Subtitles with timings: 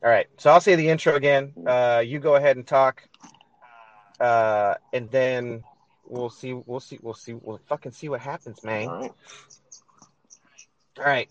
[0.00, 1.52] All right, so I'll say the intro again.
[1.66, 3.02] Uh, you go ahead and talk,
[4.20, 5.64] uh, and then
[6.06, 6.52] we'll see.
[6.52, 7.00] We'll see.
[7.02, 7.34] We'll see.
[7.34, 8.86] We'll fucking see what happens, man.
[8.86, 9.12] All right.
[10.98, 11.28] All right,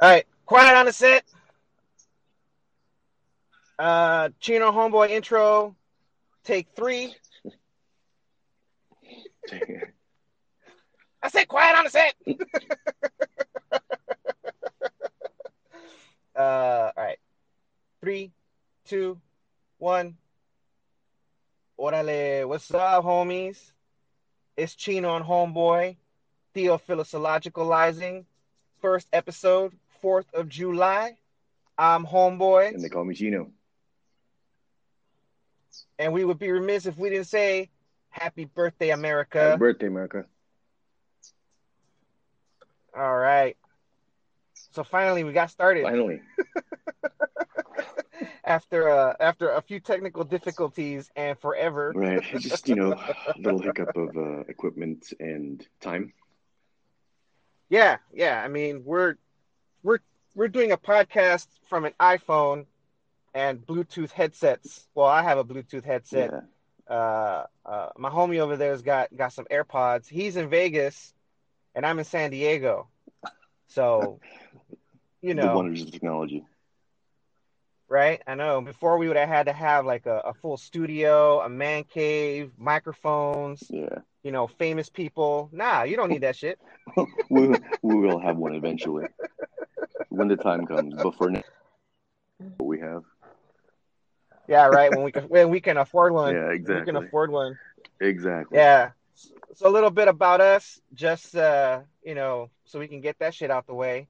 [0.00, 0.24] all right.
[0.46, 1.24] Quiet on the set.
[3.76, 5.74] Uh, Chino homeboy intro.
[6.44, 7.12] Take three.
[11.22, 12.14] I said quiet on the set.
[16.36, 17.18] uh, all right.
[18.04, 18.32] Three,
[18.84, 19.18] two,
[19.78, 20.18] one.
[21.80, 23.58] Orale, what's up, homies?
[24.58, 25.96] It's Chino and Homeboy,
[26.54, 28.26] Theophilosologicalizing.
[28.82, 31.16] First episode, 4th of July.
[31.78, 33.50] I'm Homeboy, And they call me Chino.
[35.98, 37.70] and we would be remiss if we didn't say
[38.10, 39.40] Happy Birthday, America.
[39.40, 40.26] Happy birthday, America.
[42.94, 43.56] All right.
[44.72, 46.20] So finally, we got started Finally.
[48.44, 51.92] after uh, after a few technical difficulties and forever.
[51.94, 52.22] Right.
[52.38, 56.12] Just, you know, a little hiccup of uh, equipment and time.
[57.68, 58.42] Yeah, yeah.
[58.42, 59.16] I mean, we're
[59.82, 59.98] we're
[60.34, 62.66] we're doing a podcast from an iPhone
[63.34, 64.86] and Bluetooth headsets.
[64.94, 66.30] Well, I have a Bluetooth headset.
[66.32, 66.94] Yeah.
[66.94, 70.06] Uh, uh, my homie over there's got got some AirPods.
[70.08, 71.14] He's in Vegas,
[71.74, 72.88] and I'm in San Diego.
[73.68, 74.20] So,
[75.20, 76.44] you know, The wonders of technology.
[77.94, 78.20] Right?
[78.26, 78.60] I know.
[78.60, 82.50] Before we would have had to have like a, a full studio, a man cave,
[82.58, 84.00] microphones, Yeah.
[84.24, 85.48] you know, famous people.
[85.52, 86.58] Nah, you don't need that shit.
[87.30, 89.06] we, we will have one eventually
[90.08, 90.92] when the time comes.
[91.00, 91.44] But for now,
[92.56, 93.04] what we have.
[94.48, 94.90] Yeah, right.
[94.90, 96.34] When we can when we can afford one.
[96.34, 96.80] Yeah, exactly.
[96.80, 97.56] We can afford one.
[98.00, 98.58] Exactly.
[98.58, 98.90] Yeah.
[99.54, 103.34] So a little bit about us, just uh, you know, so we can get that
[103.34, 104.08] shit out the way.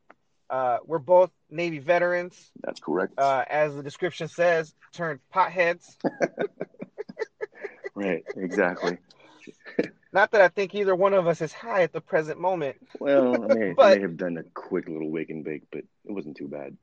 [0.54, 3.14] Uh, we're both Navy veterans, That's correct.
[3.18, 5.96] uh, as the description says, turned potheads.
[7.96, 8.22] right.
[8.36, 8.98] Exactly.
[10.12, 12.76] Not that I think either one of us is high at the present moment.
[13.00, 16.12] Well, I may, I may have done a quick little wake and bake, but it
[16.12, 16.76] wasn't too bad.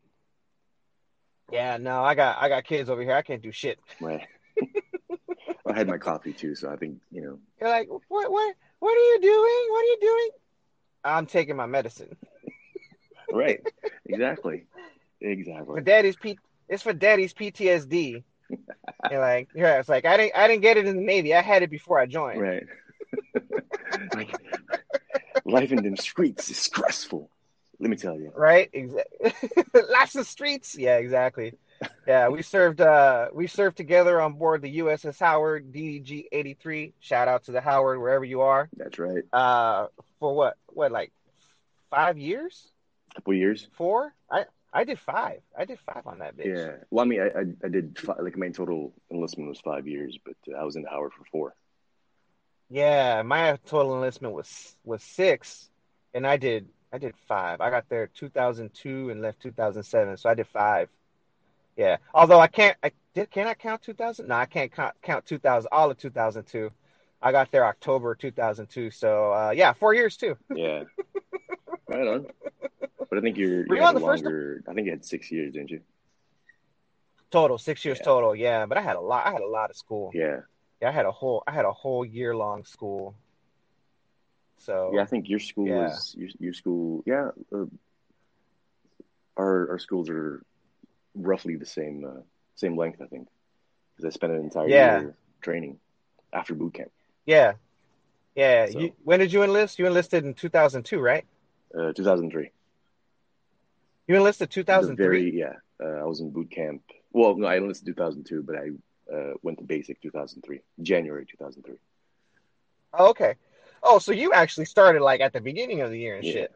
[1.50, 3.14] Yeah, no, I got I got kids over here.
[3.14, 3.80] I can't do shit.
[4.02, 4.28] Right.
[5.66, 8.92] I had my coffee too, so I think, you know, You're like, what what what
[8.92, 9.66] are you doing?
[9.70, 10.30] What are you doing?
[11.06, 12.18] I'm taking my medicine.
[13.34, 13.60] Right.
[14.06, 14.66] Exactly.
[15.22, 15.82] For Exactly.
[15.82, 16.38] daddy's P
[16.70, 18.24] it's for daddy's PTSD.
[19.10, 21.34] You're like, yeah, it's like I didn't I didn't get it in the Navy.
[21.34, 22.42] I had it before I joined.
[22.42, 22.64] Right.
[24.16, 24.36] like,
[25.46, 27.30] life in them streets is stressful.
[27.80, 28.32] Let me tell you.
[28.36, 28.70] right?
[28.74, 29.32] Exactly.
[29.90, 30.78] Lots of streets.
[30.78, 31.54] Yeah, exactly.
[32.08, 32.80] Yeah, we served.
[32.80, 36.94] Uh, we served together on board the USS Howard DDG eighty three.
[37.00, 38.70] Shout out to the Howard wherever you are.
[38.78, 39.24] That's right.
[39.34, 39.88] Uh,
[40.20, 40.58] for what?
[40.68, 41.12] What like
[41.90, 42.68] five years?
[43.16, 43.68] Couple years.
[43.74, 44.14] Four?
[44.30, 45.42] I I did five.
[45.58, 46.56] I did five on that bitch.
[46.56, 46.84] Yeah.
[46.90, 50.18] Well, I mean, I I, I did fi like my total enlistment was five years,
[50.24, 51.56] but uh, I was in the Howard for four.
[52.70, 55.70] Yeah, my total enlistment was was six,
[56.14, 57.60] and I did I did five.
[57.60, 60.90] I got there two thousand two and left two thousand seven, so I did five.
[61.78, 63.32] Yeah, although I can't, I did.
[63.32, 64.28] Can I count two thousand?
[64.28, 65.70] No, I can't count count two thousand.
[65.72, 66.72] All of two thousand two.
[67.22, 68.92] I got there October two thousand two.
[68.92, 70.38] So uh, yeah, four years too.
[70.54, 70.84] Yeah.
[71.88, 72.28] right on.
[73.12, 75.52] But I think you're Were you on the first- I think you had six years,
[75.52, 75.82] didn't you?
[77.30, 78.06] Total six years Yeah.
[78.06, 78.34] total.
[78.34, 79.26] Yeah, but I had a lot.
[79.28, 80.12] I had a lot of school.
[80.14, 80.42] Yeah.
[80.82, 81.44] Yeah, I had a whole.
[81.46, 83.14] I had a whole year long school.
[84.60, 85.02] So Yeah.
[85.02, 85.90] I think your school Yeah.
[85.90, 87.04] was your, your school.
[87.06, 87.32] Yeah.
[87.52, 87.66] Uh,
[89.36, 90.42] our our schools are
[91.14, 92.22] roughly the same uh,
[92.56, 93.02] same length.
[93.02, 93.28] I think
[93.98, 95.00] because I spent an entire Yeah.
[95.02, 95.80] year training
[96.32, 96.92] after boot camp.
[97.26, 97.54] yeah,
[98.36, 98.68] yeah.
[98.68, 99.80] So- You, when did you enlist?
[99.80, 101.26] You enlisted in two thousand two, right?
[101.78, 102.52] Uh, 2003.
[104.12, 105.06] You enlisted two The thousand three.
[105.06, 105.54] very yeah.
[105.82, 106.82] Uh, I was in boot camp.
[107.14, 108.72] Well, no, I enlisted 2002, but I
[109.14, 111.76] uh, went to basic 2003, January 2003.
[112.94, 113.36] Oh, okay.
[113.82, 116.34] Oh, so you actually started like at the beginning of the year and Yeah.
[116.34, 116.52] shit.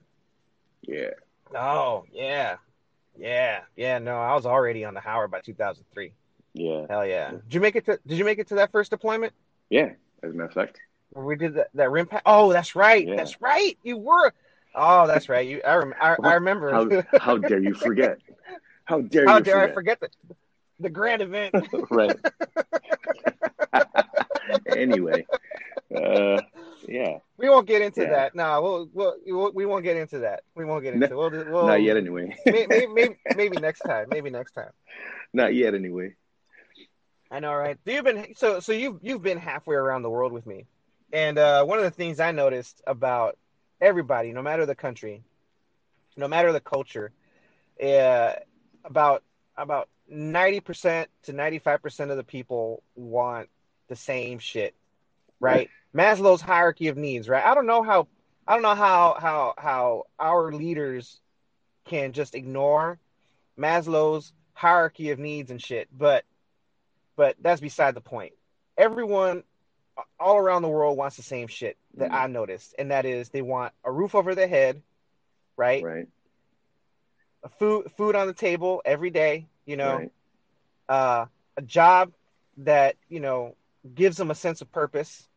[0.81, 1.09] Yeah.
[1.57, 2.57] Oh, yeah.
[3.17, 3.61] Yeah.
[3.77, 6.11] Yeah, no, I was already on the Howard by 2003.
[6.55, 6.87] Yeah.
[6.89, 7.31] Hell yeah.
[7.31, 9.31] Did you make it to did you make it to that first deployment
[9.69, 9.91] Yeah.
[10.21, 10.81] As a matter of fact.
[11.15, 12.21] we did that, that RIMPAC?
[12.25, 13.07] Oh, that's right.
[13.07, 13.15] Yeah.
[13.15, 13.77] That's right.
[13.81, 14.33] You were
[14.75, 15.47] Oh, that's right.
[15.47, 16.71] You I rem- I, I remember.
[16.71, 18.17] How how dare you forget?
[18.83, 19.99] How dare How you dare I forget?
[19.99, 20.35] forget the
[20.81, 21.55] the grand event?
[21.89, 22.15] right.
[24.67, 25.25] anyway,
[25.95, 26.41] uh,
[26.87, 28.09] yeah, we won't get into Yeah.
[28.09, 28.35] that.
[28.35, 30.43] No, we'll, we'll, we'll we won't get into that.
[30.55, 31.07] We won't get into.
[31.07, 32.35] No, We'll, we'll not yet anyway.
[32.45, 34.07] maybe, maybe maybe next time.
[34.09, 34.71] Maybe next time.
[35.33, 36.15] not yet anyway.
[37.31, 37.77] I know, right?
[37.85, 40.65] So you've been so so you've you've been halfway around the world with me,
[41.11, 43.37] and uh, one of the things I noticed about
[43.85, 45.23] everybody, no matter the country,
[46.17, 47.11] no matter the culture,
[47.81, 48.33] uh,
[48.83, 49.23] about
[49.55, 53.47] about ninety percent to ninety five percent of the people want
[53.87, 54.73] the same shit,
[55.39, 55.69] right?
[55.93, 57.45] Maslow's hierarchy of needs, right?
[57.45, 58.07] I don't know how
[58.47, 61.19] I don't know how how how our leaders
[61.85, 62.99] can just ignore
[63.57, 66.25] Maslow's hierarchy of needs and shit, but
[67.15, 68.33] but that's beside the point.
[68.77, 69.43] Everyone
[70.19, 72.15] all around the world wants the same shit that Mhm.
[72.15, 74.81] I noticed, and that is they want a roof over their head,
[75.57, 75.83] right?
[75.83, 76.07] Right.
[77.43, 80.11] A food food on the table every day, you know, Right.
[80.89, 81.25] uh,
[81.57, 82.13] a job
[82.57, 83.55] that you know
[83.93, 85.27] gives them a sense of purpose,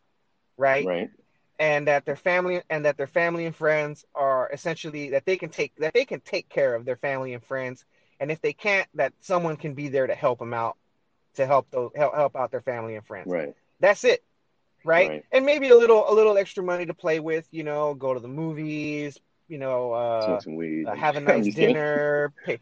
[0.56, 0.86] right?
[0.86, 1.10] Right.
[1.58, 5.50] And that their family and that their family and friends are essentially that they can
[5.50, 7.84] take that they can take care of their family and friends,
[8.20, 10.76] and if they can't, that someone can be there to help them out,
[11.34, 13.28] to help those help help out their family and friends.
[13.30, 13.54] Right.
[13.80, 14.24] That's it.
[14.84, 15.08] Right?
[15.08, 15.24] Right.
[15.32, 18.20] And maybe a little a little extra money to play with, you know, go to
[18.20, 20.86] the movies, you know, uh, Smoke some weed.
[20.86, 22.60] uh, have a nice dinner, pay,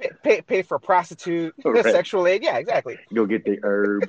[0.00, 1.84] pay, pay, pay for a prostitute, Right.
[1.84, 2.42] sexual aid.
[2.42, 2.98] Yeah, exactly.
[3.14, 4.04] Go get the herb.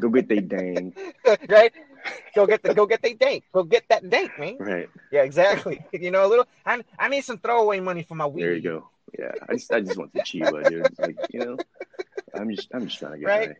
[0.00, 0.94] Go get the dang.
[1.48, 1.72] right?
[2.34, 3.44] Go get the go get the dank.
[3.52, 4.58] Go get that dank, man.
[4.58, 4.88] Right.
[5.10, 5.84] Yeah, exactly.
[5.92, 6.46] You know, a little.
[6.64, 8.42] I, I need some throwaway money for my weed.
[8.42, 8.88] There you go.
[9.18, 9.32] Yeah.
[9.48, 10.86] I just I just want the chiba, dude.
[10.86, 11.56] It's like, you know,
[12.34, 13.48] I'm just I'm just trying to get Right.
[13.48, 13.56] high.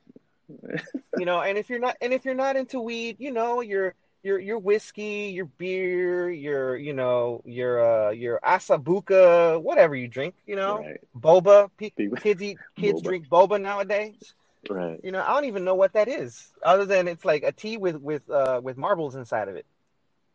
[1.18, 3.94] You know, and if you're not and if you're not into weed, you know, your
[4.22, 10.34] your your whiskey, your beer, your you know your uh your asabuka, whatever you drink.
[10.46, 11.00] You know, Right.
[11.18, 11.70] boba.
[11.76, 13.04] People- kids eat kids Boba.
[13.04, 14.34] drink boba nowadays.
[14.68, 14.98] Right.
[15.02, 17.76] You know, I don't even know what that is, other than it's like a tea
[17.76, 19.66] with with uh with marbles inside of it.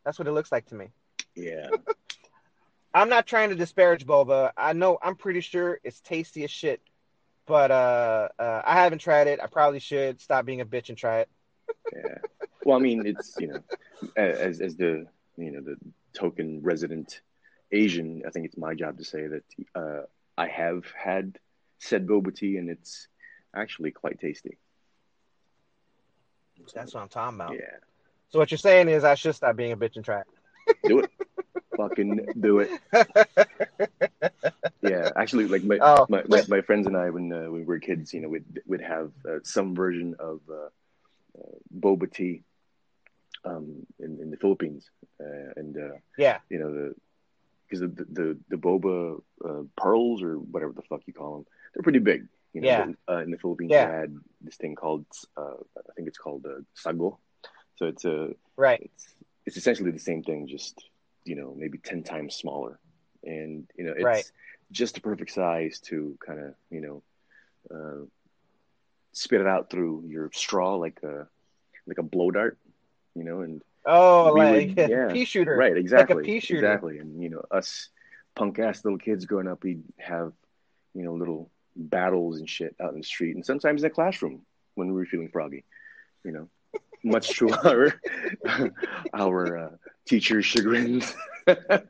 [0.06, 0.88] That's what it looks like to me.
[1.36, 1.70] Yeah.
[2.94, 4.52] I'm not trying to disparage boba.
[4.58, 6.82] I know I'm pretty sure it's tasty as shit,
[7.52, 9.42] but uh, uh I haven't tried it.
[9.44, 11.30] I probably should stop being a bitch and try it.
[11.94, 12.20] Yeah.
[12.64, 13.60] Well, I mean, it's you know,
[14.16, 15.06] as as the
[15.36, 15.76] you know the
[16.14, 17.20] token resident
[17.70, 19.44] Asian, I think it's my job to say that
[19.76, 20.04] uh,
[20.38, 21.40] I have had
[21.80, 23.10] said boba tea, and it's
[23.54, 24.58] actually quite tasty.
[26.74, 27.54] That's what I'm talking about.
[27.54, 27.80] Yeah,
[28.30, 30.78] So what you're saying is I should stop being a bitch and try it.
[30.86, 31.12] do it,
[31.78, 32.70] fucking do it.
[34.82, 37.64] Yeah, actually, like my Oh, my, my, my friends and I, when uh, when we
[37.64, 40.70] were kids, you know, we'd would have uh, some version of uh,
[41.38, 42.44] uh, boba tea
[43.46, 44.90] um, in in the Philippines,
[45.20, 46.96] uh, and uh, yeah, you know the
[47.70, 51.84] because the, the the boba uh, pearls or whatever the fuck you call them, they're
[51.84, 52.28] pretty big.
[52.54, 52.86] You know, Yeah.
[53.08, 53.86] but, uh, in the Philippines, Yeah.
[53.86, 55.06] they had this thing called
[55.38, 57.20] uh, I think it's called uh, sago.
[57.76, 58.82] So it's a right.
[58.84, 59.14] it's
[59.46, 60.84] it's essentially the same thing, just
[61.26, 62.80] you know maybe ten times smaller,
[63.24, 64.32] and you know it's Right.
[64.72, 67.04] just the perfect size to kind of you know
[67.74, 68.06] uh,
[69.14, 71.28] spit it out through your straw like a
[71.88, 72.58] like a blow dart,
[73.16, 75.12] you know, and Oh, like would- yeah.
[75.12, 75.56] pea shooter.
[75.56, 76.24] Right, exactly.
[76.24, 76.60] pea shooter.
[76.66, 77.00] Exactly.
[77.00, 77.90] And you know, us
[78.36, 80.32] punk ass little kids growing up, we'd have,
[80.94, 84.42] you know, little battles and shit out in the street and sometimes in the classroom
[84.76, 85.64] when we were feeling froggy,
[86.24, 86.48] you know.
[87.04, 87.94] Much to our
[89.14, 89.70] our uh,
[90.12, 91.02] teachers' chagrin.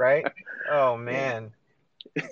[0.00, 0.24] Right.
[0.72, 1.52] Oh man.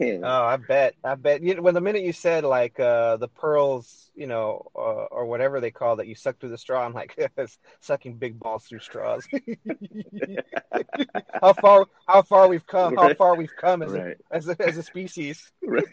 [0.00, 0.20] Yeah.
[0.22, 0.94] Oh, I bet.
[1.04, 1.42] I bet.
[1.42, 5.26] You know, when the minute you said like uh, the pearls, you know, uh, or
[5.26, 6.82] whatever they call that, you suck through the straw.
[6.82, 7.14] I'm like
[7.80, 9.28] sucking big balls through straws.
[11.42, 11.84] how far?
[12.06, 12.96] How far we've come?
[12.96, 14.16] How far we've come as right.
[14.30, 15.52] a, as a, as a species.
[15.62, 15.84] Right.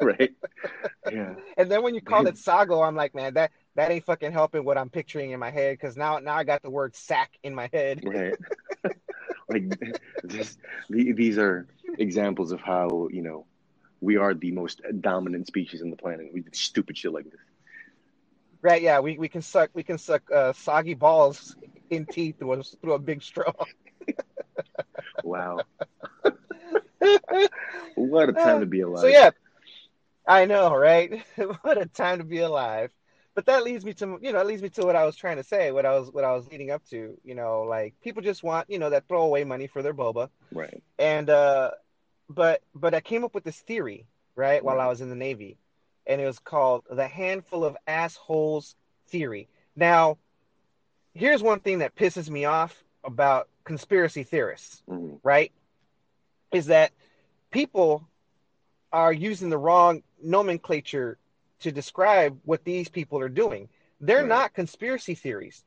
[0.00, 0.32] right.
[1.10, 1.34] Yeah.
[1.56, 4.64] And then when you called it sago, I'm like, man, that that ain't fucking helping
[4.64, 7.54] what I'm picturing in my head because now now I got the word sack in
[7.54, 8.02] my head.
[8.04, 8.34] Right.
[9.48, 9.80] like
[10.24, 10.56] this,
[10.90, 11.68] the, these are
[11.98, 13.46] examples of how you know
[14.00, 16.30] we are the most dominant species on the planet.
[16.32, 17.40] We do stupid shit like this.
[18.62, 18.82] Right?
[18.82, 21.56] Yeah, we, we can suck we can suck uh, soggy balls
[21.90, 23.52] in teeth through a, through a big straw.
[25.24, 25.60] Wow.
[27.94, 29.00] What a time to be alive.
[29.00, 29.30] So yeah,
[30.26, 31.22] I know, right?
[31.62, 32.90] what a time to be alive.
[33.36, 35.36] But that leads me to you know, that leads me to what I was trying
[35.36, 37.16] to say, what I was what I was leading up to.
[37.22, 40.82] You know, like people just want you know that throwaway money for their boba, Right.
[40.98, 41.72] and uh,
[42.30, 45.58] but but I came up with this theory right while I was in the Navy,
[46.06, 48.74] and it was called the handful of assholes
[49.08, 49.48] theory.
[49.76, 50.16] Now,
[51.12, 55.20] here's one thing that pisses me off about conspiracy theorists Mhm.
[55.22, 55.52] right?
[56.52, 56.92] Is that
[57.50, 58.08] people
[58.92, 61.18] are using the wrong nomenclature
[61.60, 63.68] to describe what these people are doing.
[64.00, 64.28] They're Right.
[64.28, 65.64] not conspiracy theories.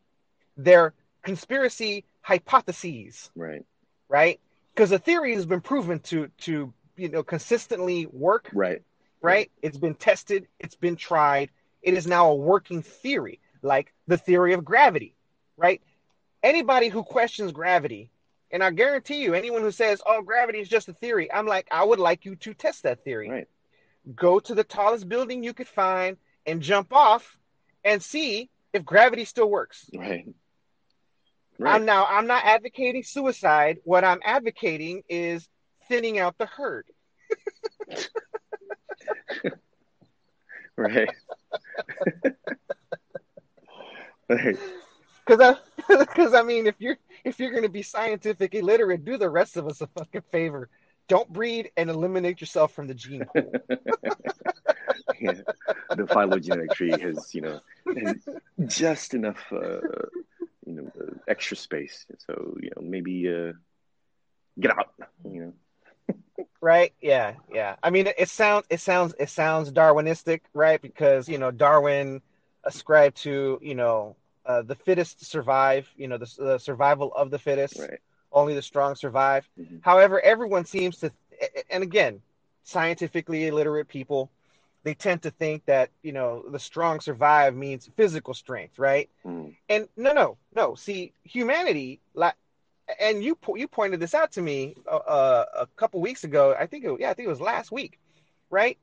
[0.57, 0.93] They're
[1.23, 3.65] conspiracy hypotheses, Right.
[4.07, 4.39] right?
[4.73, 8.83] Because a theory has been proven to to you know consistently work, Right.
[9.21, 9.51] right?
[9.61, 11.49] It's been tested, it's been tried.
[11.81, 15.15] It is now a working theory, like the theory of gravity,
[15.57, 15.81] right?
[16.43, 18.11] Anybody who questions gravity,
[18.51, 21.67] and I guarantee you, anyone who says, "Oh, gravity is just a theory," I'm like,
[21.71, 23.29] I would like you to test that theory.
[23.29, 23.47] Right.
[24.15, 27.37] Go to the tallest building you could find and jump off,
[27.83, 29.89] and see if gravity still works.
[29.95, 30.25] Right.
[31.59, 31.75] right.
[31.75, 33.79] I'm now I'm not advocating suicide.
[33.83, 35.47] What I'm advocating is
[35.87, 36.85] thinning out the herd.
[40.79, 41.09] Right.
[44.29, 44.57] right.
[45.25, 45.57] Because I,
[45.99, 49.57] because I mean, if you're if you're going to be scientific illiterate, do the rest
[49.57, 50.69] of us a fucking favor.
[51.09, 53.51] Don't breed and eliminate yourself from the gene pool.
[55.19, 55.33] yeah.
[55.95, 57.59] The phylogenetic tree has, you know,
[57.97, 58.15] has
[58.67, 59.81] just enough, uh,
[60.65, 60.91] you know,
[61.27, 62.05] extra space.
[62.19, 63.53] So, you know, maybe uh,
[64.59, 64.93] get out.
[65.25, 65.53] You
[66.37, 66.45] know.
[66.61, 66.93] right?
[67.01, 67.75] Yeah, yeah.
[67.81, 70.81] I mean, it, it sounds it sounds it sounds Darwinistic, right?
[70.81, 72.21] Because you know Darwin
[72.63, 75.89] ascribed to you know uh, the fittest survive.
[75.95, 77.79] You know the, the survival of the fittest.
[77.79, 77.99] Right.
[78.31, 79.47] Only the strong survive.
[79.59, 79.81] Mhm.
[79.83, 81.11] However, everyone seems to,
[81.69, 82.21] and again,
[82.63, 84.29] scientifically illiterate people,
[84.83, 89.09] they tend to think that you know the strong survive means physical strength, right?
[89.25, 89.55] Mm.
[89.67, 90.75] And no, no, no.
[90.75, 92.35] See, humanity, like,
[92.99, 96.55] and you you pointed this out to me uh, uh, a couple weeks ago.
[96.57, 97.99] I think it, yeah, I think it was last week,
[98.49, 98.77] right?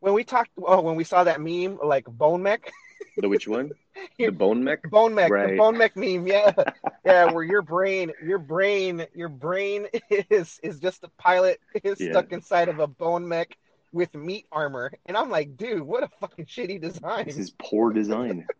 [0.00, 2.70] When we talked, oh, when we saw that meme like bone mech,
[3.16, 3.70] The which one?
[4.18, 4.88] The bone mech?
[4.90, 6.52] bone mech, the bone mech meme, yeah,
[7.04, 9.86] yeah, where your brain, your brain, your brain
[10.30, 12.10] is is just a pilot is Yeah.
[12.12, 13.56] stuck inside of a bone mech
[13.92, 17.26] with meat armor, and I'm like, dude, what a fucking shitty design.
[17.26, 18.46] This is poor design.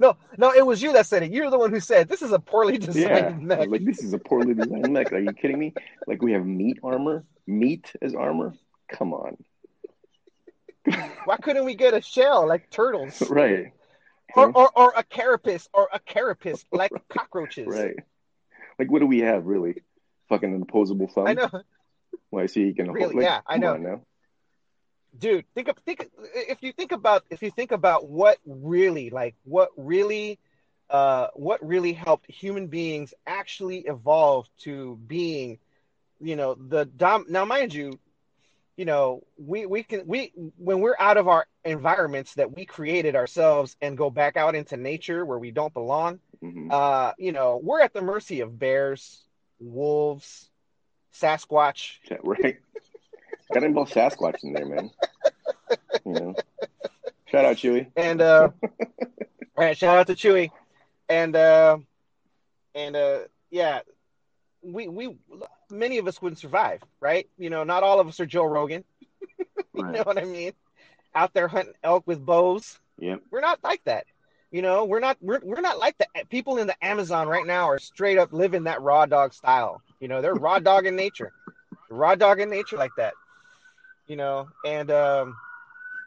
[0.00, 1.30] No, no, it was you that said it.
[1.32, 2.86] You're the one who said this is a poorly Yeah.
[2.86, 3.68] designed mech.
[3.68, 5.12] Like, this is a poorly designed mech.
[5.12, 5.72] Are you kidding me?
[6.08, 7.24] Like, we have meat armor?
[7.46, 8.52] Meat as armor?
[8.88, 9.36] Come on.
[11.24, 13.72] Why couldn't we get a shell like turtles, Right.
[14.34, 17.66] Or, or or a carapace, or a carapace like cockroaches?
[17.66, 17.96] Right.
[18.78, 19.82] Like, what do we have, really?
[20.28, 21.26] Fucking an opposable thumb?
[21.26, 21.50] I know,
[22.30, 23.14] Well, I see you can Really, hold.
[23.16, 23.76] Like, yeah, I know.
[23.76, 24.00] now.
[25.18, 25.44] dude.
[25.54, 29.70] Think of think if you think about if you think about what really like what
[29.76, 30.38] really
[30.88, 35.58] uh what really helped human beings actually evolve to being,
[36.20, 37.26] you know, the dom.
[37.28, 37.98] Now, mind you,
[38.80, 43.14] you know, we we can we when we're out of our environments that we created
[43.14, 46.18] ourselves and go back out into nature where we don't belong.
[46.40, 49.22] hmm uh, you know, we're at the mercy of bears,
[49.58, 50.48] wolves,
[51.12, 51.98] Sasquatch.
[52.10, 52.56] Yeah, right.
[53.52, 54.90] Got to involve Sasquatch in there, man.
[56.06, 56.34] You know.
[57.26, 57.90] Shout out, Chewy.
[57.96, 59.08] And uh, all
[59.58, 60.52] right, shout out to Chewy.
[61.06, 61.76] And uh,
[62.74, 63.18] and uh,
[63.50, 63.80] yeah,
[64.62, 65.18] we we
[65.70, 67.28] many of us wouldn't survive, right?
[67.38, 68.84] You know, not all of us are Joe Rogan.
[69.72, 70.52] You know what I mean?
[71.14, 72.78] Out there hunting elk with bows.
[72.98, 73.16] Yeah.
[73.30, 74.04] We're not like that.
[74.50, 77.70] You know, we're not we're, we're not like the people in the Amazon right now
[77.70, 79.80] are straight up living that raw dog style.
[80.00, 81.32] You know, they're raw dog in nature.
[81.88, 83.14] Raw dog in nature like that.
[84.06, 85.36] You know, and um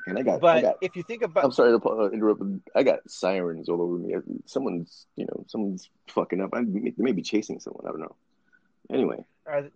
[0.07, 0.35] And I got.
[0.35, 0.75] I but got.
[0.81, 2.41] if you think about I'm sorry to uh, interrupt.
[2.75, 4.13] I got sirens all over me.
[4.45, 6.49] Someone's, you know, someone's fucking up.
[6.53, 7.85] I, they may be chasing someone.
[7.87, 8.15] I don't know.
[8.91, 9.23] Anyway.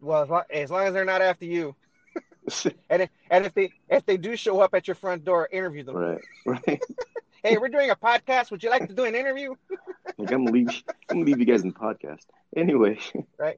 [0.01, 1.75] Well as long, as long as they're not after you
[2.89, 5.83] and if, and if they if they do show up at your front door interview
[5.83, 6.21] them right.
[6.45, 6.81] Right.
[7.43, 9.53] hey we're doing a podcast would you like to do an interview
[10.17, 10.83] Like I'm gonna leave.
[11.09, 12.21] I'm gonna leave you guys in the podcast.
[12.55, 12.97] Anyway.
[13.37, 13.57] right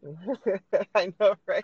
[0.95, 1.63] i know right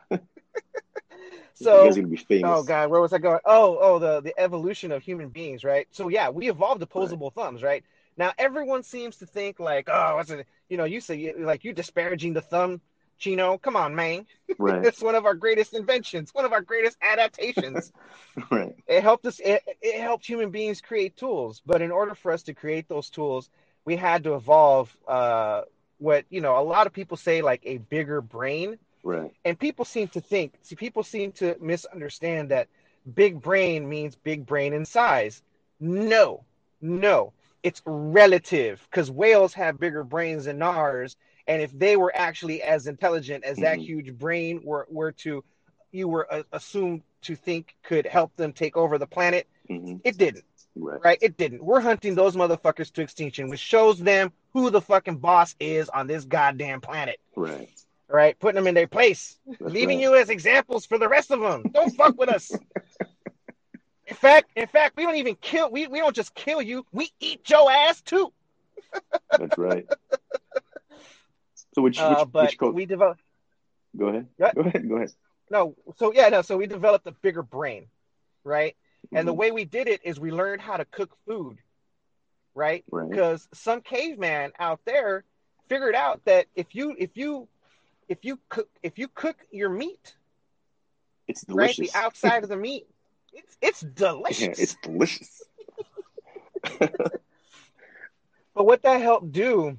[1.59, 2.49] you so guys gonna be famous.
[2.53, 3.39] Oh God, where was I going?
[3.45, 5.87] Oh, oh, the the evolution of human beings, right?
[5.91, 7.83] So yeah, we evolved opposable thumbs, right?
[8.17, 10.47] Now everyone seems to think like, oh, what's it?
[10.69, 12.81] You know, you say like you're disparaging the thumb,
[13.17, 13.57] Chino.
[13.57, 14.25] Come on, man.
[14.60, 14.86] Right.
[14.86, 17.91] It's one of our greatest inventions, one of our greatest adaptations.
[18.51, 18.75] Right.
[18.88, 19.39] it helped us.
[19.39, 23.10] It, it helped human beings create tools, but in order for us to create those
[23.10, 23.50] tools,
[23.86, 24.95] we had to evolve.
[25.07, 25.62] Uh,
[26.00, 29.34] what you know, a lot of people say like a bigger brain Right.
[29.45, 32.67] and people seem to think see people seem to misunderstand that
[33.15, 35.43] big brain means big brain in size
[35.79, 36.43] no
[36.81, 41.15] no it's relative because whales have bigger brains than ours
[41.47, 43.85] and if they were actually as intelligent as that Mhm.
[43.85, 45.43] huge brain were, were to
[45.91, 50.17] you were uh, assumed to think could help them take over the planet hmm it
[50.17, 50.43] didn't
[50.77, 51.01] Right.
[51.03, 55.17] right it didn't we're hunting those motherfuckers to extinction which shows them who the fucking
[55.17, 57.69] boss is on this goddamn planet Right.
[58.07, 58.37] right?
[58.39, 60.03] Putting them in their place, That's leaving right.
[60.03, 61.63] you as examples for the rest of them.
[61.73, 62.51] Don't fuck with us.
[64.07, 65.71] In fact, in fact, we don't even kill.
[65.71, 66.85] We, we don't just kill you.
[66.91, 68.31] We eat your ass too.
[69.37, 69.85] That's right.
[71.75, 72.74] So which Uh, which, but which coach?
[72.74, 73.22] we developed.
[73.98, 74.27] Go ahead.
[74.39, 74.88] Go ahead.
[74.88, 75.12] Go ahead.
[75.51, 76.41] No, so yeah, no.
[76.41, 77.88] So we developed a bigger brain,
[78.46, 78.75] right?
[79.13, 79.38] And the Mhm.
[79.38, 81.58] way we did it is we learned how to cook food,
[82.55, 82.86] right?
[82.89, 83.10] Right.
[83.10, 85.25] Because some caveman out there
[85.67, 87.48] figured out that if you if you
[88.08, 90.15] if you cook if you cook your meat,
[91.27, 91.91] It's right, delicious.
[91.91, 92.88] the outside of the meat,
[93.34, 94.41] it's it's delicious.
[94.58, 95.44] Yeah, it's delicious.
[98.55, 99.77] But what that helped do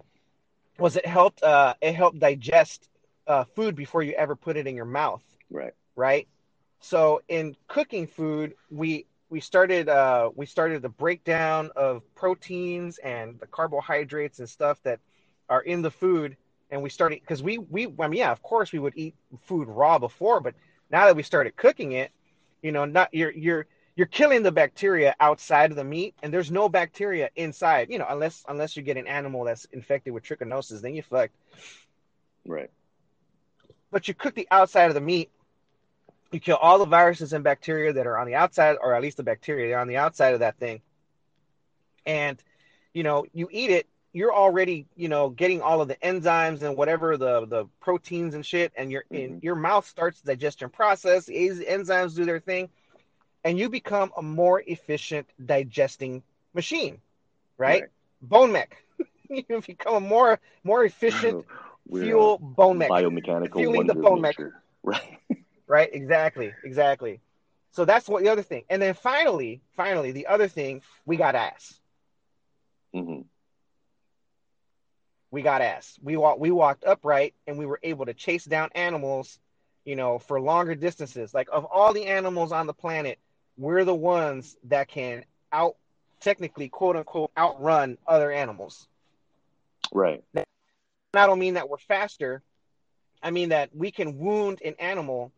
[0.79, 2.89] was it helped uh it helped digest
[3.27, 5.23] uh food before you ever put it in your mouth.
[5.51, 5.75] Right.
[5.97, 6.29] right?
[6.81, 13.39] So in cooking food, we we started uh, we started the breakdown of proteins and
[13.41, 15.01] the carbohydrates and stuff that
[15.49, 16.37] are in the food,
[16.71, 19.15] and we started because we we I mean yeah, of course we would eat
[19.45, 20.55] food raw before, but
[20.91, 22.13] now that we started cooking it,
[22.63, 23.67] you know, not you're you're
[23.97, 28.07] you're killing the bacteria outside of the meat, and there's no bacteria inside, you know,
[28.09, 31.35] unless unless you get an animal that's infected with trichinosis, then you're fucked.
[32.47, 32.71] Right.
[33.91, 35.31] But you cook the outside of the meat,
[36.31, 39.17] you kill all the viruses and bacteria that are on the outside, or at least
[39.17, 40.83] the bacteria they're on the outside of that thing.
[42.05, 42.41] And
[42.93, 46.77] you know, you eat it, you're already, you know, getting all of the enzymes and
[46.77, 49.43] whatever the the proteins and shit, and your in Mhm.
[49.43, 51.27] your mouth starts the digestion process.
[51.27, 52.69] The enzymes do their thing,
[53.47, 57.01] and you become a more efficient digesting machine,
[57.59, 57.87] right?
[58.21, 58.77] Bone mech.
[59.31, 61.39] you become a more more efficient
[61.87, 62.91] We're fuel bone mech.
[62.91, 64.37] biomechanical fueling the bone mech.
[64.83, 65.19] Right.
[65.69, 67.21] Right, exactly, exactly.
[67.73, 68.65] So that's what the other thing.
[68.71, 71.81] And then finally, finally, the other thing, we got ass.
[72.93, 73.23] hmm
[75.31, 75.99] We got ass.
[76.03, 79.39] We walked we walked upright and we were able to chase down animals,
[79.85, 81.35] you know, for longer distances.
[81.35, 83.19] Like of all the animals on the planet,
[83.57, 85.77] we're the ones that can out
[86.21, 88.89] technically quote unquote outrun other animals.
[89.93, 90.23] Right.
[90.35, 90.45] And
[91.15, 92.43] I don't mean that we're faster.
[93.23, 95.33] I mean that we can wound an animal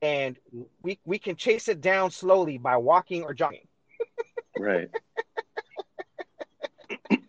[0.00, 0.36] and
[0.82, 3.68] we we can chase it down slowly by walking or jogging.
[4.58, 4.90] Right.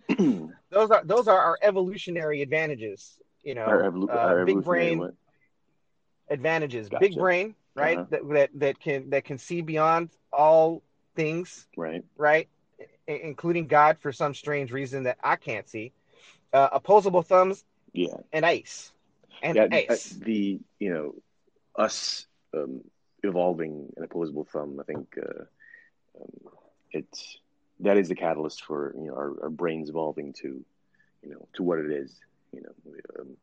[0.73, 3.19] Those are those are our evolutionary advantages.
[3.43, 5.13] You know, our, evolu- uh, our big brain what?
[6.29, 6.89] advantages.
[6.89, 7.01] Gotcha.
[7.01, 7.99] Big brain, right?
[7.99, 8.07] Uh-huh.
[8.09, 10.83] That, that that can that can see beyond all
[11.15, 12.03] things, Right.
[12.17, 12.47] right?
[13.07, 15.93] I- including God for some strange reason that I can't see.
[16.53, 18.17] Uh, opposable thumbs Yeah.
[18.31, 18.91] and ice.
[19.41, 19.67] And yeah.
[19.67, 20.09] the- ice.
[20.09, 21.15] The you know
[21.75, 22.81] us um,
[23.23, 24.79] evolving an opposable thumb.
[24.79, 25.43] I think uh,
[26.19, 26.53] um,
[26.91, 27.37] it's
[27.79, 30.63] that is the catalyst for you know our, our brains evolving to
[31.23, 32.19] you know to what it is.
[32.53, 33.37] You know, um,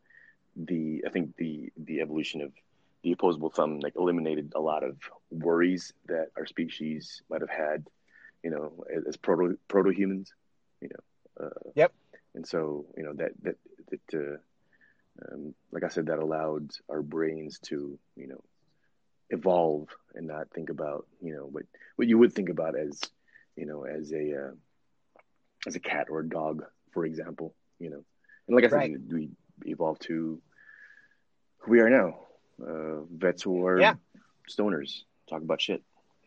[0.57, 2.53] the I think the the evolution of
[3.02, 4.96] the opposable thumb like eliminated a lot of
[5.30, 7.86] worries that our species might have had.
[8.42, 10.32] You know, as, as proto proto humans.
[10.80, 11.46] You know.
[11.46, 11.92] Uh, Yep.
[12.34, 13.56] And so you know that that
[13.90, 14.18] that.
[14.18, 14.36] Uh,
[15.32, 18.42] um, like I said, that allowed our brains to, you know,
[19.28, 21.64] evolve and not think about, you know, what
[21.96, 23.00] what you would think about as,
[23.56, 24.52] you know, as a uh,
[25.66, 28.02] as a cat or a dog, for example, you know.
[28.46, 28.96] And like I said, Right.
[29.12, 29.30] we
[29.66, 30.40] evolved to
[31.58, 32.20] who we are now,
[32.66, 33.94] uh, vets who are Yeah.
[34.49, 35.83] stoners, talk about shit.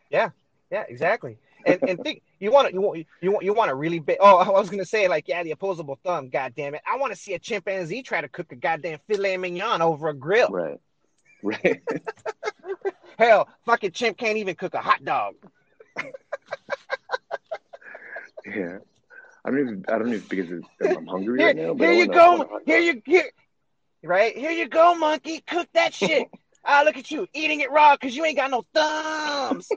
[0.10, 0.30] Yeah,
[0.72, 1.38] yeah, exactly.
[1.66, 4.18] And and think you want to you want you want you want to really big.
[4.20, 6.30] Oh, I was gonna say like yeah, the opposable thumb.
[6.30, 6.82] God damn it!
[6.86, 10.14] I want to see a chimpanzee try to cook a goddamn filet mignon over a
[10.14, 10.50] grill.
[10.50, 10.80] Right.
[11.42, 11.82] Right.
[13.18, 15.36] Hell, fucking chimp can't even cook a hot dog.
[18.46, 18.80] yeah.
[19.46, 20.50] I don't even I don't even because
[20.96, 21.74] I'm hungry Here, right now.
[21.74, 22.60] But here you go.
[22.66, 23.30] Here you here,
[24.04, 25.42] right here you go, monkey.
[25.48, 26.28] Cook that shit.
[26.66, 29.70] ah, look at you eating it raw because you ain't got no thumbs.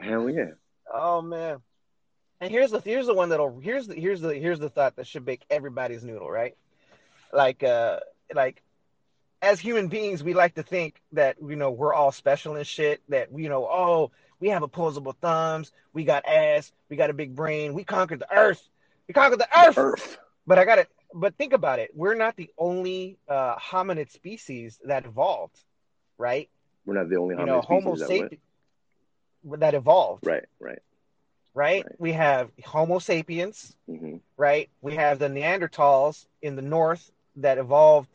[0.00, 0.50] Hell yeah.
[0.92, 1.58] Oh man.
[2.40, 5.06] And here's the here's the one that'll here's the here's the here's the thought that
[5.06, 6.56] should make everybody's noodle, right?
[7.32, 8.00] Like uh
[8.34, 8.62] like
[9.42, 13.02] as human beings we like to think that you know we're all special and shit,
[13.08, 17.34] that you know, oh, we have opposable thumbs, we got ass, we got a big
[17.34, 18.62] brain, we conquered the earth.
[19.08, 19.78] We conquered the earth.
[19.78, 20.18] Earth.
[20.48, 20.88] But I got it.
[21.14, 21.90] But think about it.
[21.94, 25.56] We're not the only uh, hominid species that evolved,
[26.16, 26.48] right?
[26.86, 28.42] We're not the only You know, hominid Homo species that sapiens
[29.60, 30.78] that evolved, Right, right.
[31.54, 31.84] right?
[31.84, 31.94] Right.
[31.98, 34.70] We have Homo sapiens, hmm right?
[34.80, 38.08] We have the Neanderthals in the north that evolved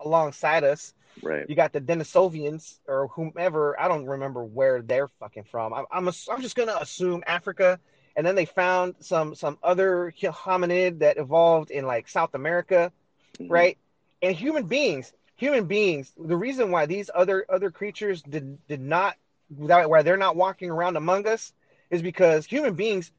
[0.00, 0.94] alongside us.
[1.22, 1.44] Right.
[1.48, 3.78] You got the Denisovians or whomever.
[3.78, 5.72] I don't remember where they're fucking from.
[5.74, 7.78] I'm I'm, ass- I'm just gonna assume Africa.
[8.18, 12.92] And then they found some some other hominid that evolved in like South America,
[13.38, 13.48] Mhm.
[13.48, 13.78] right?
[14.20, 16.12] And human beings, human beings.
[16.18, 19.16] The reason why these other other creatures did did not
[19.56, 21.52] why they're not walking around among us
[21.90, 23.12] is because human beings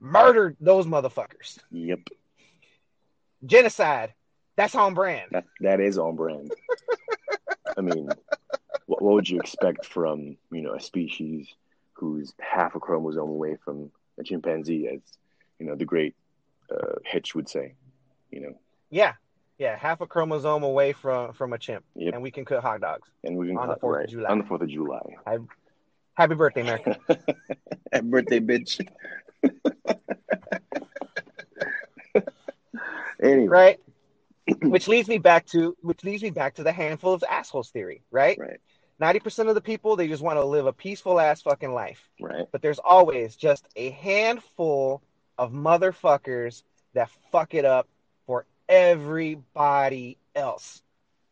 [0.00, 1.58] murdered those motherfuckers.
[1.70, 2.08] Yep.
[3.44, 4.14] Genocide.
[4.56, 5.28] That's on brand.
[5.32, 6.50] That that is on brand.
[7.76, 8.08] I mean,
[8.86, 11.46] what, what would you expect from you know a species
[11.92, 15.00] who's half a chromosome away from a chimpanzee, as
[15.58, 16.14] you know the great
[16.70, 17.74] uh, Hitch would say,
[18.30, 18.58] you know,
[18.90, 19.14] Yeah.
[19.58, 22.12] Yeah, half a chromosome away from from a chimp, Yep.
[22.14, 23.08] and we can cook hot dogs.
[23.24, 24.30] and we can On the 4th of July.
[24.30, 25.00] on the Fourth of July.
[26.14, 26.98] Happy birthday, America!
[27.92, 28.86] Happy birthday, bitch.
[33.22, 33.80] anyway, right?
[34.62, 38.02] which leads me back to which leads me back to the handful of assholes theory,
[38.10, 38.38] right?
[38.38, 38.60] right,
[38.98, 42.08] Ninety percent of the people they just want to live a peaceful ass fucking life,
[42.20, 45.02] right, but there's always just a handful
[45.38, 46.62] of motherfuckers
[46.94, 47.88] that fuck it up
[48.26, 50.82] for everybody else.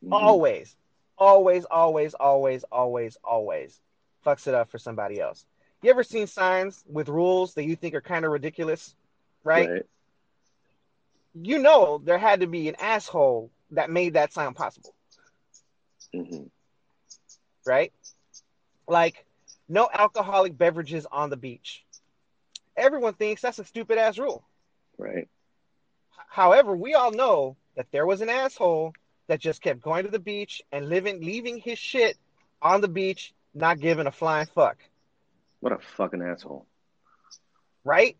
[0.04, 0.12] Mhm.
[0.12, 0.76] Always,
[1.16, 3.80] always, always, always, always, always
[4.24, 5.46] fucks it up for somebody else.
[5.82, 8.94] You ever seen signs with rules that you think are kind of ridiculous,
[9.42, 9.70] right?
[9.70, 9.86] right,
[11.34, 14.94] You know there had to be an asshole that made that sign possible,
[16.14, 16.50] Mhm.
[17.66, 17.92] Right?
[18.86, 19.24] Like
[19.68, 21.84] no alcoholic beverages on the beach.
[22.76, 24.44] Everyone thinks that's a stupid ass rule.
[24.98, 25.28] right,
[26.28, 28.92] However, we all know that there was an asshole
[29.28, 32.16] that just kept going to the beach and living leaving his shit
[32.60, 34.76] on the beach, not giving a flying fuck.
[35.60, 36.66] What a fucking asshole.
[37.84, 38.16] right?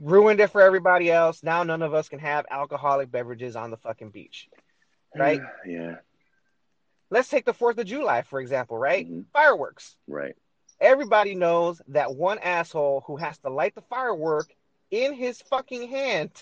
[0.00, 1.42] Ruined it for everybody else.
[1.42, 4.48] Now none of us can have alcoholic beverages on the fucking beach,
[5.16, 5.40] right?
[5.66, 5.96] yeah,
[7.14, 9.08] Let's take the 4th of July, for example, right?
[9.08, 9.26] Mhm.
[9.32, 9.94] Fireworks.
[10.08, 10.34] right,
[10.80, 14.52] Everybody knows that one asshole who has to light the firework
[14.90, 16.32] in his fucking hand,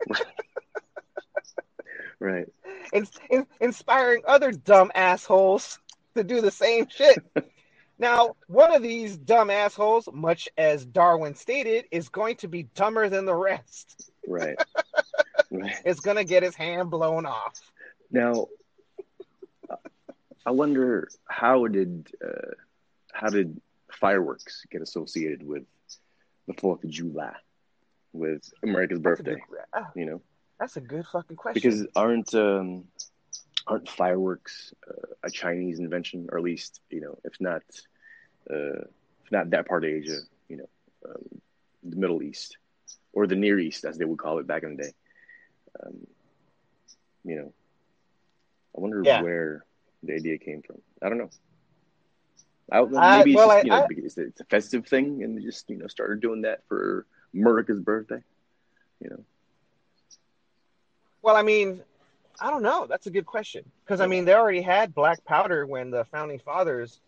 [2.18, 2.48] right,
[2.92, 5.78] in, in, inspiring other dumb assholes
[6.16, 7.22] to do the same shit.
[8.00, 13.08] now, one of these dumb assholes, much as Darwin stated, is going to be dumber
[13.08, 14.10] than the rest.
[14.26, 14.58] right,
[15.52, 15.76] right.
[15.84, 17.60] Is going to get his hand blown off.
[18.10, 18.48] Now,
[20.46, 22.54] I wonder how did uh,
[23.12, 23.60] how did
[23.92, 25.64] fireworks get associated with
[26.46, 27.34] the Fourth of July,
[28.12, 29.34] with America's birthday?
[29.34, 30.22] good- ah, You know,
[30.58, 31.54] That's a good fucking question.
[31.54, 32.84] because aren't um,
[33.66, 37.62] aren't fireworks uh, a Chinese invention, or at least you know, if not
[38.50, 38.82] uh,
[39.24, 40.68] if not that part of Asia, you know,
[41.06, 41.40] um,
[41.82, 42.56] the Middle East
[43.12, 44.92] or the Near East, as they would call it back in the day.
[45.84, 46.06] Um,
[47.24, 47.52] you know,
[48.76, 49.22] I wonder Yeah.
[49.22, 49.64] where
[50.02, 50.80] the idea came from.
[51.02, 51.30] I don't know.
[52.72, 55.22] I, I- maybe it's, well, just, I- you know, I- because it's a festive thing,
[55.22, 58.22] and they just you know started doing that for America's birthday.
[59.00, 59.24] You know,
[61.22, 61.82] well, I mean,
[62.40, 62.86] I don't know.
[62.88, 66.38] That's a good question because I mean, they already had black powder when the founding
[66.38, 67.00] fathers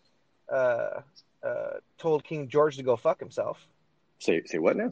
[0.51, 1.01] uh,
[1.43, 3.57] uh, told King George to go fuck himself.
[4.19, 4.89] say say what now?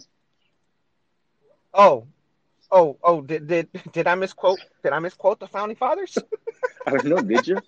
[1.73, 2.05] Oh,
[2.71, 3.21] oh, oh!
[3.21, 4.59] Did did did I misquote?
[4.83, 6.17] Did I misquote the founding fathers?
[6.87, 7.21] I don't know.
[7.21, 7.61] Did you?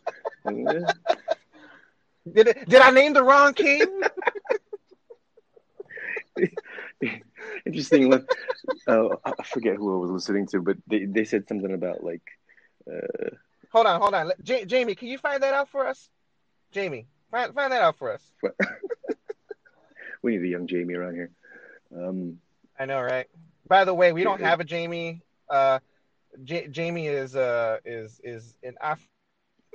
[2.32, 4.02] Did it, did I name the wrong king?
[7.66, 8.10] Interesting.
[8.10, 8.26] Look,
[8.88, 12.22] uh, I forget who I was listening to, but they, they said something about like,
[12.92, 13.30] uh,
[13.72, 14.32] hold on, hold on.
[14.44, 16.10] Ja- Jamie, can you find that out for us?
[16.72, 18.22] Jamie, find find that out for us.
[20.22, 21.32] we need a young Jamie around here.
[21.96, 22.40] Um,
[22.80, 23.28] I know, right?
[23.68, 25.22] By the way, we don't have a Jamie.
[25.50, 25.80] Uh,
[26.44, 29.08] J- Jamie is uh is is in Af-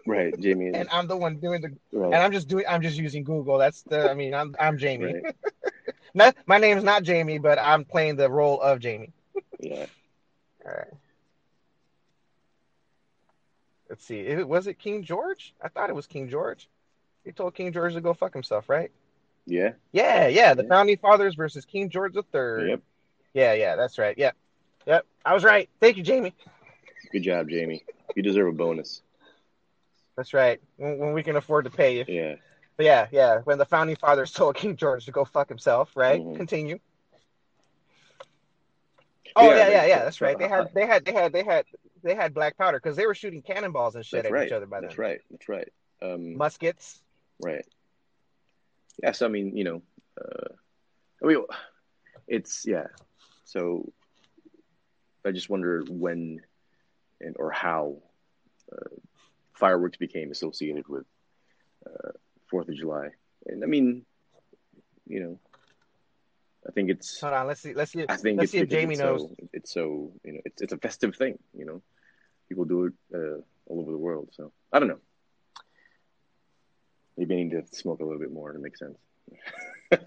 [0.09, 0.71] right, Jamie.
[0.75, 3.59] and I'm the one doing the and I'm just doing I'm just using Google.
[3.59, 5.07] That's the I mean I'm I'm Jamie.
[5.15, 5.35] right,
[6.15, 9.13] Not, my name's not Jamie, but I'm playing the role of Jamie.
[9.61, 9.87] yeah.
[10.65, 10.95] All right.
[13.89, 14.21] Let's see.
[14.21, 15.55] It, was it King George?
[15.63, 16.69] I thought it was King George.
[17.25, 18.91] He told King George to go fuck himself, right?
[19.47, 20.55] Yeah, Yeah, yeah.
[20.55, 20.69] The Yeah.
[20.69, 22.69] founding fathers versus King George III.
[22.69, 22.83] yep.
[23.35, 23.77] Yeah, yeah.
[23.77, 24.17] That's right.
[24.19, 24.37] Yep,
[24.87, 25.07] yep.
[25.25, 25.69] I was right.
[25.81, 26.35] Thank you, Jamie.
[27.13, 27.85] Good job, Jamie.
[28.15, 29.03] You deserve a bonus.
[30.19, 30.61] That's right.
[30.79, 32.05] When, when we can afford to pay you.
[32.09, 32.35] Yeah,
[32.77, 33.39] But yeah, yeah.
[33.45, 36.21] When the founding fathers told King George to go fuck himself, right?
[36.21, 36.35] Mhm.
[36.35, 36.81] Continue.
[39.37, 39.99] Oh Yeah, yeah, yeah, yeah.
[40.01, 40.37] That's right.
[40.37, 41.65] They had, they had, they had, they had,
[42.03, 44.47] they had black powder because they were shooting cannonballs and shit that's at right.
[44.49, 44.89] each other by then.
[44.89, 45.21] That's right.
[45.31, 45.69] That's right.
[46.03, 47.01] Um, Muskets.
[47.41, 47.65] Right.
[49.01, 49.13] Yeah.
[49.13, 49.83] So I mean, you know,
[50.21, 50.49] uh,
[51.23, 51.45] I mean,
[52.27, 52.89] it's yeah.
[53.45, 53.93] So
[55.25, 56.41] I just wonder when
[57.21, 57.99] and or how
[58.73, 58.97] uh,
[59.59, 61.05] fireworks became associated with
[61.87, 62.13] uh,
[62.51, 63.11] Fourth of July,
[63.47, 64.05] and I mean,
[65.07, 65.39] you know,
[66.67, 67.47] I think it's Hold on.
[67.47, 67.75] Let's see.
[67.75, 68.05] Let's see.
[68.09, 69.23] I think let's it's see if Jamie it's knows.
[69.23, 71.39] So, it's so you know, it's it's a festive thing.
[71.55, 71.83] You know,
[72.49, 74.31] people do it uh, all over the world.
[74.33, 75.01] So I don't know.
[77.17, 78.99] Maybe I need to smoke a little bit more to make sense.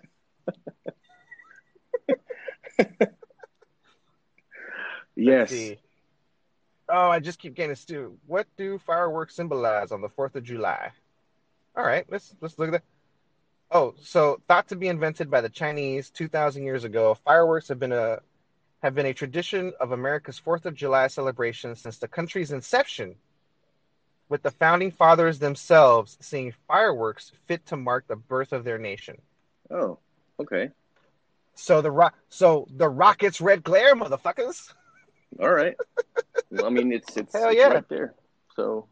[5.15, 5.51] yes.
[6.93, 8.17] Oh, I just keep getting Stu.
[8.27, 10.91] What do fireworks symbolize on the Fourth of July?
[11.73, 12.83] All right, let's let's look at that.
[13.71, 17.79] Oh, so thought to be invented by the Chinese two thousand years ago, fireworks have
[17.79, 18.19] been a
[18.83, 23.15] have been a tradition of America's Fourth of July celebration since the country's inception.
[24.27, 29.21] With the founding fathers themselves seeing fireworks fit to mark the birth of their nation.
[29.69, 29.97] Oh,
[30.41, 30.71] okay.
[31.55, 34.73] So the ro- so the rockets red glare, motherfuckers.
[35.39, 35.75] All right.
[36.51, 37.67] well, I mean, it's it's, Hell it's yeah.
[37.67, 38.13] right there.
[38.55, 38.87] So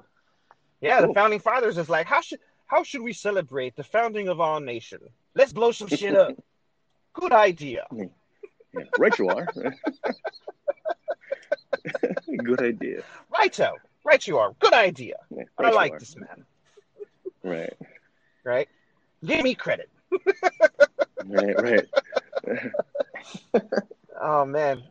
[0.81, 1.07] Yeah, Cool.
[1.09, 4.59] the founding fathers is like, how should how should we celebrate the founding of our
[4.59, 4.99] nation?
[5.35, 6.35] Let's blow some shit up.
[7.13, 7.85] Good idea.
[7.91, 8.05] yeah,
[8.97, 9.47] right you are.
[12.45, 13.03] Good idea.
[13.35, 13.73] Righto.
[14.05, 14.53] Right you are.
[14.59, 15.15] Good idea.
[15.29, 15.99] Yeah, I right you like are.
[15.99, 16.45] this man.
[17.43, 17.73] Right,
[18.43, 18.69] Right?
[19.25, 19.89] Give me credit.
[21.25, 21.87] right, right.
[24.21, 24.83] Oh man.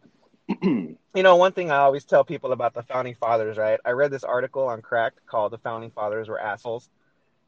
[1.18, 3.81] You know, one thing I always tell people about the founding fathers, right?
[3.85, 6.88] I read this article on Cracked called "The Founding Fathers Were Assholes,"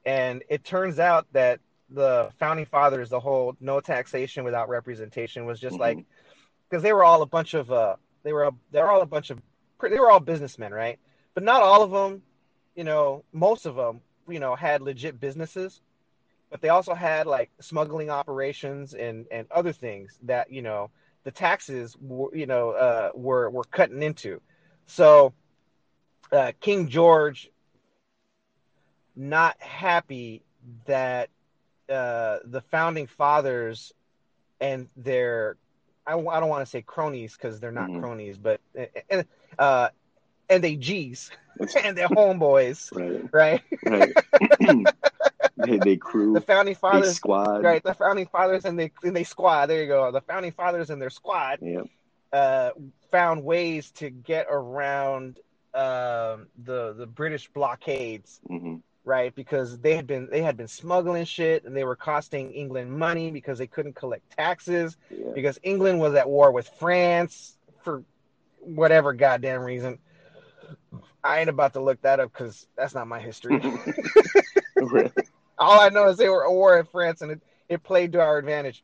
[0.04, 5.60] and it turns out that the founding fathers, the whole no taxation without representation, was
[5.60, 5.80] just Mhm.
[5.82, 6.04] like
[6.68, 9.06] because they were all a bunch of uh, they were a, they were all a
[9.06, 9.40] bunch of
[9.80, 10.98] they were all businessmen, right?
[11.34, 12.24] But not all of them,
[12.74, 15.80] you know, most of them, you know, had legit businesses,
[16.50, 20.90] but they also had like smuggling operations and and other things that you know
[21.24, 24.40] the taxes were you know uh, were were cutting into.
[24.86, 25.32] So
[26.32, 27.50] uh, King George
[29.16, 30.42] not happy
[30.86, 31.28] that
[31.88, 33.92] uh, the founding fathers
[34.60, 35.56] and their
[36.06, 37.92] I, I don't want to say cronies because they're not Mhm.
[37.92, 38.60] cronies, but
[39.10, 39.24] and
[39.58, 39.88] uh,
[40.48, 41.32] and they G's
[41.84, 43.62] and their homeboys, right, right?
[43.84, 44.16] right.
[45.66, 47.62] they, they crew, The founding fathers, squad.
[47.64, 47.82] right?
[47.82, 49.66] The founding fathers and they and they squad.
[49.66, 50.10] There you go.
[50.10, 51.86] The founding fathers and their squad Yep.
[52.32, 52.70] uh,
[53.10, 55.38] found ways to get around
[55.74, 59.34] um, the the British blockades, hmm right?
[59.34, 63.30] Because they had been they had been smuggling shit and they were costing England money
[63.30, 65.32] because they couldn't collect taxes Yeah.
[65.34, 68.04] because England was at war with France for
[68.60, 69.98] whatever goddamn reason.
[71.24, 73.60] I ain't about to look that up because that's not my history.
[75.60, 78.20] All I know is they were at war in France and it, it played to
[78.20, 78.82] our advantage.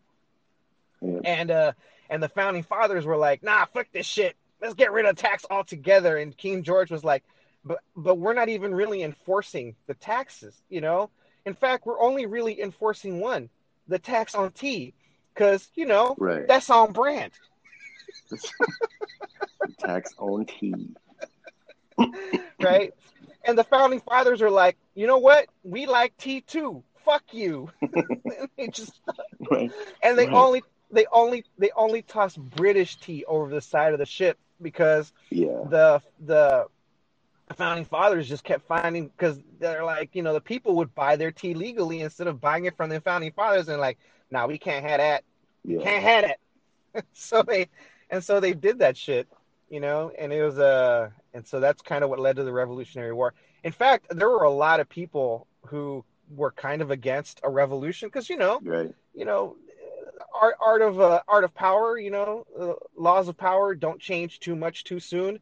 [1.00, 1.20] Yeah.
[1.24, 1.72] And uh
[2.08, 4.36] and the founding fathers were like, nah, fuck this shit.
[4.62, 6.16] Let's get rid of tax altogether.
[6.16, 7.24] And King George was like,
[7.64, 11.10] but but we're not even really enforcing the taxes, you know?
[11.44, 13.48] In fact, we're only really enforcing one,
[13.88, 14.94] the tax on tea.
[15.34, 16.46] Cause, you know, Right.
[16.48, 17.32] that's on brand.
[19.78, 20.94] Tax on tea.
[22.60, 22.92] right?
[23.44, 25.46] and the founding fathers are like, you know what?
[25.62, 26.82] We like tea too.
[27.04, 27.70] Fuck you.
[28.56, 28.92] they just
[29.48, 29.70] Right.
[30.02, 30.34] and they Right.
[30.34, 35.12] only they only they only toss British tea over the side of the ship because
[35.30, 35.62] Yeah.
[35.68, 36.66] the the
[37.54, 41.30] founding fathers just kept finding because they're like, you know, the people would buy their
[41.30, 43.98] tea legally instead of buying it from the founding fathers and like,
[44.30, 45.24] nah, we can't have that.
[45.64, 45.82] Yeah.
[45.82, 47.04] Can't have it.
[47.12, 47.68] so they
[48.10, 49.28] and so they did that shit,
[49.68, 52.52] you know, and it was uh and so that's kind of what led to the
[52.52, 53.34] Revolutionary War.
[53.66, 58.08] In fact, there were a lot of people who were kind of against a revolution
[58.08, 58.94] because you know, Right.
[59.12, 59.56] you know,
[60.40, 64.38] art art of uh, art of power, you know, uh, laws of power don't change
[64.38, 65.40] too much too soon.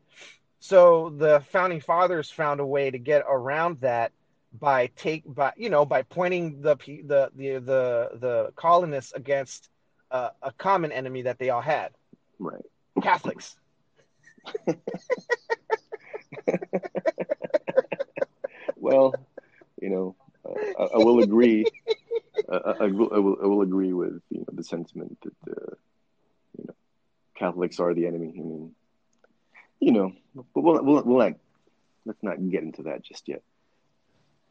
[0.60, 4.12] So the founding fathers found a way to get around that
[4.58, 9.68] by take by you know by pointing the the the the, the colonists against
[10.10, 11.90] uh, a common enemy that they all had
[12.38, 12.64] Right.
[13.02, 13.56] Catholics.
[18.84, 19.14] Well,
[19.80, 21.66] you know, uh, I, I will agree.
[22.46, 23.36] Uh, I, I, will, I will.
[23.42, 25.74] I will agree with you know the sentiment that uh,
[26.58, 26.74] you know
[27.38, 28.34] Catholics are the enemy.
[28.38, 28.74] I mean,
[29.80, 31.32] you know, but we'll we'll, we'll not
[32.04, 33.42] let's not get into that just yet.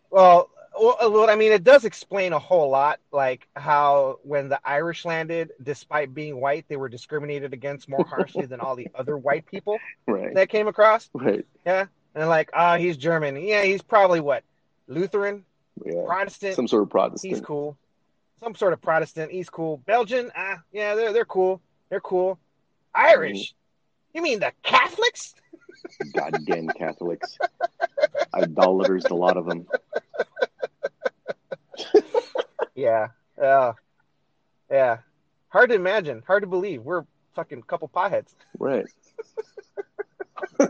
[0.10, 4.60] Well, well, well, I mean, it does explain a whole lot, like how when the
[4.64, 9.16] Irish landed, despite being white, they were discriminated against more harshly than all the other
[9.16, 10.34] white people Right.
[10.34, 11.10] that came across.
[11.14, 11.46] Right.
[11.66, 11.86] Yeah,
[12.16, 13.38] and like, ah, he's German.
[13.38, 14.44] Yeah, he's probably what
[14.88, 15.46] Lutheran,
[15.86, 16.04] Yeah.
[16.06, 16.56] Protestant.
[16.56, 17.34] Some sort of Protestant.
[17.34, 17.78] He's cool.
[18.40, 19.32] Some sort of Protestant.
[19.32, 19.78] He's cool.
[19.86, 20.32] Belgian.
[20.36, 21.62] Ah, yeah, they're they're cool.
[21.90, 22.40] They're cool.
[22.94, 23.54] Irish.
[24.14, 25.34] You mean the Catholics?
[26.14, 27.38] Goddamn Catholics.
[28.34, 29.68] Idolaters, a lot of them.
[32.76, 33.10] Yeah.
[33.42, 33.74] Uh,
[34.70, 34.98] yeah.
[35.50, 36.24] Hard to imagine.
[36.26, 36.82] Hard to believe.
[36.82, 38.34] We're fucking couple potheads.
[38.58, 38.86] Right.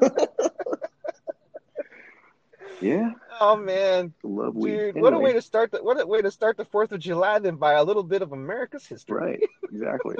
[2.83, 4.13] Yeah, Oh man,
[4.61, 6.99] dude, what a way to start the what a way to start the Fourth of
[6.99, 9.15] July than by a little bit of America's history.
[9.15, 9.39] Right,
[9.71, 10.15] exactly.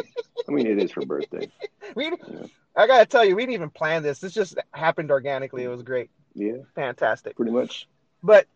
[0.48, 1.50] I mean, it is her birthday.
[1.96, 2.48] We, Yeah.
[2.76, 4.20] I gotta tell you, we didn't even plan this.
[4.20, 5.64] This just happened organically.
[5.64, 7.36] It was great, Yeah, fantastic.
[7.36, 7.88] pretty much.
[8.24, 8.48] But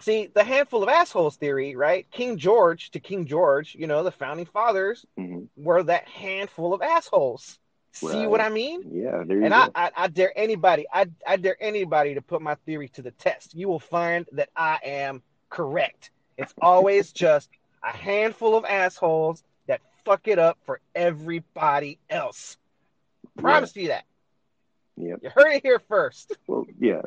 [0.00, 2.06] see, the handful of assholes theory, right?
[2.10, 6.82] King George to King George, you know, the founding fathers hmm were that handful of
[6.82, 7.58] assholes.
[7.92, 8.82] See what I mean?
[8.92, 9.70] Yeah, there you And go.
[9.74, 13.10] I, I, I dare anybody, I, I dare anybody to put my theory to the
[13.12, 13.54] test.
[13.54, 16.10] You will find that I am correct.
[16.38, 17.50] It's always just
[17.82, 22.56] a handful of assholes that fuck it up for everybody else.
[23.36, 24.04] Promise you that.
[24.96, 25.20] Yep.
[25.22, 26.36] You heard it here first.
[26.46, 27.02] Well, yeah.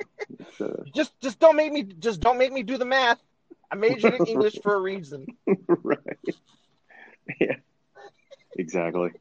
[0.59, 3.19] Uh, Just, just don't make me, just don't make me do the math.
[3.71, 5.27] I majored in English for a reason.
[5.67, 5.99] right.
[7.39, 7.55] Yeah.
[8.57, 9.11] Exactly.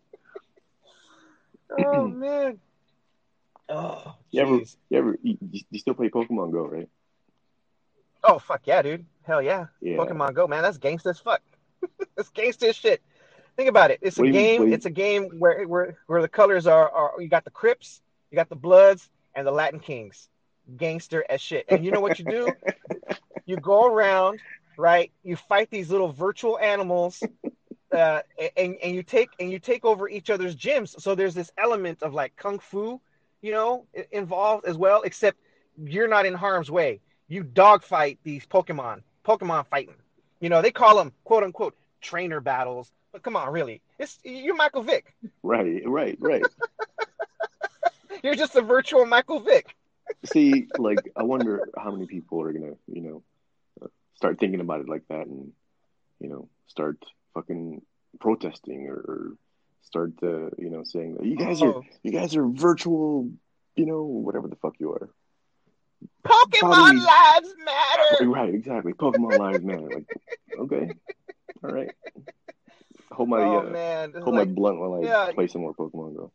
[1.78, 2.58] Oh man.
[3.68, 5.38] Oh, You ever, you ever, you,
[5.70, 6.88] you still play Pokemon Go, right?
[8.24, 9.04] Oh fuck yeah, dude.
[9.24, 9.66] Hell yeah.
[9.80, 9.96] Yeah.
[9.96, 10.62] Pokemon Go, man.
[10.62, 11.40] That's gangsta as fuck.
[12.16, 13.02] That's gangsta as shit.
[13.56, 13.98] Think about it.
[14.02, 14.68] It's a What do you mean- game.
[14.68, 18.00] you- It's a game where where where the colors are are you got the Crips,
[18.30, 20.28] you got the Bloods, and the Latin Kings.
[20.76, 21.64] Gangster as shit.
[21.68, 22.52] And you know what you do?
[23.46, 24.38] you go around,
[24.78, 25.11] right?
[25.24, 27.22] You fight these little virtual animals.
[27.92, 28.22] Uh,
[28.57, 31.00] and and you take and you take over each other's gyms.
[31.00, 33.00] So there's this element of like kung fu,
[33.42, 35.02] you know, involved as well.
[35.02, 35.38] Except
[35.85, 37.00] you're not in harm's way.
[37.28, 39.94] You dogfight these Pokemon, Pokemon fighting.
[40.40, 42.90] You know, they call them quote unquote trainer battles.
[43.12, 45.14] But come on, really, it's you're Michael Vick.
[45.42, 46.42] Right, right, right.
[48.22, 49.74] You're just a virtual Michael Vick.
[50.24, 53.22] See, like, I wonder how many people are gonna, you know,
[53.83, 55.52] uh, start thinking about it like that, and
[56.20, 56.98] you know, start
[57.35, 57.83] fucking
[58.21, 59.33] protesting or, or
[59.83, 63.31] start, to you know, saying that you guys are, Oh, you guys are virtual,
[63.77, 65.09] you know, whatever the fuck you are.
[66.25, 68.29] Pokemon Probably- lives matter.
[68.29, 68.92] Right, exactly.
[68.92, 69.88] Pokemon Lives Matter.
[69.88, 70.07] Like,
[70.59, 70.90] okay,
[71.62, 71.90] all right.
[73.12, 75.31] Hold my, oh uh, man, hold my blunt while I yeah.
[75.33, 76.33] play some more Pokemon Go.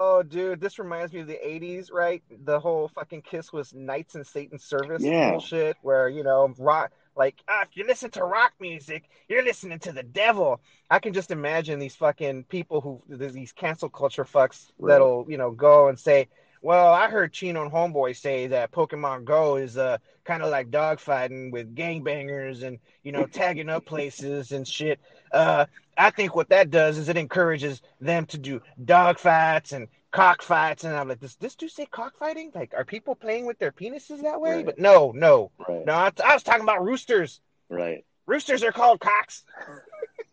[0.00, 2.22] oh dude, this reminds me of the '80s, right?
[2.44, 5.30] The whole fucking Kiss was Knights in Satan's Service Yeah.
[5.32, 6.90] bullshit, where you know rock.
[7.16, 10.60] Like, ah, if you listen to rock music, you're listening to the devil.
[10.90, 15.50] I can just imagine these fucking people who these cancel culture fucks that'll you know
[15.50, 16.28] go and say,
[16.62, 20.70] "Well, I heard Chino and Homeboy say that Pokemon Go is uh kind of like
[20.70, 25.00] dogfighting with gangbangers and you know tagging up places and shit."
[25.32, 30.84] Uh, I think what that does is it encourages them to do dogfights and cockfights,
[30.84, 32.52] and I'm like, does this dude say cockfighting?
[32.54, 34.56] Like, are people playing with their penises that way?
[34.56, 34.66] Right.
[34.66, 35.92] But no, no, Right, no.
[35.92, 37.40] I, I was talking about roosters.
[37.68, 38.04] right.
[38.26, 39.44] Roosters are called cocks.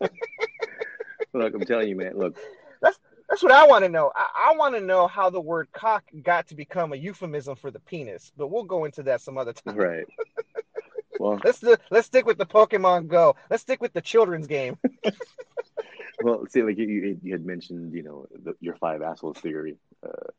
[1.32, 2.16] Look, I'm telling you, man.
[2.16, 2.36] Look,
[2.80, 4.10] That's that's what I want to know.
[4.14, 7.70] I, I want to know how the word cock got to become a euphemism for
[7.70, 8.30] the penis.
[8.36, 9.76] But we'll go into that some other time.
[9.76, 10.06] right.
[11.20, 13.34] Well, Let's let's stick with the Pokemon Go.
[13.50, 14.78] Let's stick with the children's game.
[16.22, 16.44] well.
[16.48, 19.76] See, like you, you, had mentioned, you know, the, your five assholes theory
[20.06, 20.30] uh,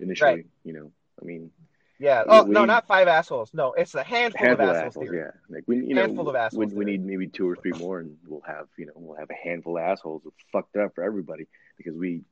[0.00, 0.30] initially.
[0.30, 0.46] Right.
[0.64, 1.50] You know, I mean,
[1.98, 2.24] Yeah.
[2.26, 3.50] Oh no, not five assholes.
[3.54, 4.88] No, it's a handful, handful of of assholes.
[4.90, 5.08] assholes.
[5.10, 5.18] theory.
[5.18, 7.72] Yeah, like we, you know, Handful of assholes We, we need maybe two or three
[7.72, 10.94] more, and we'll have, you know, we'll have a handful of assholes who fucked up
[10.94, 12.22] for everybody because we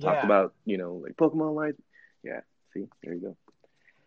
[0.00, 0.24] talked Yeah.
[0.26, 1.76] about, you know, like Pokemon Live.
[2.22, 2.40] Yeah.
[2.72, 3.36] See, there you go.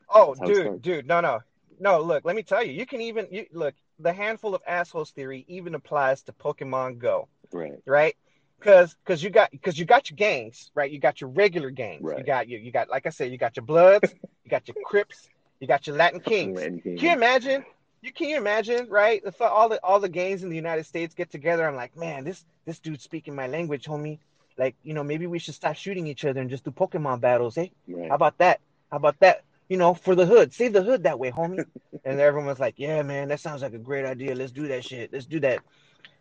[0.09, 1.39] Oh, That's dude, dude, no, no,
[1.79, 2.01] no.
[2.01, 2.71] Look, let me tell you.
[2.73, 3.75] You can even you, look.
[3.99, 7.73] The handful of assholes theory even applies to Pokemon Go, Right.
[7.85, 8.15] right?
[8.59, 10.91] Because because you got because you got your gangs, right?
[10.91, 12.01] You got your regular gangs.
[12.03, 12.17] right.
[12.17, 14.75] You got you you got like I said, you got your Bloods, you got your
[14.83, 16.59] Crips, you got your Latin Kings.
[16.59, 17.65] Anything- Can you imagine?
[18.01, 19.21] You can you imagine, right?
[19.25, 22.23] If all the all the gangs in the United States get together, I'm like, man,
[22.23, 24.19] this this dude's speaking my language, homie.
[24.57, 27.57] Like, you know, maybe we should stop shooting each other and just do Pokemon battles,
[27.59, 27.67] eh?
[27.87, 28.09] Right.
[28.09, 28.59] How about that?
[28.89, 29.43] How about that?
[29.69, 31.63] You know, for the hood, save the hood that way, homie.
[32.05, 34.33] and everyone was like, yeah, man, that sounds like a great idea.
[34.33, 35.13] Let's do that shit.
[35.13, 35.59] Let's do that.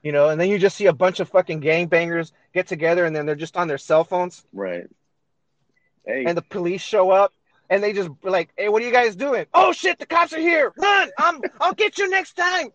[0.06, 3.16] You know, and then you just see a bunch of fucking gangbangers get together and
[3.16, 4.86] then they're just on their cell phones Right.
[6.06, 6.22] Hey.
[6.26, 7.32] and the police show up
[7.68, 9.46] and they just like, hey, what are you guys doing?
[9.52, 10.72] Oh shit, the cops are here.
[10.78, 11.10] Run.
[11.18, 12.68] I'm I'll get you next time.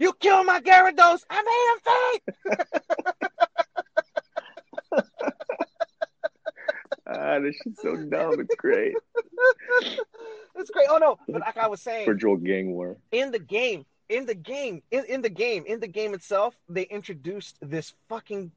[0.00, 1.20] You kill my Gyarados.
[1.30, 1.80] I made him
[4.98, 5.06] fake.
[7.06, 8.40] ah, this shit's so dumb.
[8.40, 8.94] It's great.
[10.54, 10.86] It's great.
[10.90, 12.96] Oh no, but like I was saying, Virtual gang war.
[13.10, 16.82] in the game, in the game, in, in the game, in the game itself, they
[16.82, 18.52] introduced this fucking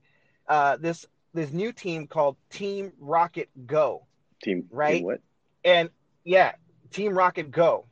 [0.47, 4.05] uh this this new team called Team Rocket Go.
[4.43, 4.67] Team.
[4.71, 4.95] Right.
[4.97, 5.21] Team what?
[5.63, 5.89] And
[6.23, 6.53] yeah,
[6.91, 7.85] Team Rocket Go.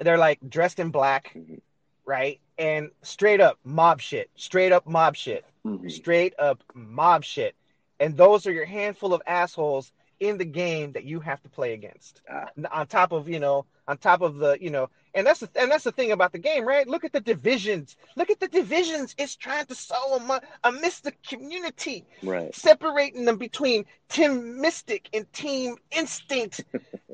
[0.00, 1.60] They're like dressed in black, Mhm.
[2.04, 2.40] right?
[2.58, 4.30] And straight up mob shit.
[4.36, 5.44] Straight up mob shit.
[5.64, 5.90] Mhm.
[5.90, 7.54] Straight up mob shit.
[8.00, 11.72] And those are your handful of assholes in the game that you have to play
[11.74, 12.22] against.
[12.30, 12.46] Ah.
[12.72, 15.70] on top of you know on top of the, you know, and that's the and
[15.72, 16.86] that's the thing about the game, right?
[16.86, 17.96] Look at the divisions.
[18.14, 19.14] Look at the divisions.
[19.18, 22.54] It's trying to sow amo- amidst the community, Right.
[22.54, 26.62] separating them between Team Mystic and Team Instinct.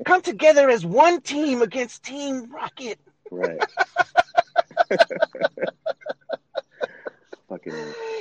[0.05, 2.99] Come together as one team against Team Rocket.
[3.31, 3.63] Right.
[7.49, 7.73] Fucking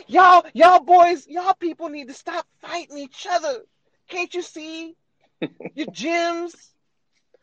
[0.07, 3.63] Y'all, y'all boys, y'all people need to stop fighting each other.
[4.09, 4.95] Can't you see
[5.75, 6.53] your gyms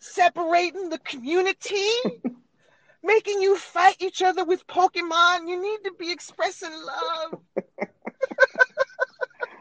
[0.01, 1.89] separating the community?
[3.03, 5.47] Making you fight each other with Pokemon.
[5.47, 7.39] You need to be expressing love.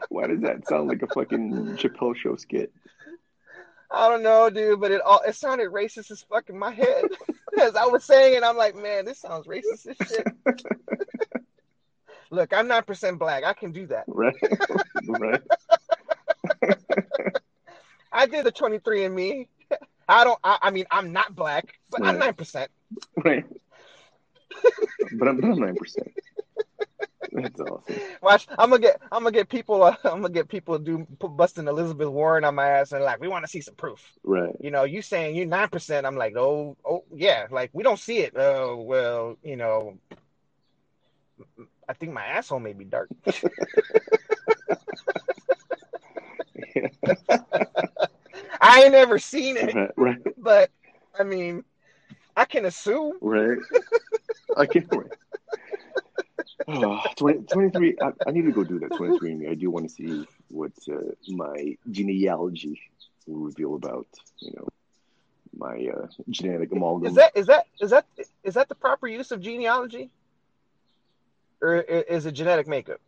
[0.09, 2.71] why does that sound like a fucking Chappelle show skit?
[3.89, 7.05] I don't know, dude, but it all it sounded racist as fuck in my head.
[7.59, 10.25] As I was saying it, I'm like, man, this sounds racist as shit.
[12.29, 13.43] Look, I'm nine percent black.
[13.43, 14.05] I can do that.
[14.07, 14.33] Right.
[15.05, 15.41] right.
[18.13, 19.47] I did the 23andMe.
[20.11, 20.39] I don't.
[20.43, 22.69] I, I mean, I'm not black, but I'm nine percent.
[23.23, 23.45] Right.
[25.13, 26.11] But I'm, nine percent.
[27.31, 27.95] That's awesome.
[28.21, 28.99] Watch, I'm gonna get.
[29.11, 29.83] I'm gonna get people.
[29.83, 33.03] Uh, I'm gonna get people to do put busting Elizabeth Warren on my ass and
[33.03, 34.01] like, we want to see some proof.
[34.23, 34.53] Right.
[34.59, 36.05] You know, you saying you nine percent.
[36.05, 37.47] I'm like, oh, oh, yeah.
[37.49, 38.33] Like we don't see it.
[38.35, 39.97] Oh, well, you know,
[41.87, 43.09] I think my asshole may be dark.
[48.61, 49.91] I ain't never seen it, Right.
[49.97, 50.17] Right.
[50.37, 50.69] but
[51.19, 51.63] I mean,
[52.37, 53.17] I can assume.
[53.21, 53.57] Right.
[54.55, 55.07] I can't wait.
[56.67, 57.97] Oh, 20, 23.
[58.01, 59.47] I, I need to go do that 23 Me.
[59.47, 62.79] I do want to see what uh, my genealogy
[63.27, 64.07] will reveal about,
[64.39, 64.67] you know,
[65.57, 67.07] my uh, genetic amalgam.
[67.07, 68.05] Is that is that is that
[68.43, 70.09] is that the proper use of genealogy,
[71.61, 73.01] or is it genetic makeup?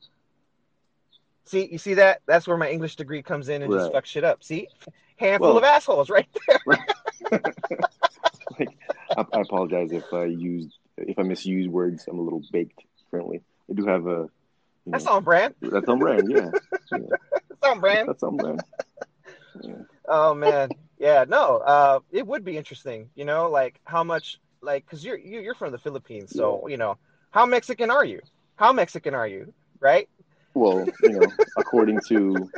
[1.45, 2.21] See, you see that?
[2.25, 3.93] That's where my English degree comes in and just Right.
[3.93, 4.43] fuck shit up.
[4.43, 4.67] See,
[5.17, 6.59] handful Well- of assholes right there.
[8.59, 8.69] like,
[9.17, 12.05] I, I apologize if I used if I misuse words.
[12.07, 12.79] I'm a little baked
[13.11, 13.41] currently.
[13.69, 14.29] I do have a.
[14.85, 15.55] That's know, on brand.
[15.61, 16.23] That's on brand.
[16.29, 16.49] Yeah.
[16.91, 18.09] That's on brand.
[18.09, 18.61] That's on brand.
[19.61, 19.73] Yeah.
[20.07, 20.69] Oh man,
[20.99, 25.17] yeah, no, uh, it would be interesting, you know, like how much, like, cause you're
[25.17, 26.97] you- you're from the Philippines, so you know,
[27.31, 28.19] how Mexican are you?
[28.55, 29.53] How Mexican are you?
[29.79, 30.09] Right?
[30.53, 32.49] Well, you know, according to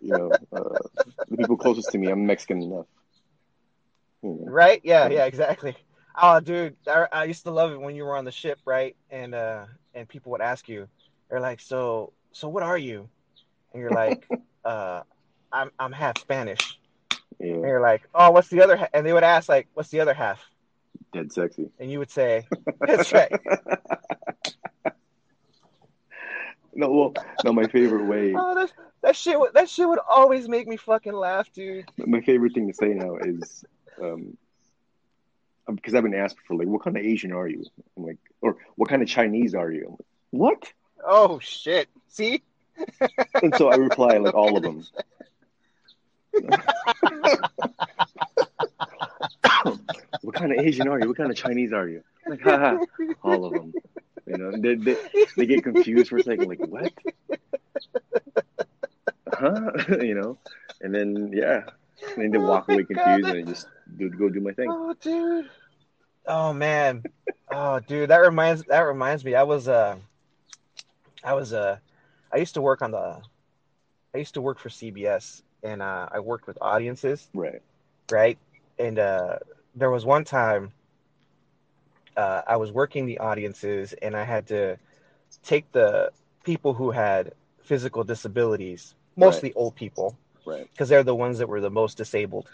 [0.00, 0.78] you know uh,
[1.28, 2.86] the people closest to me, I'm Mexican enough.
[4.22, 4.80] You know, Right?
[4.84, 5.76] Yeah, yeah, exactly.
[6.20, 8.96] Oh, dude, I, I used to love it when you were on the ship, right?
[9.10, 10.88] And uh, and people would ask you,
[11.30, 13.08] they're like, so, so what are you?
[13.72, 14.28] And you're like,
[14.64, 15.02] uh,
[15.52, 16.78] I'm I'm half Spanish.
[17.40, 18.76] And you're like, oh, what's the other?
[18.76, 18.88] Ha-?
[18.92, 20.40] And they would ask like, what's the other half?
[21.12, 21.70] dead sexy.
[21.78, 22.46] And you would say,
[22.80, 23.32] that's right.
[26.78, 27.12] No, well,
[27.44, 28.72] no, my favorite way, Oh, that
[29.02, 31.86] that shit would that shit would always make me fucking laugh, dude.
[31.98, 33.64] my favorite thing to say now is,
[34.00, 34.36] um,
[35.68, 37.64] because I've been asked for like, what kind of Asian are you?
[37.96, 39.86] I'm like, or what kind of Chinese are you?
[39.86, 40.72] I'm like, what?
[41.04, 41.88] Oh shit.
[42.08, 42.42] See?
[43.42, 44.84] And so I reply like all of them.
[50.22, 51.08] what kind of Asian are you?
[51.08, 52.04] What kind of Chinese are you?
[52.24, 52.78] Like, haha,
[53.24, 53.74] all of them.
[54.28, 54.96] You know, they, they,
[55.36, 56.92] they get confused for a second, like, what?
[59.32, 59.70] Huh?
[60.00, 60.38] you know,
[60.80, 61.62] and then, yeah,
[62.16, 64.52] and then they walk Oh my away confused and I just do, go do my
[64.52, 64.76] thing.
[64.76, 65.50] Oh dude.
[66.26, 67.06] Oh man.
[67.50, 69.34] Oh dude, that reminds that reminds me.
[69.34, 69.96] I was uh
[71.24, 71.78] I was uh
[72.32, 73.22] I used to work on the
[74.14, 77.28] I used to work for CBS and uh I worked with audiences.
[77.34, 77.62] Right.
[78.10, 78.38] right?
[78.78, 79.38] And uh,
[79.74, 80.72] there was one time
[82.18, 84.76] uh, I was working the audiences, and I had to
[85.44, 86.10] take the
[86.44, 90.68] people who had physical disabilities, mostly old people, Right.
[90.72, 92.50] because they're the ones that were the most disabled.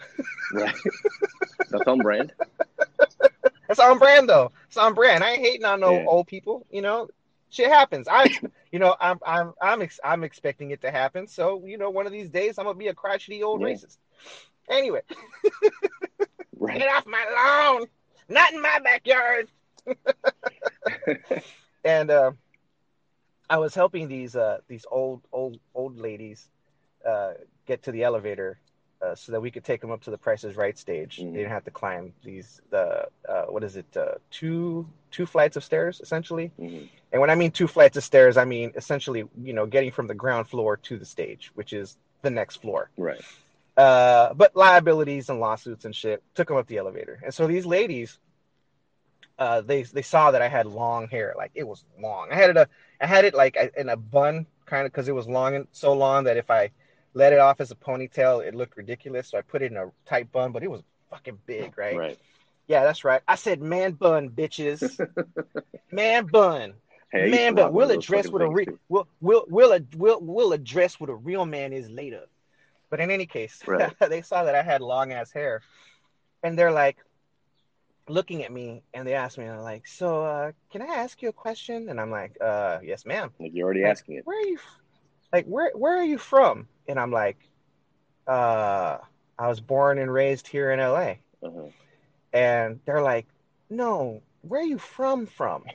[0.53, 0.75] Right.
[1.71, 2.33] That's on brand.
[3.67, 4.51] That's on brand, though.
[4.67, 5.23] It's on brand.
[5.23, 6.05] I ain't hating on no Yeah.
[6.07, 6.65] old people.
[6.69, 7.09] You know,
[7.49, 8.07] shit happens.
[8.09, 8.29] I,
[8.71, 11.27] you know, I'm I'm I'm ex- I'm expecting it to happen.
[11.27, 13.67] So you know, one of these days I'm gonna be a crotchety old Yeah.
[13.67, 13.97] racist.
[14.69, 15.01] Anyway,
[16.59, 16.79] Right.
[16.79, 17.87] get off my lawn.
[18.29, 19.47] Not in my backyard.
[21.83, 22.31] and uh,
[23.49, 26.47] I was helping these uh, these old old old ladies
[27.05, 27.33] uh,
[27.67, 28.57] get to the elevator
[29.01, 31.17] uh, so that we could take them up to the Price Is Right stage.
[31.17, 31.31] Mhm.
[31.33, 35.55] They didn't have to climb these the uh, what is it uh, two two flights
[35.55, 36.51] of stairs essentially.
[36.59, 36.89] Mhm.
[37.11, 40.07] And when I mean two flights of stairs, I mean essentially you know getting from
[40.07, 42.89] the ground floor to the stage, which is the next floor.
[42.97, 43.21] Right.
[43.77, 47.19] Uh, but liabilities and lawsuits and shit took them up the elevator.
[47.23, 48.19] And so these ladies,
[49.37, 52.29] uh, they they saw that I had long hair, like it was long.
[52.31, 52.69] I had it a,
[53.01, 55.93] I had it like in a bun, kind of, because it was long and so
[55.93, 56.71] long that if I
[57.13, 59.29] let it off as a ponytail, it looked ridiculous.
[59.29, 61.97] So I put it in a tight bun, but it was fucking big, right?
[61.97, 62.19] Right.
[62.67, 63.21] Yeah, that's right.
[63.27, 65.05] I said man bun, bitches.
[65.91, 66.73] man bun.
[67.11, 67.73] Hey, I used to man bun.
[67.73, 71.15] We'll address what a things, re- we'll, we'll we'll we'll we'll we'll address what a
[71.15, 72.25] real man is later.
[72.89, 73.93] But in any case, Right.
[73.99, 75.61] they saw that I had long ass hair,
[76.43, 76.97] and they're like
[78.07, 81.33] looking at me, and they asked me, like, "So, uh, can I ask you a
[81.33, 84.25] question?" And I'm like, "Uh, yes, ma'am." Like you're already Like, asking it.
[84.25, 84.55] Where are you?
[84.55, 84.79] f-
[85.33, 86.67] Like, where where are you from?
[86.87, 87.37] And I'm like,
[88.27, 88.97] "Uh,
[89.37, 91.69] I was born and raised here in LA." Uh-huh.
[92.33, 93.25] And they're like,
[93.69, 95.25] "No, where are you from?
[95.25, 95.65] From?"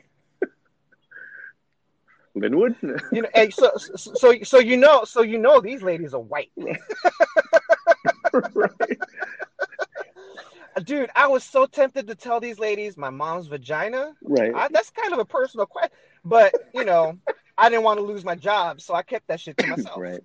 [2.36, 2.76] Lynwood?
[3.12, 6.52] You know, and so so so you know so you know these ladies are white.
[8.32, 8.98] right.
[10.84, 14.12] Dude, I was so tempted to tell these ladies my mom's vagina.
[14.22, 14.52] Right.
[14.54, 15.90] I, that's kind of a personal question,
[16.24, 17.18] but you know,
[17.58, 19.98] I didn't want to lose my job, so I kept that shit to myself.
[20.00, 20.22] right.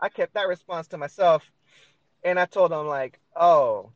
[0.00, 1.44] I kept that response to myself,
[2.24, 3.90] and I told them like, "Oh,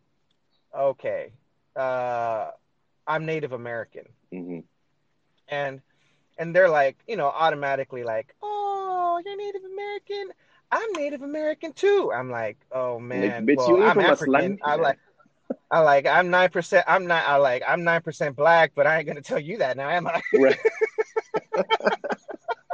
[0.77, 1.33] okay,
[1.75, 2.51] uh,
[3.07, 4.61] I'm Native American," hmm
[5.49, 5.81] and
[6.39, 10.33] and they're like, you know, automatically like, "Oh, you're Native American."
[10.71, 12.13] I'm Native American too.
[12.15, 14.59] I'm like, oh man, bitch, well, I'm African.
[14.63, 14.99] I like,
[15.71, 16.85] I like, I'm nine percent.
[16.87, 17.27] I'm not.
[17.27, 20.07] I like, I'm nine percent black, but I ain't gonna tell you that now, am
[20.07, 20.21] I?
[20.35, 20.59] Right.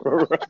[0.04, 0.40] right.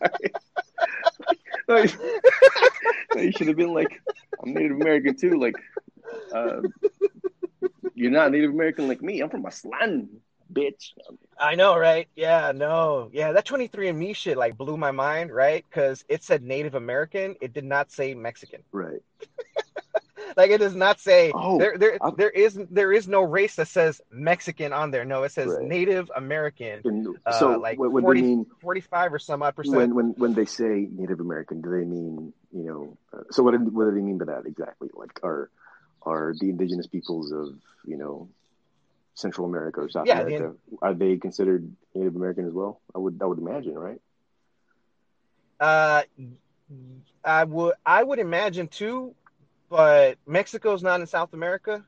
[1.69, 1.77] No,
[3.17, 4.01] you, should have been like,
[4.43, 5.39] I'm Native American too.
[5.39, 5.55] Like,
[6.33, 6.63] uh,
[7.95, 9.21] you're not Native American like me.
[9.21, 10.09] I'm from Aztlan,
[10.53, 10.93] bitch.
[11.39, 12.09] I know, right?
[12.15, 13.33] Yeah, no, yeah.
[13.33, 15.65] That 23andMe shit like blew my mind, right?
[15.69, 17.37] Because it said Native American.
[17.41, 18.63] It did not say Mexican.
[18.73, 19.01] Right.
[20.37, 21.77] Like it does not say Oh, there.
[21.79, 25.05] There, I- there is there is no race that says Mexican on there.
[25.05, 25.63] No, it says Right.
[25.69, 27.15] Native American.
[27.25, 29.77] Uh, so, like when, when 40 they mean 45 or some odd percent.
[29.77, 32.99] when when when they say Native American, do they mean you know?
[33.13, 34.89] Uh, so what what do they mean by that exactly?
[34.95, 35.51] Like, are
[36.03, 38.29] are the indigenous peoples of you know
[39.15, 42.81] Central America or South Yeah, America are they considered Native American as well?
[42.95, 44.01] I would I would imagine, right?
[45.61, 46.03] Uh,
[47.25, 49.15] I would I would imagine too,
[49.69, 51.85] but Mexico's not in South America,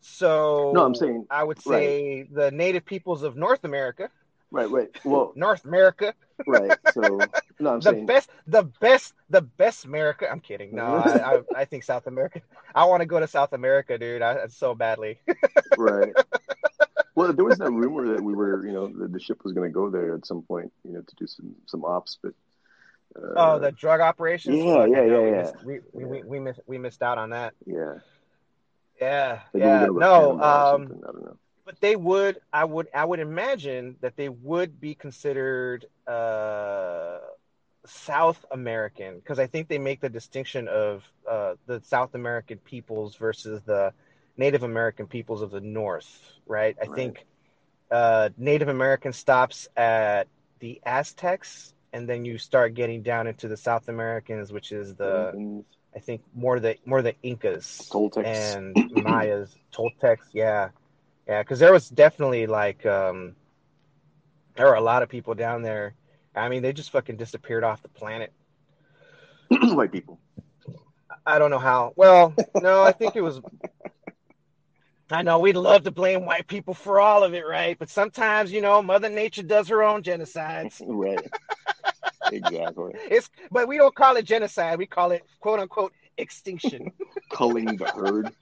[0.00, 4.10] so No, I'm saying- I would say the native peoples of North America,
[4.50, 4.88] Right, right.
[5.04, 6.14] Well, North America,
[6.46, 6.72] right.
[6.92, 7.20] So
[7.60, 10.30] no, I'm the saying best, the best, the best America.
[10.30, 10.74] I'm kidding.
[10.74, 12.40] No, I, I, I think South America.
[12.74, 14.22] I want to go to South America, dude.
[14.22, 15.18] I, so badly.
[15.76, 16.12] right.
[17.14, 19.68] Well, there was that rumor that we were, you know, that the ship was going
[19.68, 22.32] to go there at some point, you know, to do some some ops, but
[23.16, 24.56] uh, oh, the drug operations.
[24.56, 25.42] yeah, I yeah, yeah, we yeah.
[25.42, 27.54] Missed, we, we, we, we missed we missed out on that.
[27.66, 27.94] yeah,
[29.00, 29.86] Yeah, Like yeah.
[29.88, 31.36] were gonna go to No, um, I don't know.
[31.68, 37.18] But they would i would i would imagine that they would be considered uh
[37.86, 43.16] south american because i think they make the distinction of uh the south american peoples
[43.16, 43.92] versus the
[44.38, 46.96] native american peoples of the north right i Right.
[46.96, 47.26] think
[47.90, 50.28] uh native american stops at
[50.60, 55.34] the aztecs and then you start getting down into the south americans which is the
[55.34, 55.66] Philippines,
[55.96, 58.24] i think more the more the incas Toltecs.
[58.24, 60.70] and Mayas, Toltecs, yeah,
[61.28, 63.36] yeah, because there was definitely like um,
[64.56, 65.94] there were a lot of people down there.
[66.34, 68.32] I mean, they just fucking disappeared off the planet.
[69.50, 70.18] white people.
[71.26, 71.92] I don't know how.
[71.96, 73.40] Well, no, I think it was.
[75.10, 77.78] I know we'd love to blame white people for all of it, right?
[77.78, 80.80] But sometimes, you know, Mother Nature does her own genocides.
[80.86, 81.26] right.
[82.32, 82.92] exactly.
[83.10, 84.78] It's, but we don't call it genocide.
[84.78, 86.92] We call it "quote unquote" extinction,
[87.30, 88.34] Culling the herd.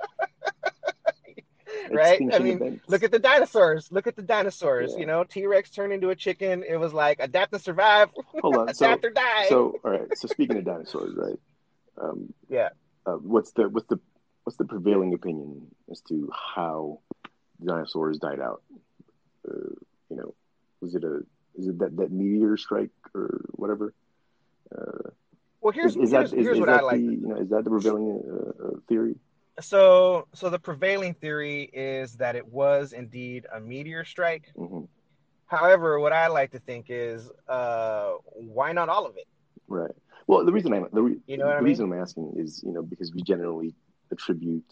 [1.91, 2.21] right?
[2.33, 2.89] I mean, events.
[2.89, 3.91] Look at the dinosaurs.
[3.91, 4.93] Look at the dinosaurs.
[4.93, 5.01] Yeah.
[5.01, 6.65] You know, T Rex turned into a chicken.
[6.69, 8.11] It was like adapt and survive,
[8.41, 8.67] Hold on.
[8.75, 9.47] So, adapt or die.
[9.49, 10.09] so all right.
[10.17, 11.39] So speaking of dinosaurs, right?
[12.01, 12.71] Um, Yeah.
[13.07, 14.01] Uh, what's the what's the
[14.45, 17.01] what's the prevailing opinion as to how
[17.65, 18.63] dinosaurs died out?
[19.49, 19.75] Uh,
[20.11, 20.35] you know,
[20.81, 21.23] was it a
[21.57, 23.95] is it that, that meteor strike or whatever?
[24.77, 25.11] Uh,
[25.61, 26.97] well, here's is, is here's, that is, here's is what that I like.
[26.97, 29.17] the you know is that the prevailing uh, uh, theory?
[29.61, 34.53] So, so the prevailing theory is that it was indeed a meteor strike.
[34.57, 34.83] hmm
[35.47, 39.29] However, what I like to think is, uh, why not all of it?
[39.69, 39.93] Right.
[40.27, 41.65] Well, the reason I'm the, re- You know the I mean?
[41.65, 43.75] reason I'm asking is you know because we generally
[44.11, 44.65] attribute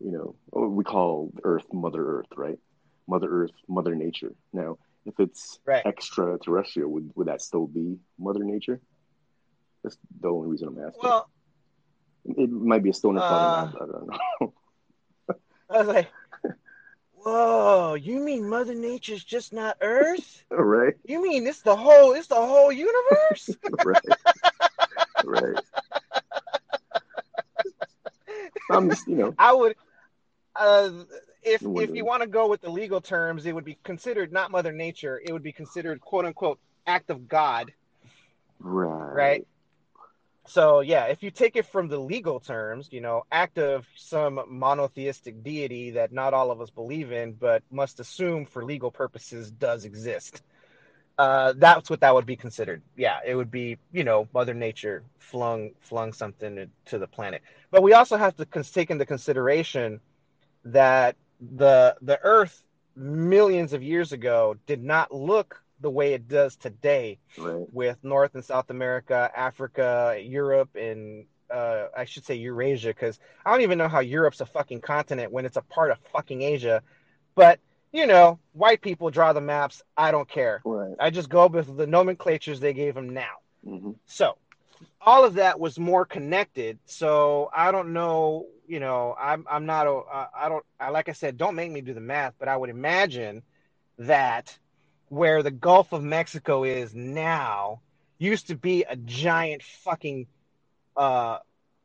[0.00, 2.58] you know we call Earth Mother Earth, right?
[3.06, 4.32] Mother Earth, Mother Nature.
[4.54, 5.84] Now, if it's Right.
[5.84, 8.80] extraterrestrial, would would that still be Mother Nature?
[9.84, 11.00] That's the only reason I'm asking.
[11.02, 11.28] Well,
[12.28, 13.68] it might be a stoner uh.
[13.74, 14.52] I don't know.
[15.70, 16.08] I was like,
[17.14, 20.44] whoa, you mean Mother Nature's just not Earth?
[20.50, 23.56] right, You mean it's the whole, it's the whole universe?
[23.84, 23.98] right,
[25.24, 25.58] right.
[28.70, 29.76] I'm just you know I would,
[30.54, 30.90] uh,
[31.42, 34.32] if if if you want to go with the legal terms, it would be considered
[34.32, 35.20] not Mother Nature.
[35.24, 37.72] It would be considered quote unquote act of God,
[38.60, 39.42] Right.
[39.42, 39.46] right?
[40.46, 44.40] So yeah, if you take it from the legal terms, you know, act of some
[44.48, 49.50] monotheistic deity that not all of us believe in, but must assume for legal purposes
[49.50, 50.42] does exist.
[51.18, 52.82] Uh, that's what that would be considered.
[52.96, 57.42] Yeah, it would be, you know, Mother Nature flung flung something to the planet.
[57.70, 60.00] But we also have to take into consideration
[60.64, 62.62] that the the Earth
[62.94, 67.66] millions of years ago did not look the way it does today Right.
[67.72, 73.52] with North and South America, Africa, Europe, and uh, I should say Eurasia, because I
[73.52, 76.82] don't even know how Europe's a fucking continent when it's a part of fucking Asia.
[77.34, 77.60] But
[77.92, 79.82] you know, white people draw the maps.
[79.96, 80.60] I don't care.
[80.64, 80.94] Right.
[80.98, 83.36] I just go with the nomenclatures they gave them now.
[83.64, 84.36] hmm So
[85.00, 86.78] all of that was more connected.
[86.86, 88.46] So I don't know.
[88.66, 89.86] You know, I'm I'm not.
[89.86, 90.64] a- I don't.
[90.80, 92.34] I like I said, don't make me do the math.
[92.38, 93.42] But I would imagine
[93.98, 94.58] that
[95.08, 97.80] where the Gulf of Mexico is now
[98.18, 100.26] used to be a giant fucking
[100.96, 101.38] uh,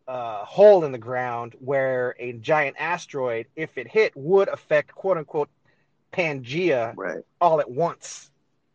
[0.07, 5.17] uh, hole in the ground where a giant asteroid, if it hit, would affect quote
[5.17, 5.49] unquote
[6.11, 7.23] Pangea Right.
[7.39, 8.29] all at once.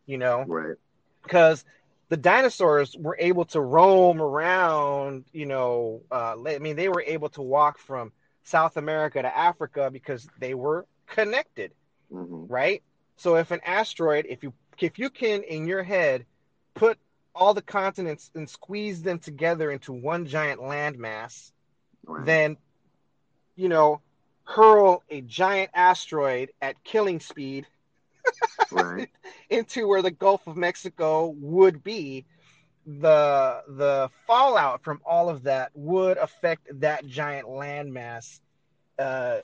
[0.05, 0.77] You know, Right.
[1.23, 1.63] because
[2.09, 7.29] the dinosaurs were able to roam around, you know, uh, I mean, they were able
[7.29, 8.11] to walk from
[8.43, 11.71] South America to Africa because they were connected,
[12.09, 12.81] hmm right?
[13.17, 16.25] So if an asteroid, if you if you can in your head
[16.75, 16.97] put
[17.33, 21.51] all the continents and squeeze them together into one giant landmass,
[22.05, 22.25] Right.
[22.25, 22.57] then
[23.55, 24.01] you know,
[24.43, 27.65] hurl a giant asteroid at killing speed
[28.71, 29.09] right.
[29.49, 32.25] into where the Gulf of Mexico would be,
[32.85, 38.39] the the fallout from all of that would affect that giant landmass
[38.97, 39.39] uh,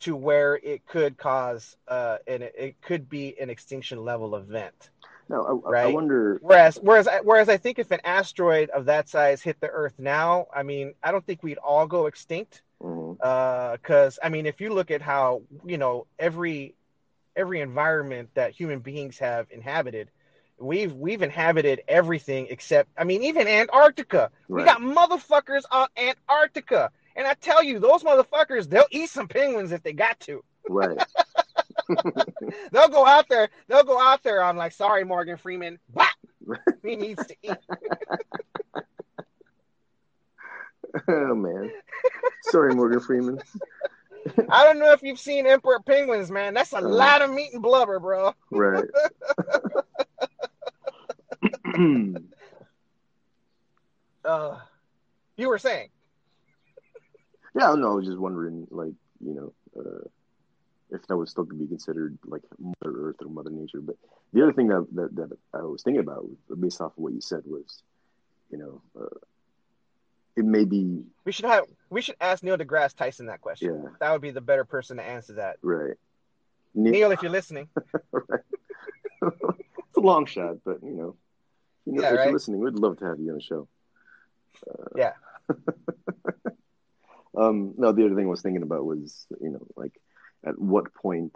[0.00, 4.90] to where it could cause uh, and it, it could be an extinction level event.
[5.28, 6.38] No, I, I wonder.
[6.42, 9.94] Whereas whereas I- whereas I think if an asteroid of that size hit the Earth
[9.98, 14.74] now, I mean, I don't think we'd all go extinct because I mean, if you
[14.74, 16.74] look at how you know every
[17.36, 20.10] every environment that human beings have inhabited,
[20.58, 24.30] we've we've inhabited everything except I mean, even Antarctica.
[24.48, 29.72] We got motherfuckers on Antarctica, and I tell you, those motherfuckers, they'll eat some penguins
[29.72, 30.42] if they got to.
[30.68, 30.98] Right.
[32.72, 33.50] They'll go out there.
[33.68, 34.42] They'll go out there.
[34.42, 35.78] I'm like, sorry, Morgan Freeman.
[36.82, 37.58] He needs to eat.
[41.08, 41.70] oh man.
[42.44, 43.38] Sorry, Morgan Freeman.
[44.48, 46.54] I don't know if you've seen Emperor Penguins, man.
[46.54, 46.88] That's a Uh-huh.
[46.88, 48.32] lot of meat and blubber, bro.
[48.50, 48.84] Right.
[54.24, 54.58] Uh,
[55.36, 55.90] you were saying.
[57.54, 58.92] Yeah, no, I was just wondering, like,
[59.24, 60.08] you know, uh,
[60.90, 63.80] if that was still to be considered like Mother Earth or Mother Nature.
[63.80, 63.96] But
[64.32, 66.26] the other thing that that, that I was thinking about,
[66.60, 67.82] based off of what you said, was,
[68.50, 69.06] you know, uh,
[70.36, 73.82] it may be We should have we should ask Neil deGrasse Tyson that question.
[73.82, 75.56] yeah, That would be the better person to answer that.
[75.62, 75.94] right.
[76.74, 77.68] Ne- Neil, if you're listening,
[78.12, 78.40] right.
[79.22, 81.16] it's a long shot, but you know,
[81.86, 82.24] you know, Yeah, if right.
[82.24, 83.68] you're listening, we'd love to have you on the show.
[84.96, 85.12] yeah.
[87.36, 90.00] Um, no, the other thing I was thinking about was, you know, like
[90.44, 91.32] at what point,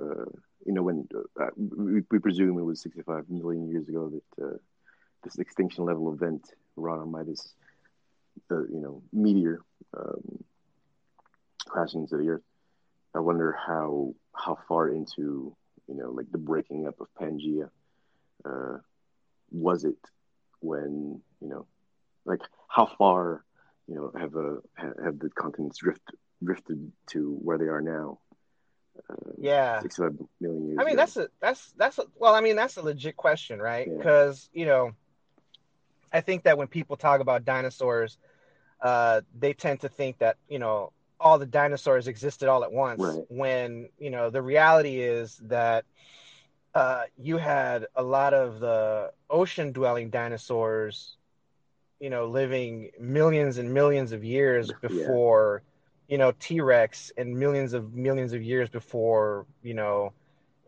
[0.00, 0.26] uh,
[0.64, 1.08] you know, when
[1.40, 4.56] uh, we, we presume it was 65 million years ago that uh,
[5.24, 6.46] this extinction level event
[6.76, 7.54] wrought on by this,
[8.50, 9.60] you know, meteor
[9.96, 10.44] um,
[11.66, 12.42] crashing into the earth.
[13.14, 15.54] I wonder how how far into,
[15.88, 17.70] you know, like the breaking up of Pangea
[18.44, 18.78] uh,
[19.50, 19.98] was it
[20.60, 21.66] when, you know,
[22.24, 23.44] like how far
[23.90, 24.58] you know, have a
[25.02, 26.02] have the continents drift
[26.42, 28.20] drifted to where they are now.
[29.10, 29.80] Uh, Yeah.
[29.80, 30.78] 65 million years.
[30.80, 30.96] I mean, ago.
[30.96, 33.88] that's a that's that's a, well, I mean, that's a legit question, right?
[33.90, 33.96] Yeah.
[33.96, 34.92] Because you know,
[36.12, 38.16] I think that when people talk about dinosaurs,
[38.80, 43.00] uh, they tend to think that you know all the dinosaurs existed all at once.
[43.00, 43.24] Right.
[43.28, 45.84] When you know the reality is that
[46.74, 51.16] uh, you had a lot of the ocean-dwelling dinosaurs,
[52.00, 54.88] you know, living millions and millions of years Yeah.
[54.88, 55.62] before,
[56.08, 60.12] you know, T-Rex, and millions of millions of years before, you know,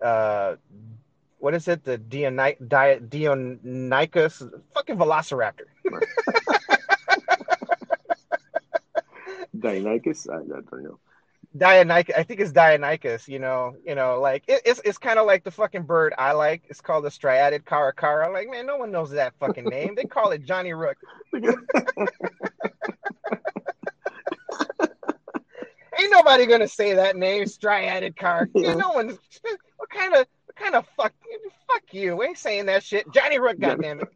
[0.00, 0.56] uh,
[1.38, 1.82] what is it?
[1.84, 5.66] The Diony- Di- Dionyscus, fucking Velociraptor.
[9.56, 10.28] Deinonychus.
[10.30, 10.98] I, I don't know.
[11.56, 13.28] Dionyscus, I think it's Dionyscus.
[13.28, 16.32] You know, you know, like it, it's it's kind of like the fucking bird I
[16.32, 16.62] like.
[16.68, 18.32] It's called the striated caracara.
[18.32, 19.94] Like, man, no one knows that fucking name.
[19.94, 20.96] They call it Johnny Rook.
[25.98, 28.48] Ain't nobody gonna say that name, striated car.
[28.54, 28.74] Yeah.
[28.74, 29.18] No one.
[29.76, 31.12] What kind of what kind of fuck?
[31.70, 32.16] Fuck you.
[32.16, 33.10] We ain't saying that shit.
[33.12, 34.08] Johnny Rook, goddamn it.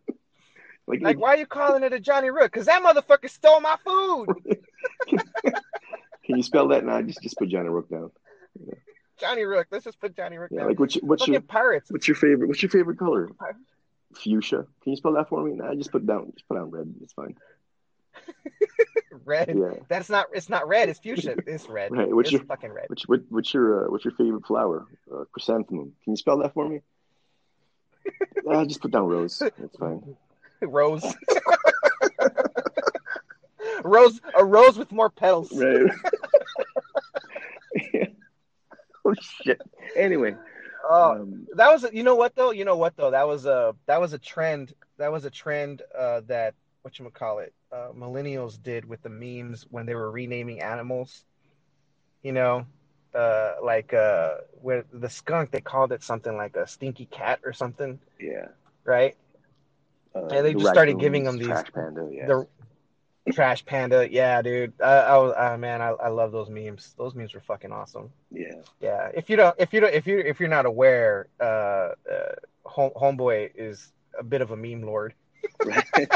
[0.86, 2.52] Like, Like, why are you calling it a Johnny Rook?
[2.52, 4.28] Because that motherfucker stole my food.
[6.26, 6.84] can you spell that?
[6.84, 8.10] Nah, just just put Johnny Rook down.
[9.18, 9.68] Johnny Rook.
[9.70, 10.68] Let's just put Johnny Rook Yeah, down.
[10.68, 11.90] like what's your, what's Fucking your pirates.
[11.90, 13.30] what's your favorite what's your favorite color?
[14.14, 14.66] Fuchsia.
[14.82, 15.54] Can you spell that for me?
[15.54, 16.92] Nah, just put down just put down red.
[17.02, 17.36] It's fine.
[19.24, 19.56] Red.
[19.56, 19.80] Yeah.
[19.88, 20.26] That's not.
[20.32, 20.88] It's not red.
[20.88, 21.36] It's fuchsia.
[21.46, 21.90] It's red.
[21.90, 22.84] Right, what's it's your- fucking red.
[22.88, 24.86] What's what, what's your uh, what's your favorite flower?
[25.12, 25.94] Uh, chrysanthemum.
[26.04, 26.80] Can you spell that for me?
[28.50, 29.38] uh, just put down rose.
[29.58, 30.16] That's fine.
[30.62, 31.02] Rose.
[33.84, 34.20] rose.
[34.38, 35.50] A rose with more petals.
[35.52, 35.90] Right.
[39.06, 39.60] Oh shit.
[39.94, 40.36] Anyway.
[40.88, 41.84] Oh, um, that was.
[41.92, 42.50] You know what though?
[42.52, 43.10] You know what though?
[43.10, 43.74] That was a.
[43.86, 44.72] That was a trend.
[44.98, 47.52] That was a trend uh, that what you call it.
[47.72, 51.24] Uh, millennials did with the memes when they were renaming animals.
[52.22, 52.66] You know,
[53.14, 57.52] uh, like uh, where the skunk they called it something like a stinky cat or
[57.52, 58.48] something, yeah.
[58.84, 59.16] right?
[60.14, 62.08] Uh, And they the just started giving them these- panda.
[62.12, 62.26] Yeah.
[62.26, 62.46] The
[63.32, 64.72] trash panda, yeah, dude.
[64.80, 66.94] I, I was, uh, man, I, I love those memes.
[66.96, 68.10] Those memes were fucking awesome.
[68.30, 68.54] yeah.
[68.80, 71.92] Yeah, if you don't, if you don't, if you if you're not aware, uh, uh
[72.64, 75.14] home, homeboy is a bit of a meme lord.
[75.64, 75.84] Right.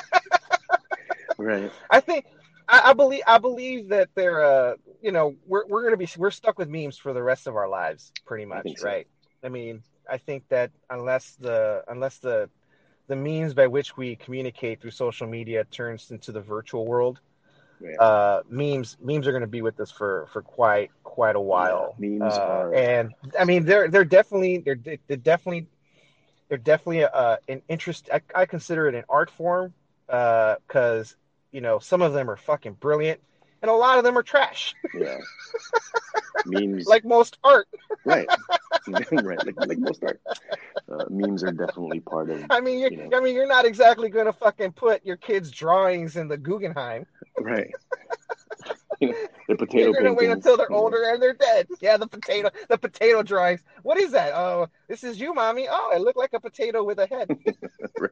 [1.39, 1.73] right.
[1.91, 2.27] I think,
[2.69, 6.31] I, I believe, I believe that they're, uh, you know, we're we're gonna be we're
[6.31, 8.87] stuck with memes for the rest of our lives, pretty much, so.
[8.87, 9.07] right?
[9.43, 12.51] I mean, I think that unless the unless the
[13.11, 17.19] the means by which we communicate through social media turns into the virtual world,
[17.81, 17.97] Yeah.
[17.99, 21.97] uh, memes memes are going to be with us for for quite quite a while.
[21.99, 25.67] Yeah, memes Uh, are- and I mean they're they're definitely they're they're definitely
[26.49, 28.09] they're definitely uh, an interest.
[28.13, 29.75] I, I consider it an art form
[30.07, 31.17] because
[31.51, 33.21] you know some of them are fucking brilliant
[33.63, 35.19] and a lot of them are trash, yeah.
[36.47, 36.87] Memes.
[36.87, 37.67] like most art.
[38.05, 38.29] right.
[39.13, 39.45] right.
[39.45, 40.21] Like, like most art.
[40.91, 42.45] Uh, memes are definitely part of.
[42.51, 43.17] I mean, you're, You know.
[43.17, 47.07] I mean, you're not exactly going to fucking put your kids' drawings in the Guggenheim.
[47.39, 47.71] Right.
[49.01, 49.15] You know,
[49.49, 50.77] the potato You're gonna wait until they're know.
[50.77, 51.69] older and they're dead.
[51.81, 53.63] Yeah, the potato, the potato drawings.
[53.83, 54.35] What is that?
[54.35, 55.69] Oh, this is you, mommy.
[55.71, 57.31] Oh, it looked like a potato with a head.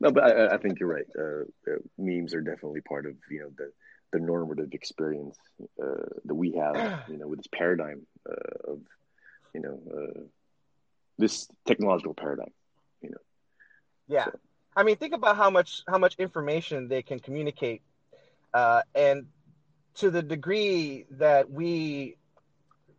[0.00, 1.06] No, but I, I think you're right.
[1.18, 3.70] Uh, uh, memes are definitely part of you know the
[4.12, 5.38] the normative experience
[5.82, 7.04] uh, that we have.
[7.08, 8.80] You know, with this paradigm uh, of
[9.54, 10.20] you know uh,
[11.18, 12.52] this technological paradigm.
[13.02, 13.22] You know.
[14.08, 14.28] Yeah,
[14.76, 17.82] I mean, think about how much how much information they can communicate,
[18.54, 19.26] uh, and
[19.96, 22.16] to the degree that we,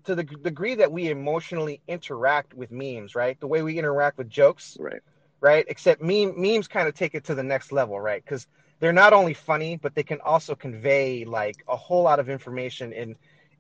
[0.06, 3.39] to the degree that we emotionally interact with memes, right?
[3.39, 5.01] The way we interact with jokes, Right.
[5.41, 5.66] right?
[5.68, 8.24] Except meme memes kind of take it to the next level, right?
[8.24, 8.47] Because
[8.80, 12.93] they're not only funny, but they can also convey like a whole lot of information
[12.93, 13.16] in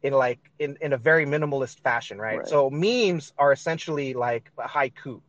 [0.05, 2.37] in like in, in a very minimalist fashion, right?
[2.39, 2.47] Right.
[2.47, 5.21] So memes are essentially like a haiku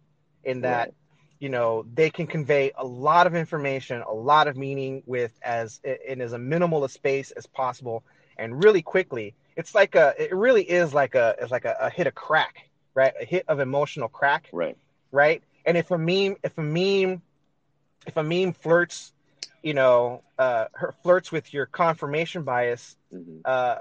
[0.45, 0.95] in that Right.
[1.41, 5.81] you know they can convey a lot of information, a lot of meaning with as
[6.09, 8.05] in as a minimal a space as possible
[8.39, 9.35] and really quickly.
[9.57, 12.69] It's like a it really is like a it's like a, a hit of crack,
[12.95, 13.15] right?
[13.21, 14.77] A hit of emotional crack Right.
[15.13, 15.43] right?
[15.65, 17.23] And if a meme, if a meme,
[18.07, 19.13] if a meme flirts,
[19.67, 23.79] you know, uh, her flirts with your confirmation bias, hmm uh,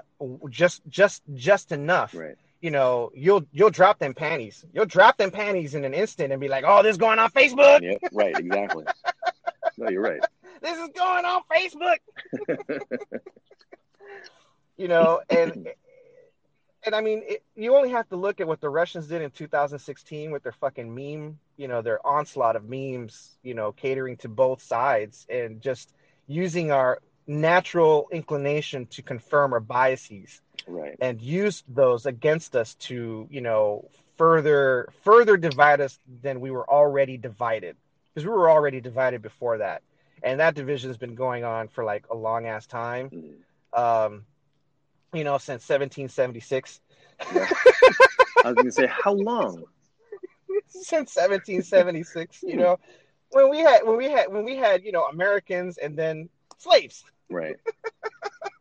[0.50, 2.34] just just just enough, Right.
[2.60, 4.64] you know, you'll you'll drop them panties.
[4.72, 7.30] You'll drop them panties in an instant and be like, oh, this is going on
[7.30, 7.82] Facebook.
[7.82, 7.98] Yeah.
[8.12, 8.36] Right.
[8.36, 8.84] Exactly.
[9.78, 10.20] no, you're right.
[10.60, 11.98] This is going on Facebook.
[14.76, 15.68] you know, and
[16.86, 19.30] and I mean, it, you only have to look at what the Russians did in
[19.30, 24.28] 2016 with their fucking meme, you know, their onslaught of memes, you know, catering to
[24.28, 25.92] both sides and just
[26.26, 30.96] using our natural inclination to confirm our biases Right.
[31.00, 36.68] and use those against us to, you know, further further divide us than we were
[36.68, 37.76] already divided
[38.14, 39.82] because we were already divided before that,
[40.22, 43.10] and that division has been going on for like a long ass time.
[43.12, 43.34] Mhm.
[43.78, 44.24] Um,
[45.16, 46.80] you know, since 1776.
[47.34, 47.48] Yeah.
[48.44, 49.64] I was going to say, how long?
[50.68, 52.78] since 1776 you know
[53.30, 57.04] when we had when we had when we had you know americans and then slaves
[57.28, 57.56] Right.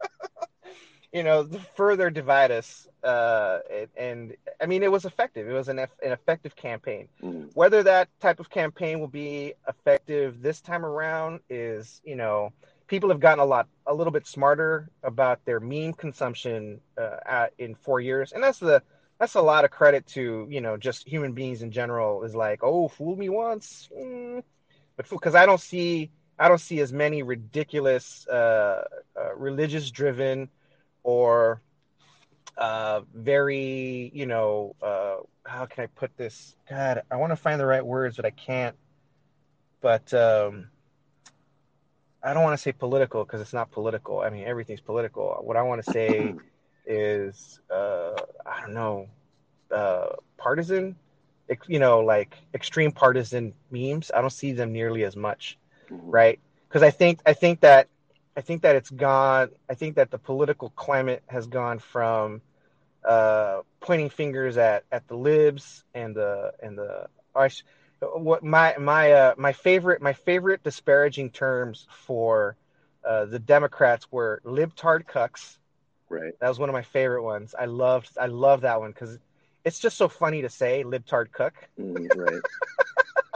[1.13, 5.67] you know further divide us uh and, and i mean it was effective it was
[5.69, 7.51] an, an effective campaign Mhm.
[7.53, 12.51] whether that type of campaign will be effective this time around is you know
[12.87, 17.53] people have gotten a lot a little bit smarter about their meme consumption uh, at,
[17.57, 18.81] in four years and that's the
[19.19, 22.63] that's a lot of credit to you know just human beings in general is like
[22.63, 24.43] oh fool me once mm.
[24.95, 26.09] but because i don't see
[26.39, 28.83] i don't see as many ridiculous uh,
[29.17, 30.49] uh religious driven
[31.03, 31.61] or
[32.57, 36.55] uh, very, you know, uh, how can I put this?
[36.69, 38.75] God, I want to find the right words, but I can't.
[39.81, 40.69] But um,
[42.25, 44.21] I don't want to say political because it's not political.
[44.21, 45.37] I mean, everything's political.
[45.41, 46.35] What I want to say
[46.85, 48.13] is, uh,
[48.45, 49.07] I don't know,
[49.71, 50.07] uh,
[50.37, 50.97] partisan.
[51.67, 54.11] You know, like extreme partisan memes.
[54.15, 55.57] I don't see them nearly as much,
[55.91, 56.11] Mhm.
[56.11, 56.39] right?
[56.67, 57.87] Because I think I think that
[58.37, 59.49] I think that it's gone.
[59.69, 62.41] I think that the political climate has gone from
[63.07, 67.63] uh, pointing fingers at, at the libs and the and the I sh-
[68.01, 72.55] what my my uh, my favorite my favorite disparaging terms for
[73.07, 75.57] uh, the Democrats were libtard cucks.
[76.09, 76.33] Right.
[76.39, 77.55] That was one of my favorite ones.
[77.57, 79.17] I loved I love that one because
[79.63, 81.53] it's just so funny to say libtard cuck.
[81.79, 82.41] Mm, right.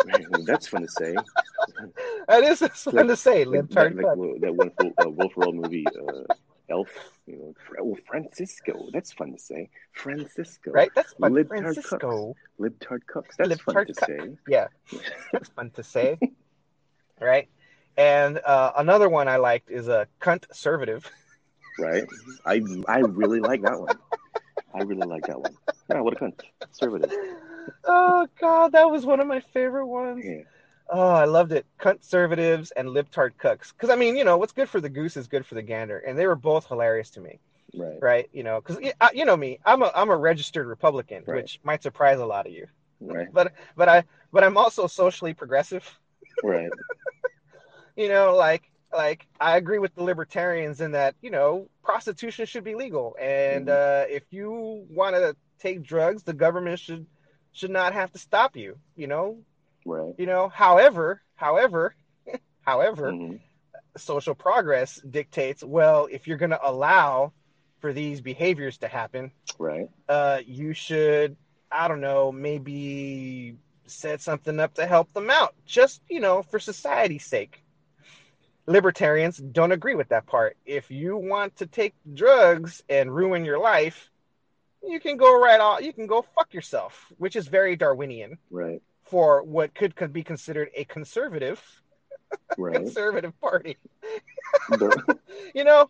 [0.05, 0.26] Right.
[0.45, 1.16] That's fun to say.
[2.28, 4.18] That is fun Like- to say Like, libtard that, like cuck.
[4.18, 6.24] wo- that wonderful uh, Will Ferrell movie, uh,
[6.70, 6.89] Elf.
[7.26, 7.53] You know,
[7.84, 8.89] well, Francisco.
[8.91, 9.70] That's fun to say.
[9.93, 10.72] Francisco.
[10.72, 10.91] Right?
[10.95, 11.34] That's fun.
[11.34, 12.36] Libtard Francisco.
[12.59, 13.36] Libtard cucks.
[13.38, 14.38] That's fun to say.
[14.47, 14.67] Yeah,
[15.32, 16.17] that's fun to say.
[17.20, 17.47] right?
[17.97, 21.11] And uh, another one I liked is a cunt conservative.
[21.78, 22.07] Right.
[22.45, 23.97] I I really like that one.
[24.74, 25.55] I really like that one.
[25.89, 26.39] Yeah, what a cunt.
[26.61, 27.11] Conservative.
[27.86, 30.24] Oh god, that was one of my favorite ones.
[30.26, 30.43] Yeah.
[30.90, 31.66] Oh, I loved it.
[31.78, 33.72] Conservatives and libtard cucks.
[33.74, 36.00] Because I mean, you know, what's good for the goose is good for the gander,
[36.00, 37.40] and they were both hilarious to me.
[37.76, 38.02] Right.
[38.02, 38.30] Right?
[38.34, 38.84] You know, because
[39.14, 41.38] you know me, I'm a I'm a registered Republican, Right.
[41.44, 42.68] which might surprise a lot of you.
[43.00, 43.28] Right.
[43.32, 45.86] But but I but I'm also socially progressive.
[46.44, 46.70] Right.
[47.96, 48.64] you know like
[48.94, 53.68] like i agree with the libertarians in that you know prostitution should be legal and
[53.68, 54.04] Mhm.
[54.04, 57.06] uh, if you want to take drugs the government should
[57.52, 59.38] should not have to stop you you know
[59.86, 60.13] Right.
[60.17, 61.95] you know however however
[62.61, 63.39] however Mhm.
[63.97, 67.32] social progress dictates well if you're going to allow
[67.80, 69.89] for these behaviors to happen Right.
[70.07, 71.36] uh, you should,
[71.71, 73.55] I don't know, maybe
[73.88, 77.61] set something up to help them out, just, you know, for society's sake.
[78.67, 80.55] Libertarians don't agree with that part.
[80.65, 84.09] If you want to take drugs and ruin your life,
[84.84, 88.82] you can go right off, you can go fuck yourself, which is very Darwinian Right.
[89.10, 91.62] For what could, could be considered a conservative
[92.57, 92.76] Right.
[92.76, 93.78] conservative party.
[95.55, 95.89] You know,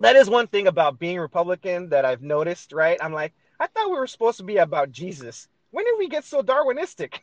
[0.00, 2.98] that is one thing about being Republican that I've noticed, right?
[3.02, 5.48] I'm like, I thought we were supposed to be about Jesus.
[5.70, 7.14] When did we get so Darwinistic?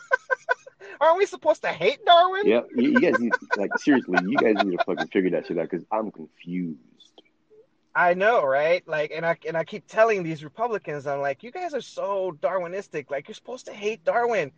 [1.00, 2.42] Aren't we supposed to hate Darwin?
[2.46, 2.60] yeah.
[2.74, 4.18] You, you guys need like seriously.
[4.28, 6.78] You guys need to fucking figure that shit out because I'm confused.
[7.94, 8.86] I know, right?
[8.88, 12.32] Like, and I and I keep telling these Republicans, I'm like, you guys are so
[12.40, 13.10] Darwinistic.
[13.10, 14.50] Like, you're supposed to hate Darwin.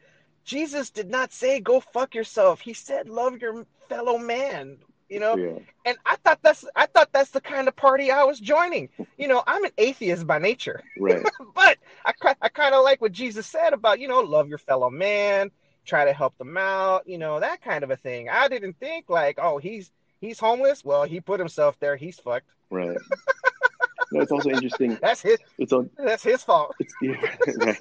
[0.45, 2.61] Jesus did not say go fuck yourself.
[2.61, 4.78] He said love your fellow man.
[5.09, 5.59] You know, Yeah.
[5.85, 8.89] and I thought that's I thought that's the kind of party I was joining.
[9.18, 11.22] You know, I'm an atheist by nature, Right.
[11.55, 14.91] but I I kind of like what Jesus said about you know love your fellow
[14.91, 15.51] man,
[15.85, 18.28] try to help them out, you know that kind of a thing.
[18.28, 20.84] I didn't think like oh he's he's homeless.
[20.84, 21.96] Well, he put himself there.
[21.96, 22.50] He's fucked.
[22.70, 22.96] Right.
[24.12, 24.96] No, it's also interesting.
[25.02, 25.90] That's his It's on.
[25.98, 26.74] that's his fault.
[26.78, 27.14] It's yeah,
[27.64, 27.78] right.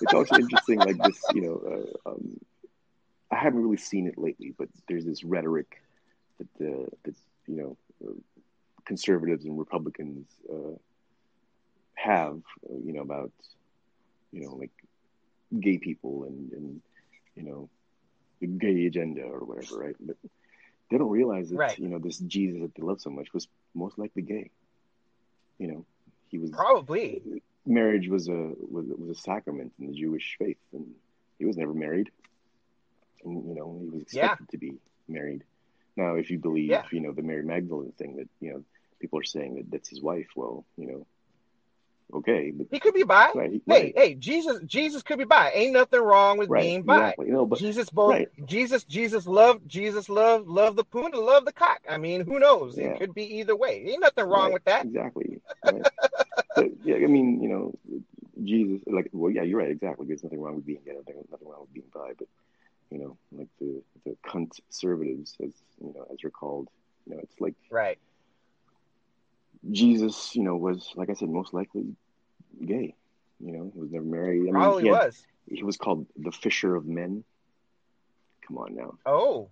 [0.00, 1.20] It's also interesting, like this.
[1.34, 1.56] You know,
[2.06, 2.38] uh, um,
[3.30, 5.82] I haven't really seen it lately, but there's this rhetoric
[6.38, 7.14] that the that
[7.46, 8.12] you know uh,
[8.84, 10.76] conservatives and Republicans uh,
[11.94, 12.40] have.
[12.68, 13.32] Uh, you know about
[14.32, 14.70] you know like
[15.60, 16.80] gay people and and
[17.36, 17.68] you know
[18.40, 19.96] the gay agenda or whatever, right?
[20.00, 20.16] But
[20.98, 21.78] they don't realize that Right.
[21.78, 24.50] you know this Jesus that they love so much was most likely gay.
[25.58, 25.86] You know,
[26.28, 27.42] he was Probably.
[27.64, 30.86] marriage was a was, was a sacrament in the Jewish faith, and
[31.38, 32.10] he was never married.
[33.24, 34.74] And you know, he was expected to be
[35.06, 35.44] married.
[35.96, 36.84] Now, if you believe, Yeah.
[36.90, 38.64] you know, the Mary Magdalene thing that you know
[38.98, 41.06] people are saying that that's his wife, well, you know,
[42.14, 43.30] okay, He could be bi.
[43.34, 45.50] right, Hey, right, hey, Jesus Jesus could be bi.
[45.54, 46.96] Ain't nothing wrong with right, being bi.
[46.96, 47.26] exactly.
[47.30, 48.26] No, but Jesus both.
[48.46, 51.80] Jesus Jesus loved Jesus loved loved the poon and loved the cock.
[51.88, 52.76] I mean, who knows?
[52.78, 52.86] Yeah.
[52.86, 53.84] It could be either way.
[53.88, 54.84] Ain't nothing wrong with that.
[54.84, 55.40] exactly.
[56.54, 57.74] So, yeah, I mean, you know,
[58.42, 60.06] Jesus, like, well, yeah, you're right, exactly.
[60.08, 62.26] There's nothing wrong with being gay, nothing, nothing wrong with being bi, but
[62.90, 66.68] you know, like the the conservatives, as you know, as they're called,
[67.06, 67.98] you know, it's like Right.
[69.70, 71.94] Jesus, you know, was like I said, most likely
[72.64, 72.94] gay.
[73.40, 74.40] You know, he was never married.
[74.40, 75.26] I mean, Probably he, had- was.
[75.50, 77.24] he was called the Fisher of Men.
[78.46, 79.50] Come on now, Oh.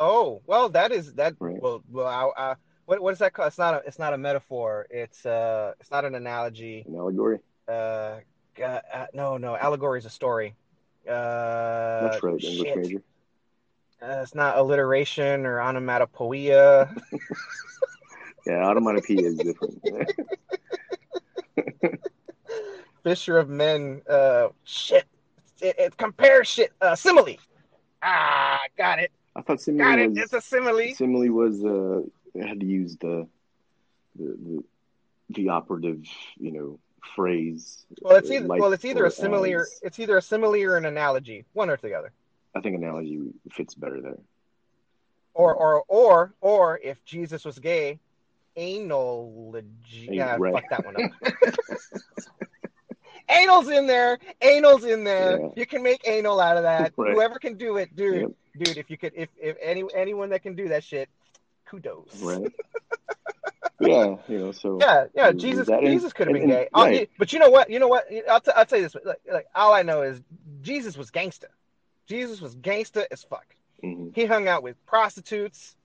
[0.00, 1.60] Oh, well that is that Right.
[1.60, 2.54] well well I, I,
[2.86, 3.48] what what is that called?
[3.48, 4.86] It's not a it's not a metaphor.
[4.90, 6.84] It's uh it's not an analogy.
[6.86, 7.40] an allegory.
[7.66, 8.20] Uh,
[8.64, 10.54] uh, no, no, allegory is a story.
[11.08, 13.02] Uh Much right, English major.
[14.00, 16.94] Uh, it's not alliteration or onomatopoeia.
[18.48, 19.82] Yeah, onomatopoeia is different.
[23.02, 24.02] Fisher of men.
[24.08, 25.04] Uh, shit.
[25.60, 26.72] It, it compares shit.
[26.80, 27.36] Uh, simile.
[28.02, 29.10] Ah, got it.
[29.36, 30.08] I thought simile Got it.
[30.10, 30.94] was It's a simile.
[30.94, 32.00] simile was uh
[32.34, 33.26] it had to use the
[34.16, 34.64] the the,
[35.30, 36.04] the operative
[36.38, 36.78] you know
[37.14, 37.84] phrase.
[38.00, 40.76] Well, it's uh, either well, it's either a simile or it's either a simile or
[40.76, 42.12] an analogy, one or the other.
[42.54, 43.20] I think analogy
[43.52, 44.18] fits better there.
[45.34, 47.98] Or or or or if Jesus was gay,
[48.58, 50.08] analogy.
[50.10, 50.52] Yeah, right.
[50.54, 51.10] fuck that one up.
[53.28, 54.18] Anal's in there.
[54.40, 55.40] Anal's in there.
[55.40, 55.48] Yeah.
[55.56, 56.92] You can make anal out of that.
[56.96, 57.12] Right.
[57.12, 58.20] Whoever can do it, dude.
[58.22, 58.30] Yep.
[58.64, 61.08] Dude, if you could, if if any anyone that can do that shit,
[61.66, 62.20] kudos.
[62.20, 62.50] Right.
[63.80, 65.32] yeah, you know, so Yeah, yeah.
[65.32, 66.68] Jesus, Jesus could have been and- gay.
[66.74, 67.10] Oh, right.
[67.18, 67.70] but you know what?
[67.70, 68.06] You know what?
[68.28, 68.96] I'll, t- I'll tell you this.
[69.04, 70.20] Like, like, all I know is
[70.62, 71.50] Jesus was gangster.
[72.08, 73.46] Jesus was gangster as fuck.
[73.84, 75.76] mhm, He hung out with prostitutes,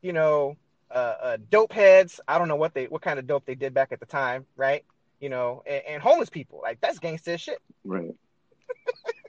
[0.00, 0.56] you know,
[0.92, 2.20] uh, uh, dope heads.
[2.28, 4.46] I don't know what they, what kind of dope they did back at the time,
[4.56, 4.84] right?
[5.20, 6.60] You know, and, and homeless people.
[6.62, 7.58] Like that's gangster shit.
[7.84, 8.14] right.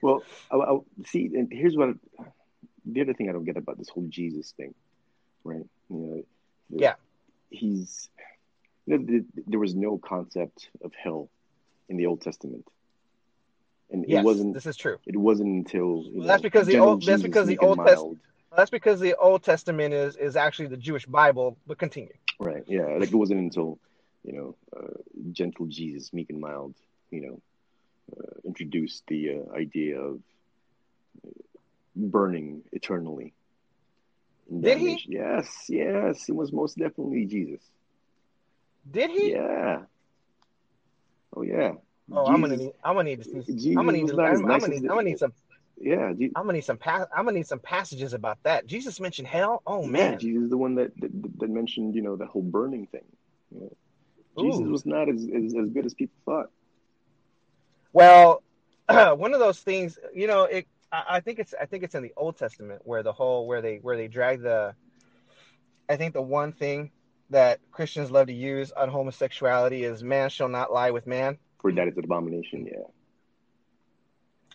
[0.01, 1.95] well, I, I, see, and here's what
[2.85, 4.73] the other thing I don't get about this whole Jesus thing,
[5.43, 5.65] right?
[5.89, 6.23] You know,
[6.69, 6.93] the- Yeah.
[7.49, 8.09] he's
[8.85, 11.29] you know, the, there was no concept of hell
[11.87, 12.67] in the Old Testament,
[13.91, 14.53] and Yes, it wasn't.
[14.53, 14.97] this is true.
[15.05, 18.17] It wasn't until Well, that's know, because the old- that's because the Old Test- mild.
[18.55, 21.57] That's because the Old Testament is is actually the Jewish Bible.
[21.65, 22.13] But continue.
[22.39, 22.63] Right.
[22.67, 22.85] Yeah.
[22.99, 23.79] Like it wasn't until,
[24.23, 24.97] you know, uh,
[25.31, 26.75] gentle Jesus, meek and mild,
[27.11, 27.41] you know,
[28.17, 30.19] uh, introduced the uh, idea of
[31.25, 31.29] uh,
[31.95, 33.33] burning eternally.
[34.59, 35.03] Did he?
[35.07, 35.65] Yes.
[35.69, 36.29] Yes.
[36.29, 37.61] It was most definitely Jesus.
[38.89, 39.31] Did he?
[39.31, 39.83] Yeah.
[41.35, 41.73] Oh yeah.
[42.11, 42.73] Oh, I'm gonna need.
[42.83, 43.53] I'm gonna need to see.
[43.53, 44.07] Jesus I'm gonna need.
[44.07, 44.83] To, I'm, as I'm gonna need.
[44.83, 45.33] I'm gonna need some.
[45.79, 46.13] Yeah.
[46.13, 46.77] Je- I'm gonna need some.
[46.77, 48.65] Pa- I'm gonna need some passages about that.
[48.65, 49.61] Jesus mentioned hell.
[49.65, 50.19] Oh yeah, man.
[50.19, 53.05] Jesus is the one that, that that mentioned, you know, the whole burning thing.
[53.53, 56.49] You know, Jesus was not as, as as good as people thought.
[57.91, 58.43] Well,
[58.87, 60.67] one of those things, you know, it.
[60.91, 61.53] I, I think it's.
[61.59, 64.41] I think it's in the Old Testament where the whole where they where they drag
[64.41, 64.75] the.
[65.89, 66.91] I think the one thing
[67.29, 71.71] that Christians love to use on homosexuality is "man shall not lie with man." For
[71.71, 72.65] that is an abomination.
[72.65, 72.83] Yeah.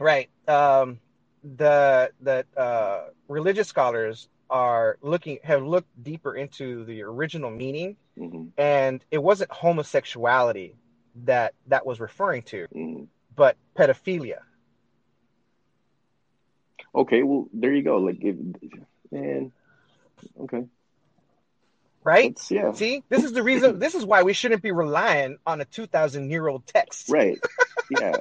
[0.00, 0.30] Right.
[0.46, 1.00] Um,
[1.42, 8.46] the the uh, religious scholars are looking have looked deeper into the original meaning, hmm
[8.56, 10.74] and it wasn't homosexuality
[11.24, 14.38] that that was referring to, hmm but pedophilia.
[16.94, 17.98] Okay, well, there you go.
[17.98, 18.36] Like, if,
[19.12, 19.52] man,
[20.40, 20.64] okay,
[22.04, 22.34] Right?
[22.34, 23.78] That's, yeah, See, this is the reason.
[23.78, 27.08] This is why we shouldn't be relying on a two thousand year old text.
[27.10, 27.38] right,
[27.90, 28.16] yeah,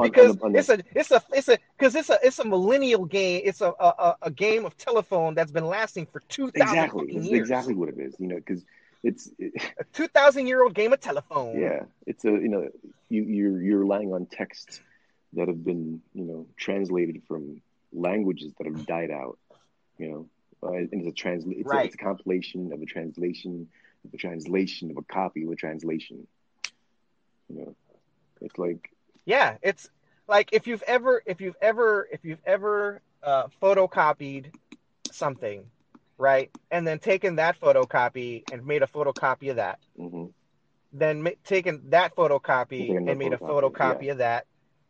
[0.00, 2.44] Because on on the, it's a it's a it's a because it's a it's a
[2.44, 3.42] millennial game.
[3.44, 7.30] It's a, a a- game of telephone that's been lasting for two thousand exactly, years.
[7.32, 8.14] exactly what it is.
[8.18, 8.64] You know, because
[9.02, 11.58] it's it, A two thousand year old game of telephone.
[11.58, 12.68] yeah, it's a you know
[13.08, 14.80] you you're you're relying on texts
[15.34, 17.60] that have been you know translated from
[17.92, 19.38] languages that have died out.
[19.98, 20.28] You know,
[20.62, 21.58] uh, and it's a translate.
[21.58, 21.86] It's, Right.
[21.86, 23.68] it's a compilation of a translation
[24.04, 26.26] of a translation of a copy of a translation.
[27.48, 27.76] You know,
[28.40, 28.90] it's like
[29.28, 29.90] Yeah, it's
[30.26, 34.54] like if you've ever if you've ever if you've ever uh, photocopied
[35.12, 35.64] something,
[36.16, 40.32] right, and then taken that photocopy and made a photocopy of that, mhm,
[40.92, 44.46] then ma- taken that photocopy and made a photocopy, photocopy of that,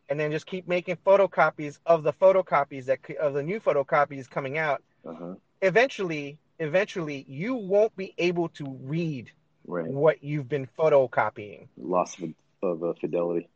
[0.09, 4.29] and then just keep making photocopies of the photocopies that c- of the new photocopies
[4.29, 4.81] coming out.
[5.05, 9.31] uh-huh, Eventually, eventually, you won't be able to read
[9.67, 9.91] right.
[9.91, 11.67] what you've been photocopying.
[11.77, 13.49] Loss of of uh, fidelity.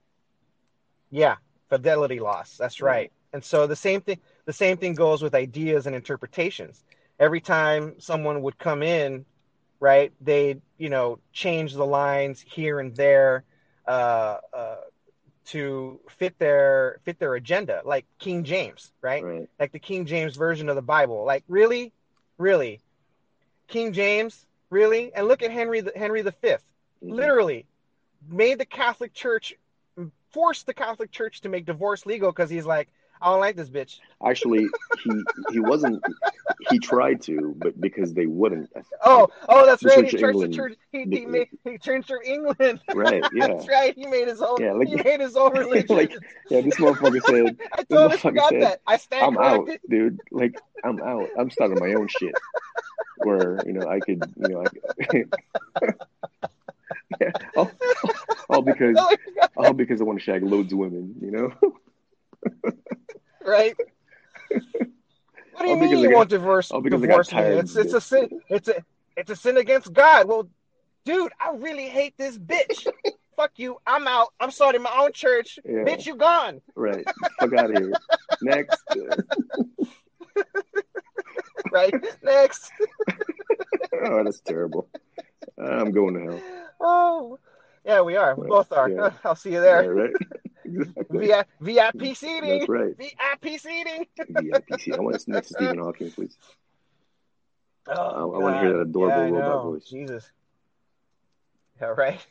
[1.14, 1.36] Yeah,
[1.70, 2.57] fidelity loss.
[2.57, 3.11] That's right.
[3.34, 6.84] And so the same thing the same thing goes with ideas and interpretations.
[7.20, 9.26] Every time someone would come in,
[9.80, 13.43] right, they'd, you know, change the lines here and there
[13.88, 14.76] uh, uh,
[15.45, 19.24] to fit their fit their agenda, like King James, right?
[19.24, 19.47] Right.
[19.59, 21.26] Like the King James version of the Bible.
[21.26, 21.93] Like really?
[22.39, 22.82] Really?
[23.68, 24.47] King James?
[24.72, 25.14] Really?
[25.14, 26.66] And look at Henry the Henry the Fifth
[27.03, 27.11] Mhm.
[27.11, 27.66] literally
[28.28, 29.53] made the Catholic Church
[30.34, 32.89] forced the Catholic Church to make divorce legal because he's like,
[33.21, 33.99] I don't like this bitch.
[34.25, 34.67] Actually,
[35.03, 35.11] he
[35.51, 36.03] he wasn't.
[36.69, 38.69] He tried to, but because they wouldn't.
[39.05, 39.97] Oh, oh, that's The right.
[39.99, 40.53] Church He church the England.
[40.55, 40.73] church.
[40.91, 42.79] He, he made he church of England.
[42.95, 43.21] Right.
[43.34, 43.47] Yeah.
[43.47, 43.93] that's right.
[43.95, 44.57] He made his own.
[44.61, 45.95] Yeah, like- he made his own religion.
[45.95, 46.13] like,
[46.49, 48.81] yeah, this motherfucker said, I totally forgot said, that.
[48.88, 50.19] I stand "I'm out, dude.
[50.31, 51.29] Like, I'm out.
[51.38, 52.34] I'm starting my own shit,
[53.17, 54.63] where you know I could, you know,
[55.11, 55.23] I,
[57.21, 57.71] yeah, all,
[58.54, 58.95] all because
[59.26, 61.54] forgot, all because I want to shag loads of women, you know.
[63.45, 63.76] right?
[65.56, 67.38] What do you All mean you got- won't divorce all because I got divorce me?
[67.38, 68.28] tired It's it's a sin.
[68.49, 68.84] It's a
[69.16, 70.28] it's a sin against God.
[70.28, 70.49] Well,
[71.06, 72.88] dude, I really hate this bitch.
[73.38, 73.78] fuck you.
[73.86, 74.30] I'm out.
[74.39, 75.60] I'm starting my own church.
[75.64, 75.84] Yeah.
[75.84, 76.60] Bitch, you gone.
[76.76, 77.06] Right.
[77.39, 77.93] Fuck out of here.
[78.41, 78.84] Next.
[81.72, 81.93] Right?
[82.24, 82.72] Next.
[84.06, 84.88] oh, that's terrible.
[85.58, 86.41] I'm going to hell.
[86.82, 87.39] Oh,
[87.86, 88.36] yeah, we are.
[88.36, 88.89] We both are.
[88.89, 89.11] yeah.
[89.23, 89.81] I'll see you there.
[89.84, 90.15] Yeah, right?
[90.65, 91.27] Exactly.
[91.27, 92.49] Vi- VIP seating.
[92.59, 92.95] That's right.
[92.97, 94.05] VIP seating.
[94.29, 94.95] VIP seat.
[94.97, 96.38] I want to sit next to Stephen Hawking, please.
[97.88, 99.84] Oh, I- I wanna hear that adorable Yeah, robot voice.
[99.84, 100.31] Jesus.
[101.81, 102.25] Yeah, right.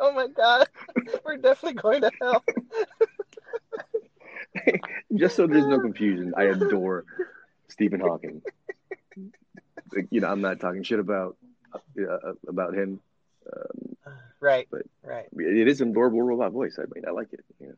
[0.00, 0.68] oh my God,
[1.24, 2.44] we're definitely going to hell.
[5.14, 7.04] Just so there's no confusion, I adore
[7.68, 8.42] Stephen Hawking.
[9.94, 11.36] Like, you know, I'm not talking shit about
[11.74, 13.00] uh, about him.
[13.52, 13.96] Um,
[14.38, 15.26] Right, But- right.
[15.36, 16.78] it is an adorable robot voice.
[16.78, 17.40] I mean, I like it.
[17.58, 17.74] You know?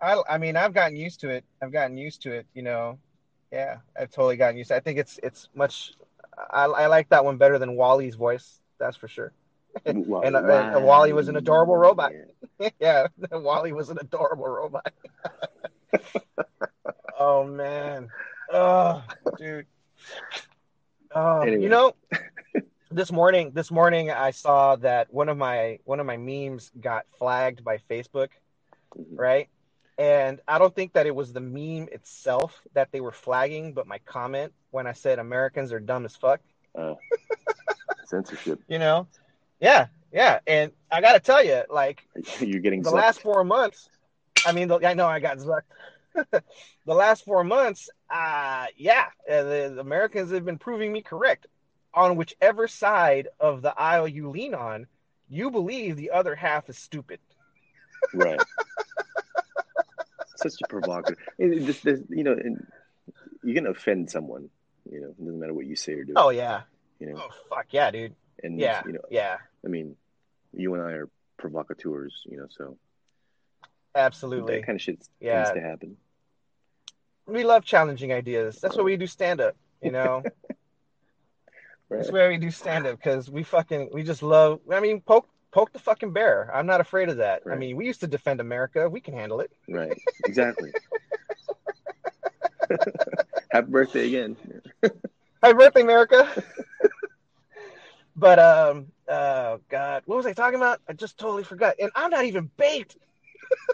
[0.00, 1.44] I, I mean, I've gotten used to it.
[1.60, 2.46] I've gotten used to it.
[2.54, 2.98] You know,
[3.50, 4.68] yeah, I've totally gotten used.
[4.68, 4.78] to it.
[4.78, 5.94] I think it's it's much.
[6.50, 8.60] I, I like that one better than WALL-E's voice.
[8.78, 9.32] That's for sure.
[9.84, 10.20] And, uh,
[10.76, 12.12] and WALL-E was an adorable robot.
[12.78, 14.92] yeah, WALL-E was an adorable robot.
[17.18, 18.08] oh man,
[18.52, 19.02] oh
[19.38, 19.66] dude.
[21.14, 21.62] Oh, Anyway.
[21.62, 21.94] you know,
[22.94, 27.06] this morning, this morning I saw that one of my one of my memes got
[27.18, 28.28] flagged by Facebook,
[28.96, 29.18] Mhm.
[29.18, 29.48] right?
[29.98, 33.86] And I don't think that it was the meme itself that they were flagging, but
[33.86, 36.40] my comment when I said Americans are dumb as fuck.
[36.74, 36.94] Uh,
[38.06, 38.60] censorship.
[38.68, 39.06] You know,
[39.60, 40.40] yeah, yeah.
[40.46, 42.06] And I got to tell you, like
[42.40, 42.94] You're getting the zucked.
[42.94, 43.88] last four months,
[44.46, 45.62] I mean, the, I know I got zucked.
[46.30, 46.42] the
[46.94, 51.46] last four months, uh, yeah, uh, the, the Americans have been proving me correct.
[51.94, 54.86] On whichever side of the aisle you lean on,
[55.28, 57.20] you believe the other half is stupid.
[58.14, 58.40] right.
[60.36, 61.18] Such a provocative.
[61.38, 62.66] And it just, you know, and
[63.44, 64.48] you're gonna offend someone.
[64.90, 66.14] You know, it doesn't matter what you say or do.
[66.16, 66.62] Oh yeah.
[66.98, 68.14] You know, Oh fuck yeah, dude.
[68.42, 68.82] and Yeah.
[68.86, 69.36] you know, Yeah.
[69.64, 69.96] I mean,
[70.52, 72.22] you and I are provocateurs.
[72.28, 72.76] You know, so
[73.94, 74.56] Absolutely.
[74.56, 75.44] that kind of shit Yeah.
[75.44, 75.96] tends to happen.
[77.26, 78.60] We love challenging ideas.
[78.60, 80.22] That's what we do stand up, you know.
[81.92, 81.98] Right.
[81.98, 84.60] That's where we do stand up because we fucking we just love.
[84.70, 86.50] I mean, poke poke the fucking bear.
[86.54, 87.42] I'm not afraid of that.
[87.50, 88.88] I mean, we used to defend America.
[88.88, 89.50] We can handle it.
[89.68, 89.92] Right.
[90.24, 90.72] Exactly.
[93.50, 94.36] Happy birthday again.
[95.42, 96.42] Happy birthday, America.
[98.16, 100.80] but um, oh god, what was I talking about?
[100.88, 101.74] I just totally forgot.
[101.78, 102.96] And I'm not even baked.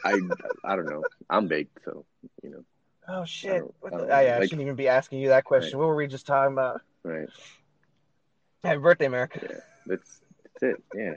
[0.05, 0.19] I
[0.65, 1.05] I don't know.
[1.31, 2.05] I'm baked, so
[2.43, 2.65] you know.
[3.07, 3.61] Oh I shit.
[3.61, 4.21] don't- I the, don't know.
[4.21, 5.79] yeah, I Like- shouldn't even be asking you that question.
[5.79, 6.81] What were we just talking about?
[7.05, 7.29] Right.
[8.65, 9.41] Happy birthday, America.
[9.43, 9.57] Yeah.
[9.87, 10.21] That's
[10.61, 10.83] that's it.
[10.95, 11.15] Yeah.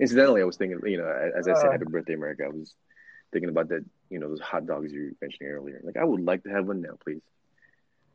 [0.00, 1.72] Incidentally, I was thinking, you know, as I said, Uh.
[1.72, 2.44] Happy Birthday, America.
[2.44, 2.74] I was
[3.32, 5.80] thinking about that, you know, those hot dogs you were mentioning earlier.
[5.82, 7.22] Like, I would like to have one now, please.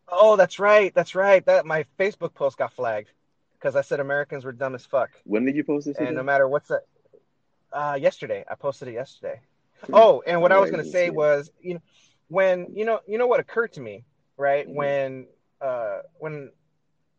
[0.08, 0.94] Oh, that's right.
[0.94, 1.46] That's right.
[1.46, 3.10] That my Facebook post got flagged
[3.54, 5.10] because I said Americans were dumb as fuck.
[5.24, 5.98] When did you post this?
[5.98, 6.82] and no matter what's that
[7.72, 9.40] uh yesterday i posted it yesterday
[9.86, 9.94] Hmm.
[9.94, 11.82] oh and what i was going to say was you know
[12.28, 14.06] when you know you know what occurred to me
[14.38, 14.74] right Mhm.
[14.74, 15.28] when
[15.62, 16.52] uh when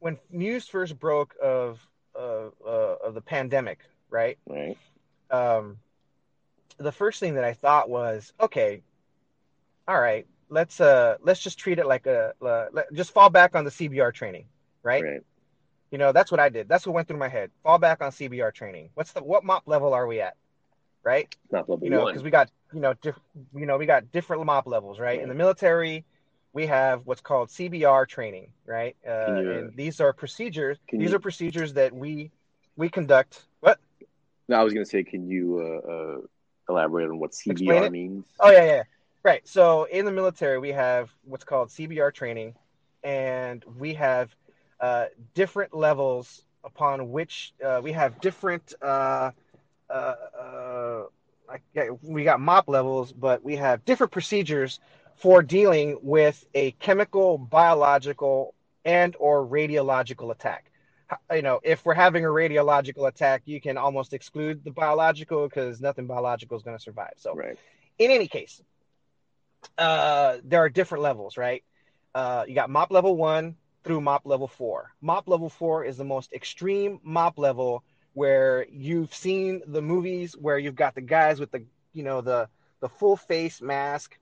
[0.01, 3.79] when news first broke of of uh, of the pandemic
[4.11, 4.77] right Right.
[5.31, 5.79] um
[6.79, 8.83] the first thing that i thought was okay
[9.89, 13.55] all right let's uh let's just treat it like a uh, let, just fall back
[13.57, 14.47] on the cbr training
[14.83, 15.23] right Right.
[15.91, 16.69] you know, that's what I did.
[16.69, 17.51] That's what went through my head.
[17.65, 18.91] Fall back on CBR training.
[18.95, 20.37] What's the what MOPP level are we at?
[21.03, 21.35] Right?
[21.51, 23.17] Not level You know, because we got you know, diff,
[23.55, 25.21] you know, we got different MOPP levels, right?
[25.21, 26.05] In the military,
[26.53, 28.97] we have what's called CBR training, right?
[29.07, 30.79] Uh, you, and these are procedures.
[30.89, 32.31] can These you- are procedures that we
[32.77, 33.47] we conduct.
[33.61, 33.79] What?
[34.49, 36.17] no, I was going to say, can you uh, uh,
[36.69, 38.27] elaborate on what CBR means?
[38.41, 38.83] Oh yeah, yeah.
[39.23, 39.47] Right.
[39.47, 42.55] So in the military, we have what's called CBR training,
[43.05, 44.35] and we have
[44.81, 48.75] uh, different levels upon which uh, we have different.
[48.83, 49.31] Uh,
[49.89, 51.03] uh, uh,
[51.75, 54.79] yeah, we got MOPP levels, but we have different procedures
[55.21, 60.71] for dealing with a chemical, biological, and or radiological attack.
[61.33, 65.81] You know, if we're having a radiological attack, you can almost exclude the biological because
[65.81, 67.15] nothing biological is going to survive.
[67.19, 67.59] So Right.
[67.99, 68.63] in any case,
[69.79, 71.65] uh, there are different levels, right?
[72.15, 74.93] Uh, you got MOPP level one through MOPP level four.
[75.03, 77.85] MOPP level four is the most extreme MOPP level
[78.15, 82.49] where you've seen the movies where you've got the guys with the, you know, the
[82.81, 84.19] the full face mask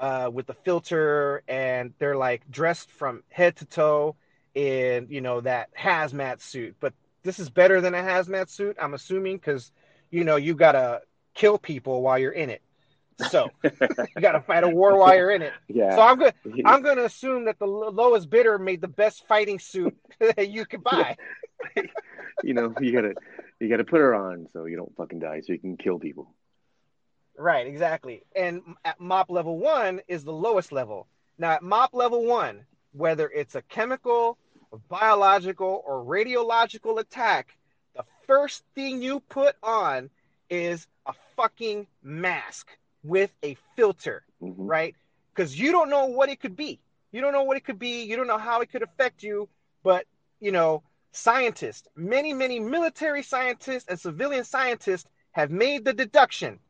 [0.00, 4.16] uh, with the filter, and they're like dressed from head to toe
[4.54, 6.74] in, you know, that hazmat suit.
[6.80, 9.70] But this is better than a hazmat suit, I'm assuming, because
[10.10, 11.02] you know you gotta
[11.34, 12.62] kill people while you're in it.
[13.28, 15.52] So you got to fight a war while you're in it.
[15.68, 15.94] yeah.
[15.94, 16.34] So I'm good.
[16.64, 20.82] I'm to assume that the lowest bidder made the best fighting suit that you could
[20.82, 21.16] buy.
[22.42, 23.14] you know, you gotta
[23.60, 25.98] You got to put her on so you don't fucking die, so you can kill
[25.98, 26.34] people.
[27.40, 28.22] Right, exactly.
[28.36, 31.06] And at MOPP level one is the lowest level.
[31.38, 34.36] Now, at MOPP level one, whether it's a chemical,
[34.90, 37.56] biological, or radiological attack,
[37.96, 40.10] the first thing you put on
[40.50, 42.68] is a fucking mask
[43.04, 44.56] with a filter, Mhm.
[44.58, 44.94] right?
[45.32, 46.78] Because you don't know what it could be.
[47.10, 48.02] You don't know what it could be.
[48.02, 49.48] You don't know how it could affect you.
[49.82, 50.06] But,
[50.40, 56.60] you know, scientists, many, many military scientists and civilian scientists have made the deduction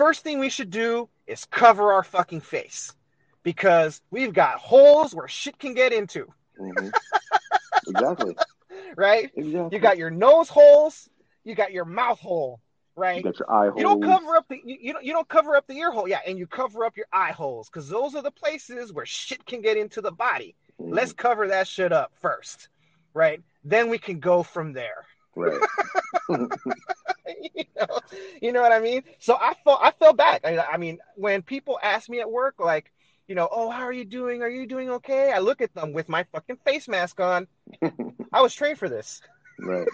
[0.00, 2.92] first thing we should do is cover our fucking face
[3.42, 6.26] because we've got holes where shit can get into,
[6.58, 6.90] Mhm.
[7.86, 8.34] exactly.
[8.96, 9.30] right?
[9.36, 9.76] Exactly.
[9.76, 11.08] You got your nose holes,
[11.44, 12.60] you got your mouth hole,
[12.96, 13.18] right?
[13.18, 13.76] You got your eye holes.
[13.78, 16.08] You don't cover up the you, you don't you don't cover up the ear hole,
[16.08, 19.44] yeah, and you cover up your eye holes because those are the places where shit
[19.44, 20.56] can get into the body.
[20.80, 20.94] Mhm.
[20.94, 22.70] Let's cover that shit up first,
[23.12, 23.42] right?
[23.64, 25.04] Then we can go from there.
[25.36, 25.60] Right.
[26.28, 28.00] you know,
[28.42, 29.02] you know what I mean?
[29.18, 30.42] So I felt I fell back.
[30.44, 32.90] I, I mean, when people ask me at work, like,
[33.28, 34.42] you know, oh, how are you doing?
[34.42, 35.32] Are you doing okay?
[35.32, 37.46] I look at them with my fucking face mask on.
[38.32, 39.22] I was trained for this.
[39.60, 39.86] right.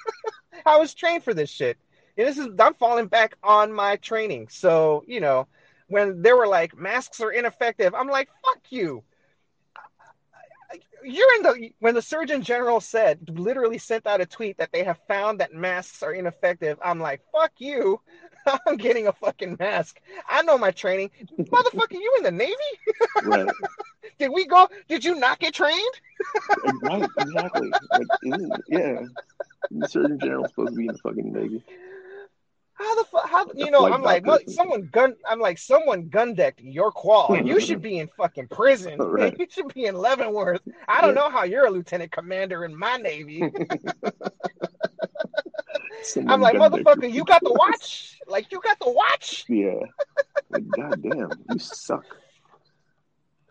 [0.66, 1.78] I was trained for this shit.
[2.16, 4.48] And this is I'm falling back on my training.
[4.50, 5.48] So, you know,
[5.88, 9.02] when they were like masks are ineffective, I'm like, fuck you.
[11.04, 14.84] You're in the when the Surgeon General said literally sent out a tweet that they
[14.84, 16.78] have found that masks are ineffective.
[16.82, 18.00] I'm like, fuck you.
[18.66, 20.00] I'm getting a fucking mask.
[20.28, 21.10] I know my training.
[21.38, 22.54] Motherfucker, you in the Navy?
[23.22, 23.48] Right.
[24.18, 24.68] Did we go?
[24.88, 25.94] Did you not get trained?
[26.82, 27.08] right.
[27.18, 27.70] Exactly.
[27.92, 29.00] Like, yeah.
[29.70, 31.62] The Surgeon General's supposed to be in the fucking Navy.
[32.74, 33.07] How the fuck?
[33.28, 33.86] How you know?
[33.92, 35.14] I'm like, well, someone gun.
[35.28, 38.98] I'm like, someone gun decked your qual, you should be in fucking prison.
[39.08, 39.34] Right.
[39.38, 40.60] You should be in Leavenworth.
[40.86, 41.22] I don't Yeah.
[41.22, 43.42] know how you're a lieutenant commander in my navy.
[46.26, 48.18] I'm like, motherfucker, you got the watch?
[48.26, 49.44] Like, you got the watch?
[49.48, 49.80] Yeah.
[50.50, 52.04] Like, God damn, you suck.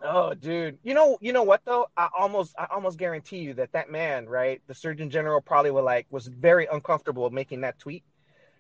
[0.02, 0.78] Oh, dude.
[0.84, 1.88] You know, you know what though?
[1.98, 5.84] I almost, I almost guarantee you that that man, right, the Surgeon General probably was
[5.84, 8.04] like was very uncomfortable making that tweet,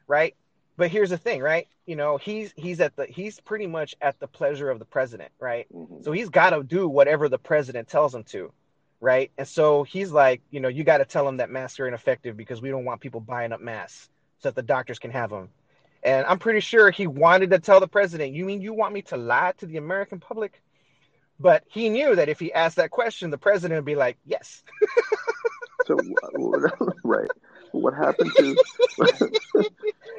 [0.07, 0.35] right?
[0.77, 1.67] But here's the thing, right?
[1.87, 5.31] You know, he's he's at the he's pretty much at the pleasure of the president,
[5.39, 5.67] right?
[5.73, 6.03] Mhm.
[6.03, 8.51] So he's got to do whatever the president tells him to,
[9.01, 9.31] right?
[9.37, 12.37] And so he's like, you know, you got to tell him that masks are ineffective
[12.37, 14.09] because we don't want people buying up masks
[14.39, 15.49] so that the doctors can have them.
[16.03, 19.01] And I'm pretty sure he wanted to tell the president, you mean you want me
[19.03, 20.61] to lie to the American public?
[21.39, 24.63] But he knew that if he asked that question, the president would be like, yes.
[25.85, 25.97] So,
[27.05, 27.29] right.
[27.77, 28.55] What happened to?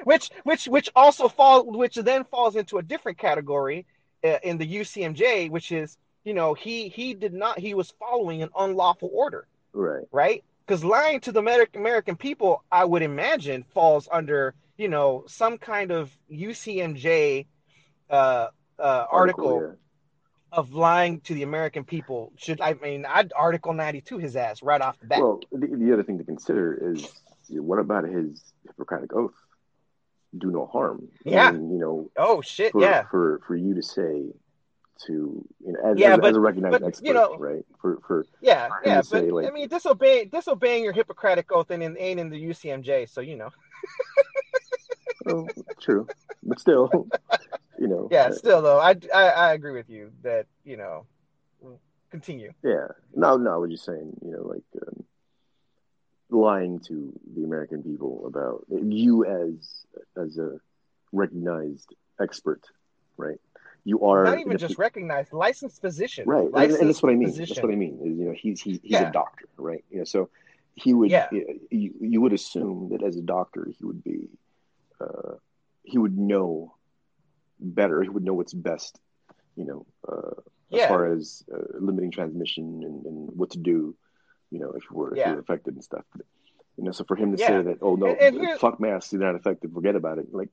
[0.05, 3.87] which which which also fall which then falls into a different category
[4.25, 8.43] uh, in the UCMJ, which is you know he he did not he was following
[8.43, 10.05] an unlawful order, right.
[10.13, 10.45] right?
[10.67, 15.59] Because lying to the American American people, I would imagine, falls under you know some
[15.59, 17.47] kind of UCMJ
[18.11, 18.49] uh,
[18.79, 19.77] uh, article
[20.51, 22.33] of lying to the American people.
[22.37, 25.21] Should I mean I'd Article ninety two his ass right off the bat.
[25.21, 27.13] Well, the, the other thing to consider is
[27.51, 29.35] what about his Hippocratic oath?
[30.37, 31.09] Do no harm.
[31.25, 31.49] Yeah.
[31.49, 33.05] And, you know, oh shit, for, yeah.
[33.11, 34.27] for for you to say
[35.07, 37.65] to you know as, Yeah, as, but- as a recognized but, expert, you know- right?
[37.81, 41.83] For for Yeah, yeah, but say, like- I mean, disobeying disobeying your Hippocratic oath and,
[41.83, 43.51] in, ain't in the UCMJ, so you know.
[45.27, 45.49] oh,
[45.81, 46.07] true,
[46.43, 46.91] but still,
[47.79, 51.07] you know, Yeah, still though, I, I I agree with you that you know,
[52.11, 52.53] continue.
[52.63, 52.89] yeah.
[53.15, 55.05] No, no, I was just saying, you know, like um,
[56.31, 59.85] lying to the American people about you as
[60.17, 60.59] as a
[61.13, 62.63] recognized expert,
[63.17, 63.39] right?
[63.85, 66.29] You are Not even just recognized, licensed physician.
[66.29, 67.55] right and, licensed and that's what i mean physician.
[67.55, 69.09] that's what i mean is you know he's he's, he's Yeah.
[69.09, 70.29] a doctor right you know so
[70.75, 71.29] he would Yeah.
[71.71, 74.29] you, you would assume that as a doctor he would be
[75.01, 75.35] uh,
[75.83, 76.75] he would know
[77.61, 78.99] better he would know what's best
[79.57, 80.35] you know uh,
[80.73, 83.95] as far as uh, limiting transmission and, and what to do
[84.51, 85.33] you know if you were, if you Yeah.
[85.35, 86.25] were affected and stuff but,
[86.77, 87.47] you know so for him to Yeah.
[87.49, 90.51] say that oh no And- and fuck masks they're not effective forget about it like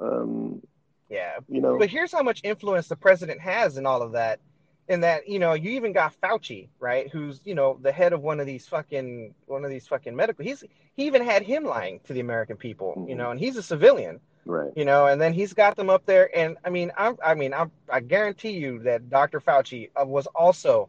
[0.00, 0.62] um
[1.08, 4.40] Yeah, you know but here's how much influence the president has in all of that.
[4.88, 7.08] In that, you know, you even got Fauci, right?
[7.08, 10.44] Who's, you know, the head of one of these fucking one of these fucking medical.
[10.44, 10.64] He's
[10.96, 13.18] he even had him lying to the American people, you Mhm.
[13.18, 14.20] know, and he's a civilian.
[14.44, 16.36] right you know, and then he's got them up there.
[16.36, 19.38] And I mean, I, I mean, I, I guarantee you that Dr.
[19.40, 20.88] Fauci uh, was also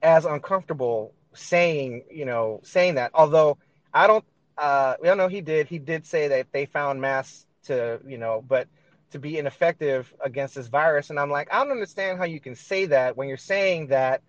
[0.00, 3.10] as uncomfortable saying, you know, saying that.
[3.14, 3.58] Although
[3.92, 4.24] I don't,
[4.58, 5.68] uh, I know he did.
[5.68, 8.68] He did say that they found masks to, you know, but
[9.10, 11.10] to be ineffective against this virus.
[11.10, 14.22] And I'm like, I don't understand how you can say that when you're saying that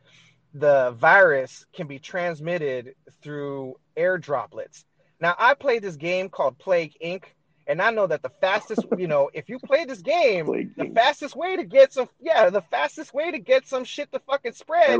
[0.53, 4.85] the virus can be transmitted through air droplets.
[5.19, 7.23] Now I played this game called Plague Inc.
[7.69, 10.85] And I know that the fastest, you know, if you play this game, Plague the
[10.85, 10.95] Inc.
[10.95, 14.53] fastest way to get some, yeah, the fastest way to get some shit to fucking
[14.53, 14.97] spread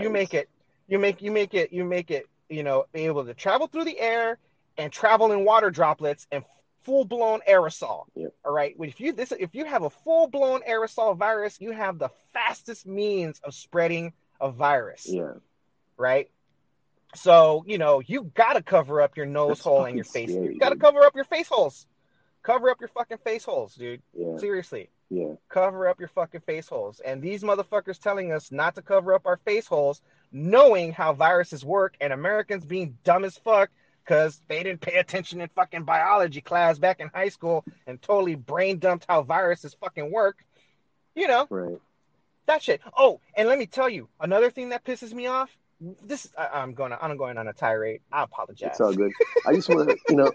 [0.00, 0.48] you make it
[0.88, 3.84] you make you make it you make it you know be able to travel through
[3.84, 4.38] the air
[4.78, 6.44] and travel in water droplets and
[6.82, 8.32] full blown aerosol Yep.
[8.44, 11.98] all right if you this if you have a full blown aerosol virus you have
[11.98, 15.32] the fastest means of spreading a virus Yeah.
[15.96, 16.30] right
[17.14, 20.54] so you know you gotta cover up your nose That's hole and your face scary,
[20.54, 20.82] you gotta dude.
[20.82, 21.86] cover up your face holes
[22.46, 24.36] cover up your fucking face holes dude Yeah.
[24.38, 25.34] seriously Yeah.
[25.48, 27.00] cover up your fucking face holes.
[27.00, 30.00] And these motherfuckers telling us not to cover up our face holes,
[30.32, 33.70] knowing how viruses work, and Americans being dumb as fuck
[34.04, 38.36] because they didn't pay attention in fucking biology class back in high school and totally
[38.36, 40.44] brain dumped how viruses fucking work.
[41.16, 41.80] You know, Right.
[42.46, 42.80] that shit.
[42.96, 45.50] Oh, and let me tell you, another thing that pisses me off.
[46.04, 46.92] This I, I'm going.
[46.98, 48.00] I'm going on a tirade.
[48.10, 48.70] I apologize.
[48.70, 49.12] It's all good.
[49.46, 50.32] I just want to, you know,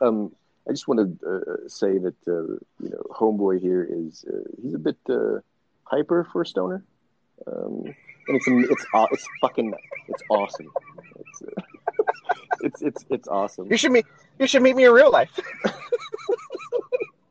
[0.00, 0.32] um,
[0.68, 4.74] I just want to uh, say that uh, you know, homeboy here is uh, he's
[4.74, 5.40] a bit uh,
[5.84, 6.84] hyper for a stoner,
[7.46, 7.84] um,
[8.28, 9.74] and it's it's it's fucking
[10.08, 10.70] it's awesome.
[11.16, 11.62] It's uh,
[12.62, 13.70] it's it's it's awesome.
[13.70, 14.06] You should meet.
[14.38, 15.38] You should meet me in real life.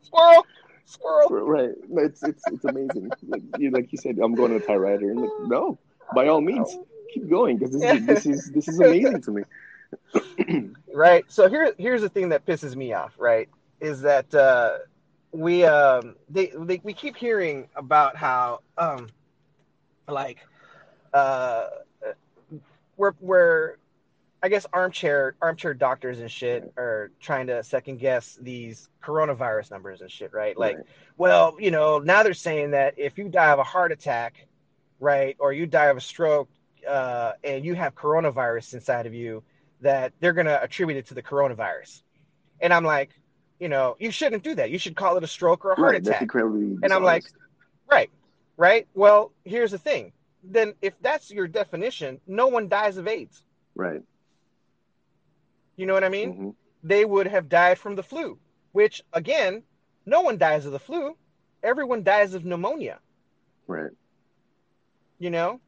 [0.03, 0.45] squirrel,
[0.85, 1.47] squirrel.
[1.47, 1.72] Right?
[1.97, 3.10] It's it's it's amazing.
[3.27, 5.80] Like you like you said, I'm going to a tirade, and like, no,
[6.14, 6.77] by all means,
[7.14, 9.43] keep going because this is this is this is amazing to me.
[10.93, 13.49] right so here here's the thing that pisses me off right
[13.79, 14.77] is that uh
[15.31, 19.07] we um they, they we keep hearing about how um
[20.07, 20.37] like
[21.13, 21.67] uh
[22.97, 23.75] we're we're
[24.43, 30.01] I guess armchair armchair doctors and shit are trying to second guess these coronavirus numbers
[30.01, 30.57] and shit, right?
[30.57, 30.85] Like, Right.
[31.15, 34.45] well, you know, now they're saying that if you die of a heart attack,
[34.99, 36.49] right, or you die of a stroke,
[36.85, 39.43] uh, and you have coronavirus inside of you,
[39.84, 42.01] that they're gonna attribute it to the coronavirus.
[42.60, 43.11] And I'm like,
[43.60, 44.72] you know, you shouldn't do that.
[44.72, 46.27] You should call it a stroke or a heart right, attack.
[46.34, 47.26] And I'm like.
[47.89, 48.10] Right.
[48.57, 48.88] Right.
[48.93, 50.14] Well, here's the thing.
[50.43, 53.43] Then if that's your definition, no one dies of AIDS.
[53.76, 54.01] right.
[55.76, 56.34] You know what I mean?
[56.34, 56.55] Mhm.
[56.84, 58.38] They would have died from the flu,
[58.73, 59.64] which again,
[60.05, 61.18] no one dies of the flu.
[61.64, 62.99] Everyone dies of pneumonia,
[63.68, 63.91] Right.
[65.18, 65.60] you know?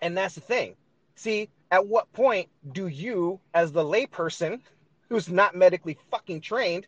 [0.00, 0.76] And that's the thing.
[1.16, 4.60] See, at what point do you, as the layperson
[5.08, 6.86] who's not medically fucking trained,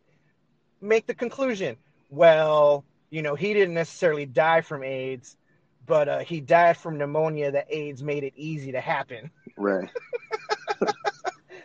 [0.81, 1.77] make the conclusion,
[2.11, 5.37] well, you know, he didn't necessarily die from AIDS,
[5.87, 9.31] but uh, he died from pneumonia that AIDS made it easy to happen.
[9.57, 9.89] Right.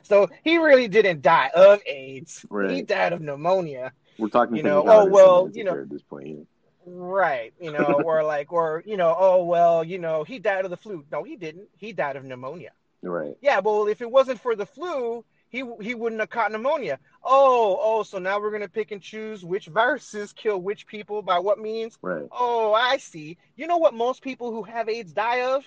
[0.03, 2.43] So he really didn't die of AIDS.
[2.49, 2.71] Right.
[2.71, 3.93] He died of pneumonia.
[4.17, 4.55] We're talking.
[4.55, 6.27] You know, oh, well, you know- at this point.
[6.27, 6.43] Yeah.
[6.87, 7.53] Right.
[7.61, 10.77] You know, or like, or, you know, oh, well, you know, he died of the
[10.77, 11.05] flu.
[11.11, 11.67] No, he didn't.
[11.77, 12.71] He died of pneumonia.
[13.01, 13.35] Right.
[13.41, 16.99] Yeah, well, if it wasn't for the flu, he he wouldn't have caught pneumonia.
[17.23, 21.39] Oh, oh, so now we're gonna pick and choose which viruses kill which people by
[21.39, 21.97] what means.
[22.01, 22.27] Right.
[22.31, 23.37] Oh, I see.
[23.55, 25.65] You know what most people who have AIDS die of?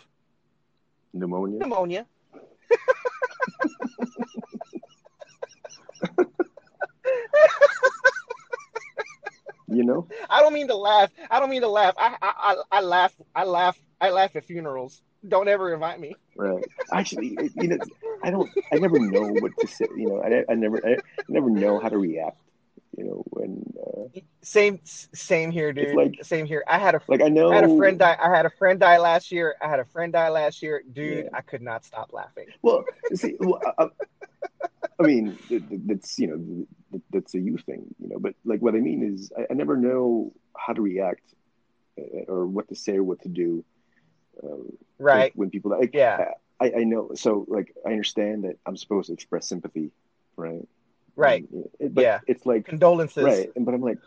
[1.12, 1.58] Pneumonia.
[1.58, 2.06] Pneumonia.
[9.72, 10.06] You know.
[10.28, 11.10] I don't mean to laugh.
[11.30, 11.94] I don't mean to laugh.
[11.96, 13.14] I I, I, I laugh.
[13.34, 13.80] I laugh.
[14.00, 15.00] I laugh at funerals.
[15.26, 16.14] Don't ever invite me.
[16.42, 16.64] Right.
[16.92, 17.78] Actually, you know,
[18.22, 18.50] I don't.
[18.72, 19.86] I never know what to say.
[19.94, 20.84] You know, I, I never.
[20.84, 20.96] I
[21.28, 22.38] never know how to react.
[22.98, 25.94] You know, when uh, Same same here, dude.
[25.94, 26.64] like- same here.
[26.66, 27.50] I had a like I know.
[27.52, 28.16] I had a friend die.
[28.20, 29.54] I had a friend die last year.
[29.62, 31.24] I had a friend die last year, dude.
[31.24, 31.30] Yeah.
[31.32, 32.48] I could not stop laughing.
[32.60, 33.84] Well, see, well, I,
[34.98, 38.18] I- mean, th- th- that's you know, that's a you thing, you know.
[38.18, 41.22] But like, what I mean is, I, I never know how to react
[41.98, 43.64] uh, or what to say or what to do.
[44.42, 45.32] Um, Right?
[45.36, 46.32] When people like, Yeah.
[46.60, 47.10] I, I know.
[47.14, 49.90] So, like, I understand that I'm supposed to express sympathy,
[50.36, 50.66] right?
[51.16, 51.44] Right.
[51.52, 52.20] Um, it- but Yeah.
[52.26, 53.24] It's like Condolences.
[53.24, 53.98] right, but I'm like,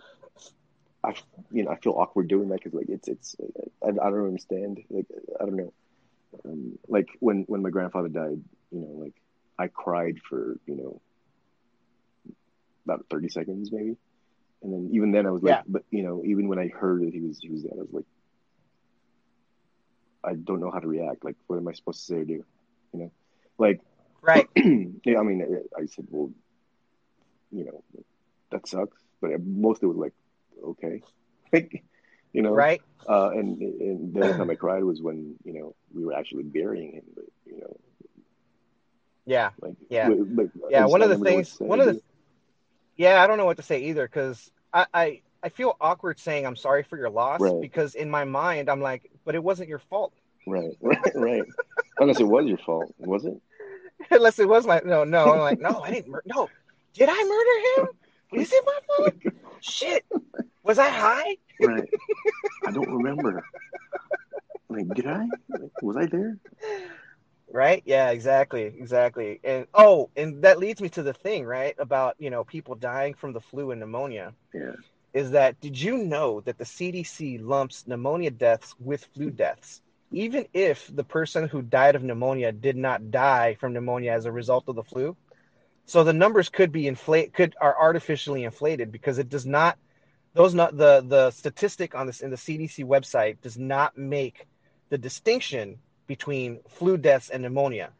[1.03, 1.13] I,
[1.51, 3.35] you know, I feel awkward doing that because like it's it's
[3.83, 4.83] I, I don't understand.
[4.89, 5.05] Like
[5.39, 5.73] I don't know.
[6.43, 8.41] Um, like when when my grandfather died,
[8.71, 9.13] you know, like
[9.59, 11.01] I cried for you know
[12.85, 13.97] about thirty seconds maybe,
[14.63, 15.61] and then even then I was like, Yeah.
[15.67, 17.93] but you know, even when I heard that he was he was dead, I was
[17.93, 18.05] like,
[20.25, 21.23] I don't know how to react.
[21.23, 22.43] Like, what am I supposed to say or do?
[22.93, 23.11] You know,
[23.57, 23.81] like
[24.21, 24.49] Right.
[24.55, 25.45] yeah, I mean,
[25.77, 26.31] I, said, well,
[27.51, 27.83] you know,
[28.51, 28.97] that sucks.
[29.21, 30.13] But mostly was like,
[30.63, 31.01] okay,
[31.53, 31.83] like,
[32.33, 32.81] you know, Right.
[33.07, 36.43] Uh, and and the only time I cried was when you know we were actually
[36.43, 37.03] burying him.
[37.15, 37.77] But you know,
[39.25, 39.51] Yeah.
[39.61, 40.09] like Yeah.
[40.69, 40.85] Yeah.
[40.85, 41.59] One of the never know what things.
[41.59, 42.01] One of the.
[42.97, 46.45] Yeah, I don't know what to say either because I, I I feel awkward saying
[46.45, 47.61] I'm sorry for your loss Right.
[47.61, 50.13] because in my mind I'm like, but it wasn't your fault.
[50.47, 51.43] right, right, right.
[51.99, 53.41] Unless it was your fault, was it?
[54.11, 55.33] Unless it was my no, no.
[55.33, 56.11] I'm like, no, I didn't.
[56.11, 56.49] Mur- no,
[56.93, 58.41] did I murder him?
[58.41, 59.13] Is it my fault?
[59.61, 60.05] Shit,
[60.63, 61.37] was I high?
[61.61, 61.89] Right.
[62.65, 63.43] I don't remember.
[64.69, 65.25] Like, did I?
[65.81, 66.37] Was I there?
[67.51, 67.81] Right?
[67.85, 69.39] Yeah, exactly, exactly.
[69.43, 73.13] And oh, and that leads me to the thing, right, about you know people dying
[73.13, 74.33] from the flu and pneumonia.
[74.53, 74.73] Yeah.
[75.15, 79.81] Is that did you know that the CDC lumps pneumonia deaths with flu deaths,
[80.11, 84.31] even if the person who died of pneumonia did not die from pneumonia as a
[84.33, 85.15] result of the flu?
[85.85, 89.77] So the numbers could be inflate could are artificially inflated because it does not
[90.33, 94.45] those not the the statistic on this in the CDC website does not make
[94.89, 97.91] the distinction between flu deaths and pneumonia,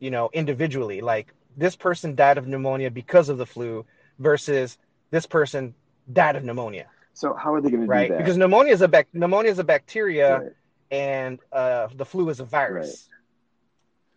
[0.00, 1.00] you know, individually.
[1.00, 3.86] Like this person died of pneumonia because of the flu
[4.18, 4.78] versus
[5.12, 5.76] this person
[6.12, 6.86] died of pneumonia.
[7.14, 8.08] So how are they going to right?
[8.08, 8.18] do that?
[8.18, 10.52] Because pneumonia is a bac- pneumonia is a bacteria, Right.
[10.90, 13.08] and uh, the flu is a virus.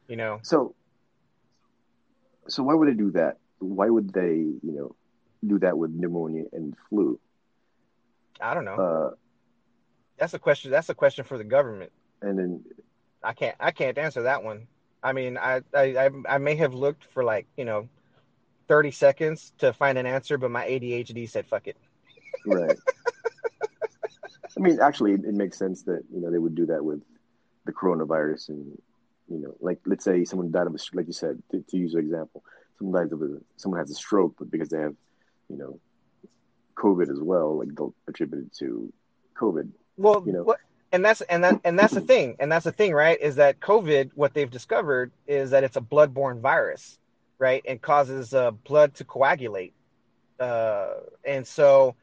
[0.07, 0.76] You know, So,
[2.48, 3.38] so why would they do that?
[3.60, 4.95] Why would they, you know,
[5.48, 7.20] do that with pneumonia and flu?
[8.41, 8.76] I don't know.
[8.76, 9.10] Uh,
[10.18, 10.72] that's a question.
[10.72, 11.91] That's a question for the government.
[12.22, 12.64] and then,
[13.24, 13.56] I can't.
[13.60, 14.68] I can't answer that one.
[15.02, 17.88] I mean, I I, I may have looked for like you know.
[18.68, 21.77] 30 seconds to find an answer, but my ADHD said, fuck it.
[22.45, 22.77] right.
[24.56, 27.02] I mean, actually, it, it makes sense that you know they would do that with
[27.65, 28.77] the coronavirus, and
[29.27, 31.77] you know, like let's say someone died of a, stroke, like you said, to, to
[31.77, 32.44] use an example,
[32.77, 34.95] someone dies of a, someone has a stroke, but because they have,
[35.49, 35.80] you know,
[36.76, 38.91] COVID as well, like they'll attribute it to
[39.35, 39.69] COVID.
[39.98, 40.44] Well, You know.
[40.44, 40.60] what,
[40.91, 43.19] and that's and that and that's the thing, and that's the thing, right?
[43.19, 44.11] Is that COVID?
[44.15, 46.99] What they've discovered is that it's a bloodborne virus,
[47.39, 49.73] right, and causes uh, blood to coagulate,
[50.39, 50.93] uh,
[51.26, 51.95] and so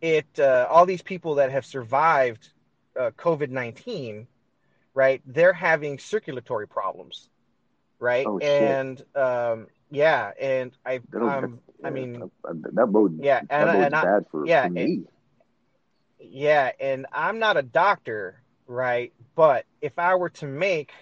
[0.00, 2.50] it uh, all these people that have survived
[2.98, 4.26] uh, COVID nineteen,
[4.94, 5.22] right?
[5.26, 7.28] They're having circulatory problems,
[7.98, 8.26] right?
[8.26, 13.70] Oh, and um, yeah, and I um, I mean, I- that bodes yeah, that and,
[13.70, 15.04] bodes and I, bad for, yeah, for me.
[16.20, 19.12] Yeah, and I'm not a doctor, right?
[19.34, 20.92] But if I were to make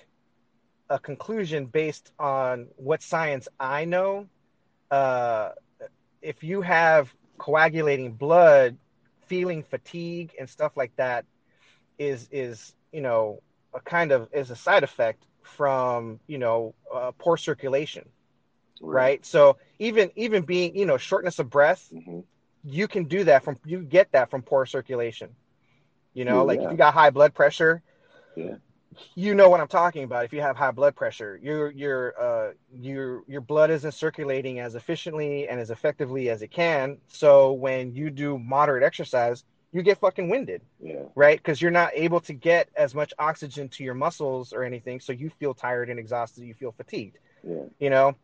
[0.93, 4.29] a conclusion based on what science I know,
[4.91, 5.51] uh,
[6.23, 8.79] if you have coagulating blood,
[9.27, 11.25] feeling fatigue and stuff like that,
[11.99, 13.41] is is you know
[13.75, 18.09] a kind of is a side effect from you know uh, poor circulation,
[18.91, 19.25] right?
[19.27, 22.21] So even even being you know shortness of breath, hmm
[22.65, 25.37] you can do that from you get that from poor circulation.
[26.15, 26.65] You know, Yeah, like yeah.
[26.65, 27.83] if you got high blood pressure,
[28.37, 28.57] Yeah.
[29.15, 30.25] You know what I'm talking about.
[30.25, 34.75] If you have high blood pressure, your your uh your your blood isn't circulating as
[34.75, 36.99] efficiently and as effectively as it can.
[37.09, 41.09] So when you do moderate exercise, you get fucking winded, Yeah.
[41.15, 41.39] right?
[41.39, 45.13] Because you're not able to get as much oxygen to your muscles or anything, so
[45.13, 46.45] you feel tired and exhausted.
[46.45, 47.65] You feel fatigued Yeah.
[47.79, 48.15] you know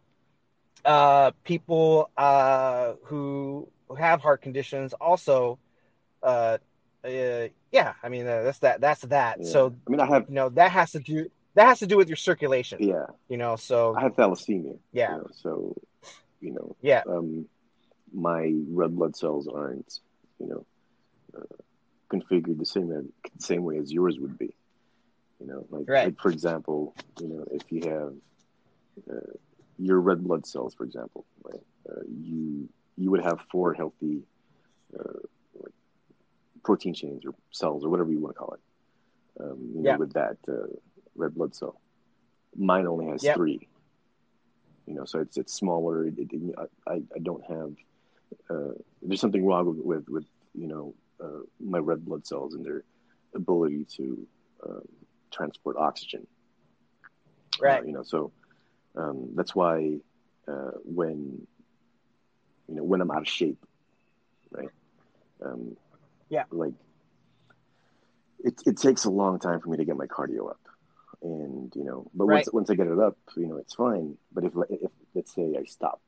[0.84, 3.68] uh people uh who
[3.98, 5.58] have heart conditions also
[6.22, 6.58] uh,
[7.08, 9.44] uh yeah i mean uh, that's that that's that Yeah.
[9.52, 11.96] so I mean, I have, you know that has to do that has to do
[11.96, 14.78] with your circulation yeah, you know so I have thalassemia.
[14.92, 15.12] Yeah.
[15.12, 15.74] You know, so,
[16.40, 17.46] you know, yeah um,
[18.12, 20.00] my red blood cells aren't,
[20.38, 20.66] you know,
[21.36, 21.56] uh,
[22.12, 24.54] configured the same same way as yours would be.
[25.40, 26.06] You know, like, Right.
[26.06, 28.12] like for example, you know, if you have
[29.10, 29.32] uh,
[29.78, 34.22] your red blood cells, for example, right, uh, you you would have four healthy
[34.98, 35.20] uh,
[36.68, 38.64] protein chains or cells or whatever you want to call it.
[39.44, 40.68] Um, you know, with that uh,
[41.16, 41.80] red blood cell.
[42.56, 43.42] Mine only has Yep.
[43.42, 43.68] three.
[44.86, 46.06] You know, so it's it's smaller.
[46.06, 46.54] It, it,
[46.88, 47.72] I I don't have.
[48.50, 48.72] Uh,
[49.02, 52.84] there's something wrong with with, with you know uh, my red blood cells and their
[53.34, 54.26] ability to
[54.68, 54.88] um,
[55.32, 56.26] transport oxygen.
[57.58, 58.32] right Uh, you know, so
[58.96, 59.98] um, that's why
[60.48, 61.46] uh, when
[62.68, 63.58] you know when I'm out of shape,
[64.50, 64.70] right?
[65.44, 65.76] Um,
[66.28, 66.44] Yeah.
[66.50, 66.74] Like
[68.44, 70.60] it it takes a long time for me to get my cardio up,
[71.22, 72.54] and you know, but once Right.
[72.54, 74.16] once I get it up, you know, it's fine.
[74.32, 76.00] But if if let's say I stop,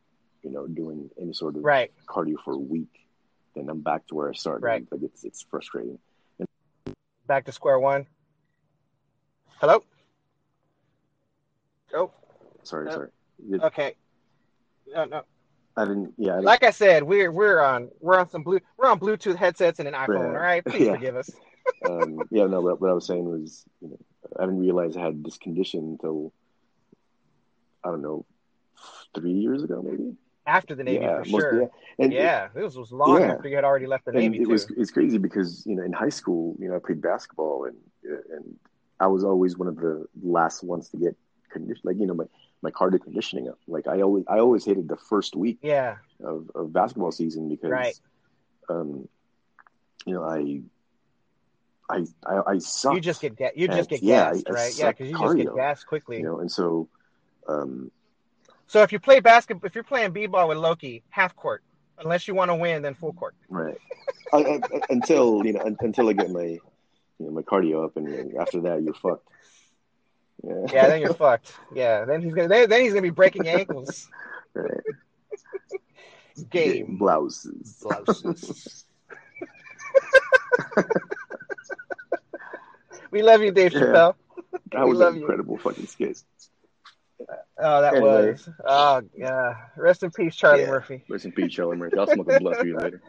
[0.43, 3.07] you know, doing any sort of right cardio for a week,
[3.55, 4.65] then I'm back to where I started.
[4.65, 4.87] Right.
[4.91, 5.99] Like it's it's frustrating.
[7.27, 8.07] back to square one
[9.61, 9.85] hello
[11.95, 12.11] oh
[12.65, 13.09] Sorry, Uh, sorry.
[13.51, 13.95] It- okay
[14.93, 15.23] no no
[15.81, 16.15] I didn't.
[16.19, 16.33] Yeah.
[16.33, 19.37] I didn't, like i said we're we're on we're on some blue we're on bluetooth
[19.37, 20.39] headsets and an iphone Yeah.
[20.39, 20.95] all right please Yeah.
[20.95, 21.31] forgive us
[21.89, 22.61] um, yeah, no.
[22.63, 23.99] What, what I was saying was, you know,
[24.39, 26.33] I didn't realize I had this condition until
[27.85, 28.25] I don't know,
[29.15, 30.17] three years ago, maybe.
[30.47, 31.69] after the navy yeah, for most- sure yeah.
[32.05, 33.33] And yeah this was long Yeah.
[33.35, 35.77] after you had already left the and navy it too was it's crazy because you
[35.77, 37.77] know in high school, you know, I played basketball and
[38.35, 38.57] and
[38.99, 41.15] I was always one of the last ones to get
[41.53, 42.25] condition, like you know my
[42.63, 43.51] my cardio conditioning.
[43.67, 45.97] Like I always I always hated the first week Yeah.
[46.23, 47.99] of, of basketball season because Right.
[48.69, 49.09] um
[50.07, 50.61] you know I
[51.89, 52.95] I I, I suck.
[52.95, 54.75] You just get ga- you just get yeah, I- I right?
[54.77, 56.19] Yeah, because you just get cardio, gassed quickly.
[56.19, 56.89] you know, and so
[57.49, 57.91] um
[58.67, 61.63] So if you play basketball, if you're playing b-ball with Loki, half court.
[61.99, 63.35] Unless you want to win, then full court.
[63.51, 63.77] right
[64.33, 66.61] I, I, until you know until I get my you
[67.19, 69.27] know my cardio up and after that you're fucked.
[70.43, 70.67] Yeah.
[70.73, 71.53] Yeah, then you're fucked.
[71.75, 74.09] Yeah, then he's gonna then, then he's gonna be breaking ankles.
[74.55, 74.81] right.
[76.51, 77.77] Game blouses.
[77.83, 78.85] blouses.
[83.11, 83.81] we love you, Dave Yeah.
[83.81, 84.15] Chappelle.
[84.73, 85.23] That was love an you.
[85.23, 86.23] incredible fucking skit.
[87.59, 88.33] Oh, that Anyway.
[88.33, 88.49] was.
[88.65, 89.55] Oh, yeah.
[89.77, 90.71] Rest in peace, Charlie Yeah.
[90.71, 91.05] Murphy.
[91.09, 91.99] Rest in peace, Charlie Murphy.
[91.99, 93.03] I'll smoke a blunt for you later.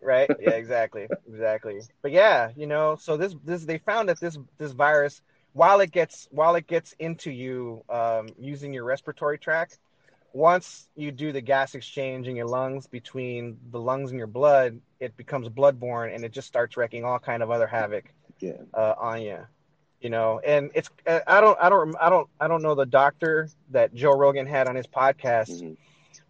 [0.00, 0.28] Right?
[0.40, 1.80] Yeah, exactly, exactly.
[2.00, 5.20] But yeah, you know, so this this they found that this this virus,
[5.52, 9.78] while it gets while it gets into you um, using your respiratory tract,
[10.32, 14.80] once you do the gas exchange in your lungs between the lungs and your blood,
[15.00, 18.04] it becomes bloodborne and it just starts wreaking all kind of other havoc
[18.40, 18.62] Yeah.
[18.74, 19.38] uh, on you.
[20.00, 22.86] You know, and it's uh, I don't I don't I don't I don't know the
[22.86, 25.76] doctor that Joe Rogan had on his podcast, Mhm.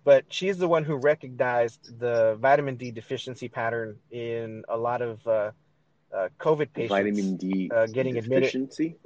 [0.05, 5.27] but she's the one who recognized the vitamin D deficiency pattern in a lot of
[5.27, 5.51] uh,
[6.15, 6.89] uh, COVID patients.
[6.91, 8.97] Vitamin D uh, getting admitted- deficiency.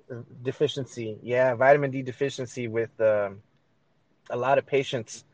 [0.42, 3.40] deficiency, yeah, vitamin D deficiency with um,
[4.30, 5.24] a lot of patients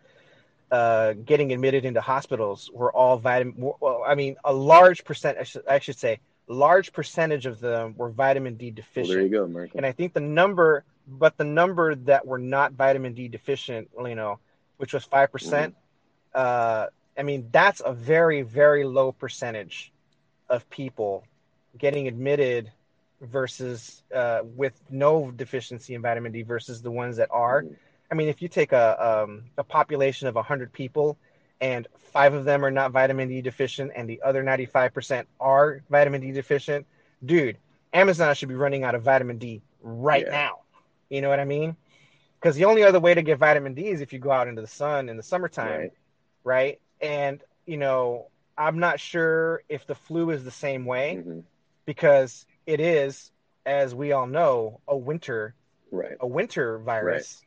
[0.71, 3.55] uh, getting admitted into hospitals were all vitamin.
[3.57, 5.39] Well, I mean, a large percent.
[5.39, 9.15] I should, I should say, large percentage of them were vitamin D Well, deficient.
[9.15, 9.73] there you go, America.
[9.77, 14.15] And I think the number, but the number that were not vitamin D deficient, you
[14.15, 14.39] know,
[14.79, 15.75] which was 5%, percent
[16.35, 16.87] uh,
[17.17, 19.93] I mean, that's a very, very low percentage
[20.49, 21.25] of people
[21.79, 22.71] getting admitted
[23.21, 27.67] versus uh, with no deficiency in vitamin D versus the ones that are.
[28.11, 31.17] I mean, if you take a, um, a population of 100 people
[31.61, 36.21] and five of them are not vitamin D deficient and the other 95% are vitamin
[36.21, 36.87] D deficient,
[37.25, 37.57] dude,
[37.93, 40.31] Amazon should be running out of vitamin D right Yeah.
[40.31, 40.59] now.
[41.09, 41.77] You know what I mean?
[42.41, 44.61] Because the only other way to get vitamin D is if you go out into
[44.61, 45.93] the sun in the summertime, Right.
[46.45, 46.81] right?
[47.01, 48.27] And, you know,
[48.59, 51.45] I'm not sure if the flu is the same way Mhm.
[51.93, 53.31] Because it is,
[53.67, 55.55] as we all know, a winter
[55.91, 56.17] Right.
[56.21, 57.43] a winter virus.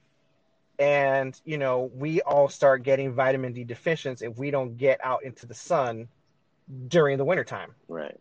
[0.78, 5.24] And, you know, we all start getting vitamin D deficiency if we don't get out
[5.24, 6.10] into the sun
[6.88, 8.20] during the wintertime, Right.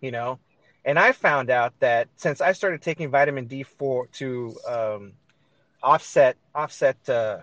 [0.00, 0.40] you know?
[0.84, 5.12] And I found out that since I started taking vitamin D for to um,
[5.80, 7.38] offset offset uh,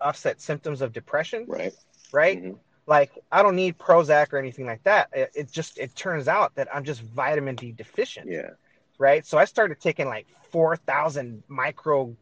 [0.00, 1.74] offset symptoms of depression, Right.
[2.12, 2.42] right?
[2.42, 2.58] Mhm.
[2.86, 5.08] Like I don't need Prozac or anything like that.
[5.12, 8.50] It, it just it turns out that I'm just vitamin D deficient Yeah.
[8.98, 9.24] right?
[9.24, 12.14] So I started taking like four thousand micro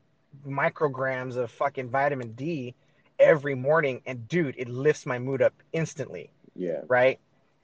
[0.46, 2.74] micrograms of fucking vitamin D
[3.18, 6.80] every morning, and dude, it lifts my mood up instantly, Yeah.
[6.88, 7.18] right?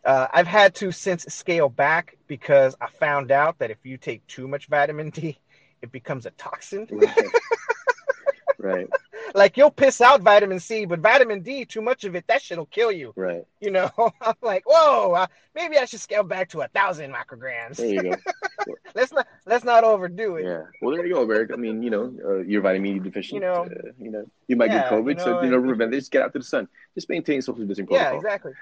[0.05, 4.27] Uh, I've had to since scale back because I found out that if you take
[4.27, 5.39] too much vitamin D,
[5.83, 6.87] it becomes a toxin.
[6.91, 7.29] Right.
[8.59, 8.89] right.
[9.37, 12.67] Like you'll piss out vitamin C, but vitamin D, too much of it, that shit'll
[12.67, 13.13] kill you.
[13.15, 13.45] Right.
[13.61, 13.91] You know,
[14.23, 17.77] I'm like, whoa, uh, maybe I should scale back to a thousand micrograms.
[17.77, 18.17] There you go.
[18.95, 20.45] let's not let's not overdo it.
[20.47, 20.63] Yeah.
[20.81, 21.51] Well, there you go, Eric.
[21.53, 23.35] I mean, you know, uh, you're vitamin D deficient.
[23.35, 23.65] You know.
[23.65, 25.91] uh, you know, you might Yeah, get COVID, you so know, you know, and- prevent
[25.93, 26.09] this.
[26.09, 26.67] Get out to the sun.
[26.95, 28.53] Just maintain social distancing Yeah, exactly.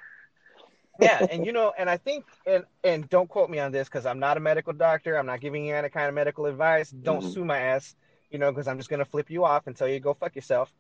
[1.00, 4.06] Yeah, and you know, and I think, and and don't quote me on this because
[4.06, 5.16] I'm not a medical doctor.
[5.16, 6.90] I'm not giving you any kind of medical advice.
[6.90, 7.32] Don't Mhm.
[7.34, 7.96] sue my ass,
[8.30, 10.72] you know, because I'm just gonna flip you off and tell you go fuck yourself.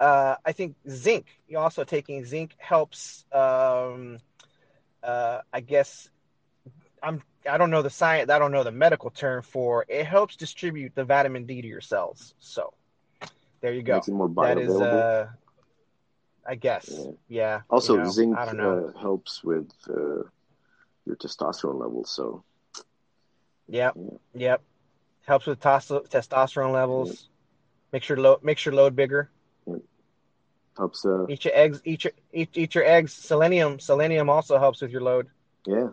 [0.00, 1.26] Uh, I think zinc.
[1.48, 3.24] You also taking zinc helps.
[3.32, 4.18] Um,
[5.02, 6.08] uh, I guess
[7.02, 7.22] I'm.
[7.48, 8.30] I don't know the science.
[8.30, 10.06] I don't know the medical term for it.
[10.06, 12.34] Helps distribute the vitamin D to your cells.
[12.38, 12.72] So
[13.60, 13.94] there you go.
[13.94, 15.28] Makes it more That is, uh,
[16.46, 16.88] I guess.
[16.88, 17.10] Yeah.
[17.28, 17.60] Yeah.
[17.70, 18.92] also, you know, zinc I don't know.
[18.94, 20.22] uh, helps with uh,
[21.04, 22.10] your testosterone levels.
[22.10, 22.44] So
[23.68, 23.94] Yep.
[23.96, 24.18] Yeah.
[24.34, 24.62] Yep.
[25.26, 27.28] Helps with tos- testosterone levels.
[27.92, 29.30] Makes your load makes your load bigger.
[30.76, 31.04] helps.
[31.04, 31.80] Uh, Eat your eggs.
[31.84, 33.12] Eat your eat, eat your eggs.
[33.12, 33.78] Selenium.
[33.78, 35.28] Selenium also helps with your load.
[35.66, 35.88] yeah.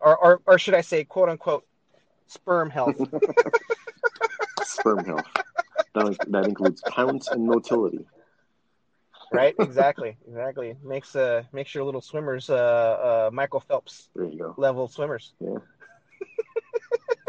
[0.00, 1.66] Or or or should I say, quote unquote,
[2.28, 2.96] sperm health.
[4.62, 5.26] Sperm health.
[5.94, 8.06] That, that includes counts and motility.
[9.32, 9.54] right?
[9.58, 10.16] Exactly.
[10.28, 10.76] Exactly.
[10.84, 14.54] Makes uh makes your little swimmers uh uh Michael Phelps There you go.
[14.56, 15.32] level swimmers.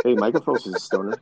[0.10, 1.14] Hey, Michael Phelps is a stoner.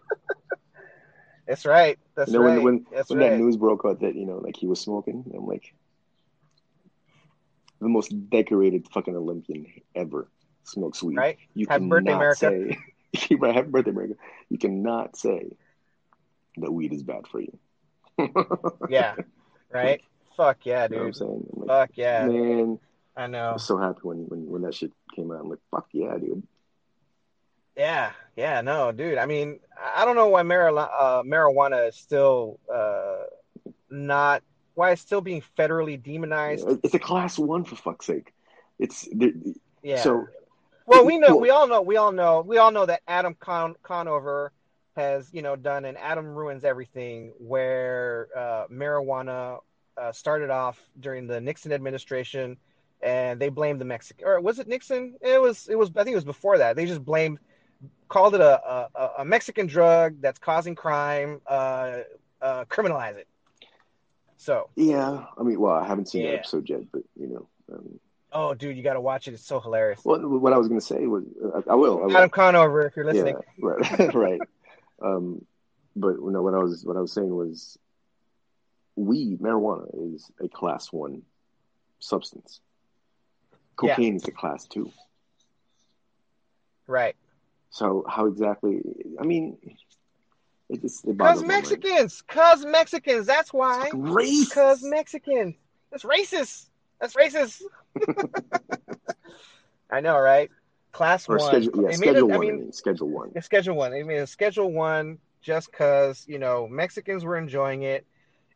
[1.48, 2.00] That's right.
[2.16, 2.56] That's you know right.
[2.56, 3.32] when when, That's when right.
[3.32, 5.74] that news broke out that you know like he was smoking, I'm like
[7.82, 10.30] the most decorated fucking Olympian ever
[10.64, 11.18] smokes weed.
[11.18, 11.38] Right?
[11.54, 12.40] You Happy birthday, America.
[12.40, 14.14] say right, happy birthday, America.
[14.48, 15.52] You cannot say
[16.56, 17.58] that weed is bad for you.
[18.90, 19.16] Yeah.
[19.70, 20.02] Right.
[20.38, 21.46] Fuck yeah, You know I'm saying?
[21.54, 22.26] I'm like, Fuck yeah.
[22.26, 22.80] man,
[23.18, 23.52] I I know.
[23.54, 25.42] was so happy when, when when that shit came out.
[25.42, 26.48] I'm like, fuck yeah, dude.
[27.78, 29.18] Yeah, yeah, no, dude.
[29.20, 29.60] I mean,
[29.96, 33.24] I don't know why marijuana, uh, marijuana is still uh,
[33.90, 34.42] not
[34.74, 36.68] why it's still being federally demonized.
[36.84, 38.34] It's a class one for fuck's sake.
[38.80, 40.02] It's the- Yeah.
[40.02, 40.28] so
[40.88, 43.36] well, we know, well- we all know, we all know, we all know that Adam
[43.40, 44.52] Con- Conover
[44.96, 49.60] has, you know, done an Adam ruins everything, where uh, marijuana
[49.98, 52.58] uh, started off during the Nixon administration,
[53.02, 55.16] and they blamed the Mexican, or was it Nixon?
[55.22, 56.76] It was, it was, I think it was before that.
[56.76, 57.38] They just blamed,
[58.10, 62.00] called it a a, a Mexican drug that's causing crime, uh,
[62.42, 63.28] uh, criminalize it.
[64.38, 66.32] So, yeah, I mean, well, I haven't seen Yeah.
[66.32, 68.00] that episode yet, but you know, um,
[68.32, 69.34] oh, dude, you got to watch it.
[69.34, 70.00] It's so hilarious.
[70.04, 72.18] what what I was gonna say was, uh, I, I will, I will.
[72.18, 73.36] Adam Conover, if you're listening.
[73.36, 74.42] Yeah, right, right.
[75.02, 75.46] Um,
[75.96, 77.78] but you know, what I was what I was saying was,
[78.96, 81.24] weed, marijuana is a class one
[82.00, 82.62] substance.
[83.82, 83.96] Yeah.
[83.96, 84.92] Cocaine is a class two.
[86.86, 87.16] Right.
[87.70, 88.82] So how exactly?
[89.20, 89.58] I mean,
[90.70, 91.44] it just it Cause boggles.
[91.44, 93.26] Mexicans, cause Mexicans.
[93.26, 93.90] That's why.
[93.94, 94.52] Race.
[94.54, 95.56] Cause Mexicans.
[95.92, 96.66] That's racist.
[97.00, 97.62] That's racist.
[99.90, 100.50] I know, right?
[100.92, 101.48] Class or one.
[101.48, 102.48] schedule, yeah, schedule I one.
[102.48, 103.42] I mean, mean, schedule one.
[103.42, 104.08] schedule one.
[104.08, 108.06] Made a schedule one just cause you know Mexicans were enjoying it,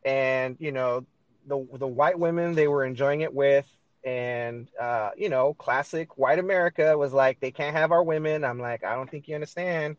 [0.03, 1.05] and you know
[1.47, 3.65] the the white women they were enjoying it with,
[4.03, 8.43] and uh, you know classic white America was like they can't have our women.
[8.43, 9.97] I'm like I don't think you understand.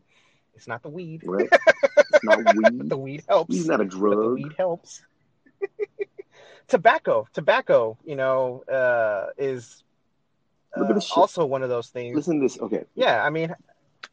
[0.55, 1.21] It's not the weed.
[1.25, 1.49] Right?
[1.51, 2.89] It's not weed.
[2.89, 3.49] The weed helps.
[3.49, 5.03] Weed's not a but the weed helps.
[6.67, 9.83] tobacco, tobacco, you know, uh, is
[10.77, 12.15] uh, also one of those things.
[12.15, 12.59] Listen to this.
[12.59, 12.83] Okay.
[12.93, 13.55] Yeah, I mean,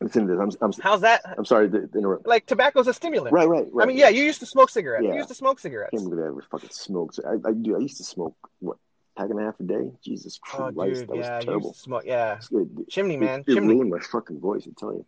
[0.00, 0.40] Listen to this.
[0.40, 1.22] I'm I'm, how's that?
[1.36, 2.26] I'm sorry to interrupt.
[2.26, 3.32] Like tobacco's a stimulant.
[3.32, 3.84] Right, right, right.
[3.84, 5.04] I mean, yeah, you used to smoke cigarettes.
[5.04, 5.10] Yeah.
[5.10, 5.90] You used to smoke I cigarettes.
[5.90, 7.20] can't believe I ever fucking smoked.
[7.26, 7.76] I, I do.
[7.76, 8.78] I used to smoke what
[9.20, 9.90] pack and a half a day.
[10.02, 11.74] Jesus Oh, Christ, dude, that was yeah, you terrible.
[11.74, 12.04] smoke.
[12.06, 12.86] Yeah, It's good.
[12.88, 13.74] chimney, It- man, It, chimney.
[13.74, 14.66] ruined my fucking voice.
[14.66, 15.04] I tell you.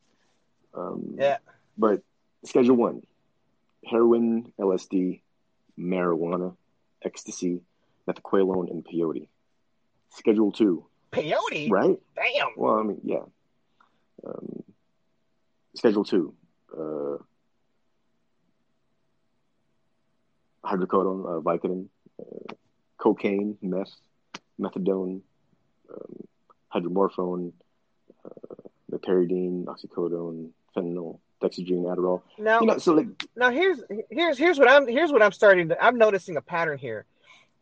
[0.75, 1.39] Um, Yeah,
[1.79, 2.03] But
[2.45, 3.03] Schedule One:
[3.87, 5.23] heroin, LSD,
[5.79, 6.55] marijuana,
[7.03, 7.61] ecstasy,
[8.07, 9.29] methaqualone, and peyote.
[10.11, 11.71] Schedule Two, peyote.
[11.71, 11.99] right?
[12.15, 12.49] Damn.
[12.57, 13.25] Well, I mean, yeah.
[14.27, 14.63] Um,
[15.75, 16.35] schedule Two:
[16.77, 17.17] uh,
[20.65, 21.89] hydrocodone, uh, Vicodin,
[22.21, 22.55] uh,
[23.03, 23.95] cocaine, meth,
[24.61, 25.21] methadone,
[25.93, 26.17] um,
[26.73, 27.53] hydromorphone,
[28.25, 28.55] uh,
[28.93, 32.23] meperidine, oxycodone, fentanyl, dexedrine, Adderall.
[32.39, 35.69] Now, You know, so like, now here's here's here's what I'm here's what I'm starting
[35.71, 37.05] to I'm noticing a pattern here.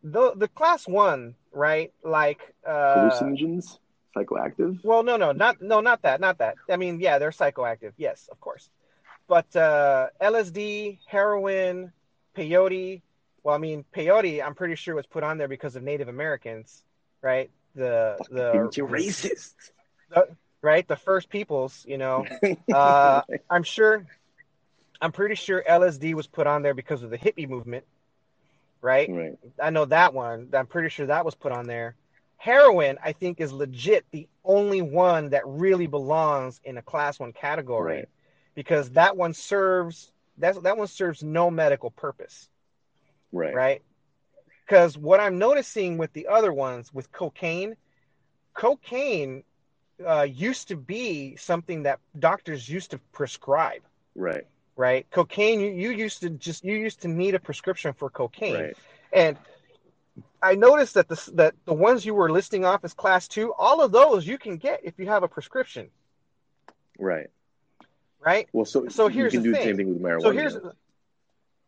[0.03, 1.91] The the class one, right?
[2.03, 3.79] Like uh hallucinogens,
[4.15, 4.79] psychoactive.
[4.83, 6.55] well no no not no not that not that.
[6.69, 7.93] I mean yeah, they're psychoactive.
[7.97, 8.69] Yes, of course.
[9.27, 11.91] But uh LSD, heroin,
[12.37, 13.01] peyote,
[13.43, 16.83] well I mean peyote I'm pretty sure was put on there because of Native Americans,
[17.21, 17.49] right?
[17.75, 19.53] The the racist.
[20.61, 20.87] right?
[20.87, 22.25] The first peoples, you know.
[22.71, 24.05] Uh, I'm sure,
[25.01, 27.83] I'm pretty sure LSD was put on there because of the hippie movement,
[28.81, 29.09] right?
[29.11, 29.37] right.
[29.61, 30.49] I know that one.
[30.53, 31.95] I'm pretty sure that was put on there.
[32.37, 37.33] Heroin, I think, is legit the only one that really belongs in a class one
[37.33, 38.09] category Right.
[38.55, 42.49] because that one serves that that one serves no medical purpose,
[43.31, 43.53] Right.
[43.53, 43.81] right?
[44.65, 47.75] Because what I'm noticing with the other ones, with cocaine,
[48.53, 49.43] cocaine
[50.05, 53.81] uh, used to be something that doctors used to prescribe,
[54.15, 54.45] Right.
[54.75, 55.05] right?
[55.11, 58.77] Cocaine, you, you used to just you used to need a prescription for cocaine, Right.
[59.11, 59.37] and
[60.41, 63.81] I noticed that the that the ones you were listing off as class two, all
[63.81, 65.89] of those you can get if you have a prescription,
[66.97, 67.27] Right.
[68.19, 68.47] right?
[68.53, 69.63] Well, so So here's you can the do thing.
[69.63, 70.21] the same thing with marijuana.
[70.21, 70.57] So here's,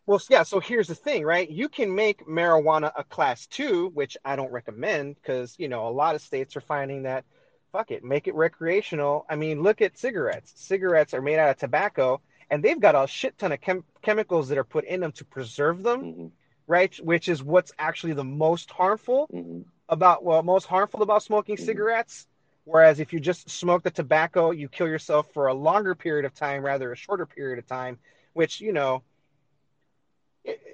[0.05, 0.43] well, yeah.
[0.43, 1.49] So here's the thing, right?
[1.49, 5.89] You can make marijuana a class two, which I don't recommend because you know a
[5.91, 7.25] lot of states are finding that,
[7.71, 9.25] fuck it, make it recreational.
[9.30, 10.53] I mean, look at cigarettes.
[10.55, 14.49] Cigarettes are made out of tobacco, and they've got a shit ton of chem- chemicals
[14.49, 16.27] that are put in them to preserve them, hmm
[16.67, 16.95] right?
[16.97, 21.57] Which is what's actually the most harmful hmm about well, most harmful about smoking Mhm.
[21.57, 22.27] cigarettes.
[22.65, 26.34] Whereas if you just smoke the tobacco, you kill yourself for a longer period of
[26.34, 27.99] time rather a shorter period of time,
[28.34, 29.03] which, you know,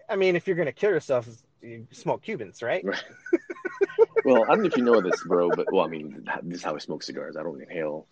[0.09, 1.27] I- mean, if you're going to kill yourself,
[1.61, 2.83] you smoke Cubans, right?
[2.83, 3.03] Right.
[4.25, 6.63] well, I don't know if you know this, bro, but well, I mean, this is
[6.63, 7.35] how I smoke cigars.
[7.37, 8.07] I don't inhale.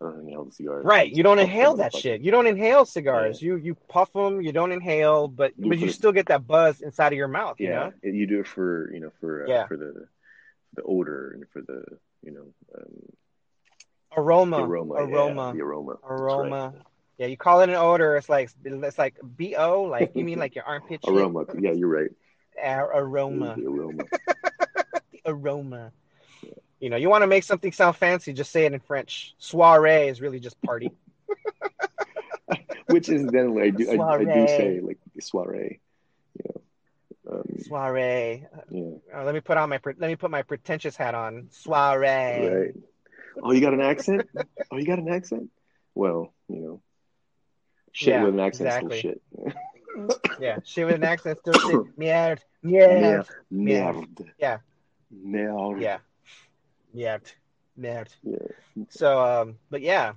[0.00, 0.84] I don't inhale the cigars.
[0.84, 1.10] Right.
[1.10, 2.20] You don't inhale that shit.
[2.22, 3.40] You don't inhale cigars.
[3.40, 4.40] You you puff them.
[4.42, 7.60] You don't inhale, but You but you still get that buzz inside of your mouth.
[7.60, 7.92] You Yeah, know.
[8.02, 9.66] it- you do it for you know for uh, Yeah.
[9.66, 10.06] for the
[10.74, 11.84] the odor and for the
[12.22, 12.46] you know
[12.76, 13.12] um,
[14.16, 14.56] Aroma.
[14.58, 14.94] the aroma.
[14.94, 15.46] Aroma.
[15.48, 15.92] Yeah, the aroma.
[16.04, 16.74] Aroma.
[17.18, 18.16] Yeah, you call it an odor.
[18.16, 19.84] It's like it's like bo.
[19.84, 21.00] Like you mean like your armpit?
[21.06, 21.44] Aroma.
[21.58, 22.10] Yeah, you're right.
[22.62, 23.54] Ar- aroma.
[23.56, 24.04] The aroma.
[25.12, 25.92] The aroma.
[26.80, 29.34] You know, you want to make something sound fancy, just say it in French.
[29.38, 30.90] Soiree is really just party.
[32.86, 35.78] Which incidentally, I do, I, I do say like soiree.
[36.38, 36.60] You know.
[37.38, 38.46] Um, Soiree.
[38.70, 38.84] yeah.
[39.14, 41.48] Uh, let me put on my let me put my pretentious hat on.
[41.52, 42.48] Soiree.
[42.48, 42.74] Right.
[43.40, 44.28] Oh, you got an accent?
[44.70, 45.50] Oh, you got an accent?
[45.94, 46.82] Well, you know,
[47.92, 48.98] shit Yeah, with an accent exactly.
[48.98, 49.22] still shit.
[50.40, 51.86] Yeah, shit with an accent still shit.
[51.98, 52.42] Merde.
[52.62, 53.26] Merde.
[53.50, 54.24] Merde.
[54.38, 54.58] Yeah.
[55.10, 55.80] Merde.
[55.82, 55.98] Yeah.
[56.94, 57.30] Merde.
[57.76, 58.10] Merde.
[58.22, 58.38] Yeah.
[58.88, 60.12] So, um, but yeah,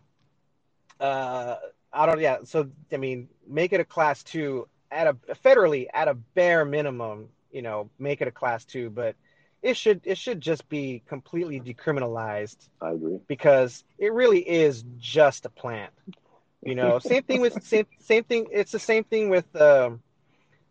[0.99, 1.55] uh,
[1.91, 2.19] I don't.
[2.19, 2.37] Yeah.
[2.43, 7.29] So, I mean, make it a class two at a federally at a bare minimum.
[7.51, 9.15] You know, make it a class two, but
[9.61, 13.19] it should it should just be completely decriminalized I agree.
[13.27, 15.91] because it really is just a plant.
[16.65, 18.47] You know, same thing with same same thing.
[18.51, 20.01] It's the same thing with um,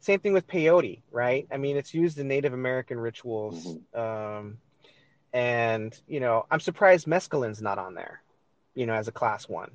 [0.00, 1.46] same thing with peyote, right?
[1.52, 4.58] I mean, it's used in Native American rituals, um,
[5.32, 8.22] and you know, I'm surprised mescaline's not on there.
[8.74, 9.70] You know, as a class one.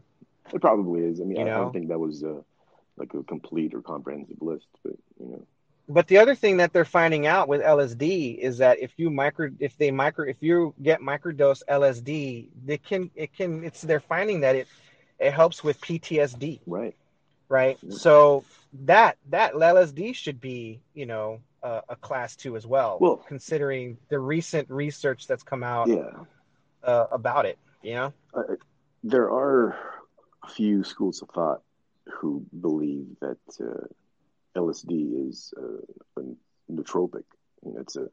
[0.54, 1.22] It probably is.
[1.22, 2.42] I mean, I, don't think that was uh,
[2.98, 5.46] like a complete or comprehensive list, but you know,
[5.88, 9.52] But the other thing that they're finding out with LSD is that if you micro,
[9.60, 14.42] if they micro, if you get microdose LSD, they can, it can, it's they're finding
[14.42, 14.68] that it,
[15.20, 16.60] it helps with PTSD.
[16.66, 16.96] right?
[17.50, 17.78] right?
[17.90, 18.44] So
[18.86, 22.98] that that LSD should be, you know, uh, a class two as well.
[23.02, 26.12] Well- considering the recent research that's come out Yeah.
[26.84, 28.14] uh, about it, you know.
[28.34, 28.56] Uh,
[29.04, 29.76] there are
[30.44, 31.62] a few schools of thought
[32.08, 33.88] who believe that uh,
[34.56, 36.24] LSD is uh, a
[36.72, 37.24] nootropic.
[37.66, 38.10] You know, it's a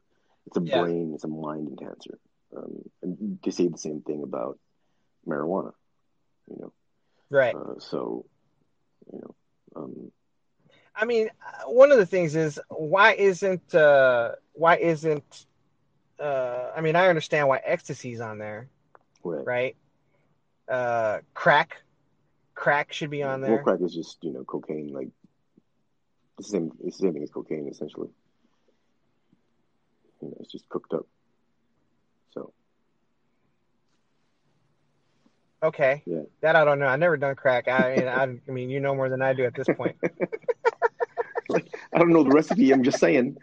[0.47, 0.81] it's a Yeah.
[0.81, 2.17] brain, it's a mind enhancer.
[2.55, 4.57] Um, and they say the same thing about
[5.27, 5.73] marijuana.
[6.49, 6.73] You know,
[7.29, 7.55] Right.
[7.55, 8.25] uh, so
[9.11, 9.35] you know,
[9.75, 10.11] um,
[10.95, 15.45] I mean, uh, one of the things is why isn't uh, why isn't
[16.19, 18.69] uh, I mean, I understand why ecstasy's on there,
[19.23, 19.45] right.
[19.45, 19.75] right?
[20.67, 21.81] Uh, crack,
[22.55, 23.63] crack should be on Well, there.
[23.63, 25.09] crack is just you know cocaine, like
[26.37, 26.71] the same.
[26.83, 28.09] It's the same thing as cocaine, essentially.
[30.21, 31.05] You know, it's just cooked up.
[32.31, 32.53] So
[35.63, 36.21] Okay, Yeah.
[36.41, 36.85] that I don't know.
[36.85, 37.67] I never done crack.
[37.67, 39.95] I mean, I, I mean, you know more than I do at this point.
[41.49, 42.71] like, I don't know the recipe.
[42.71, 43.37] I'm just saying.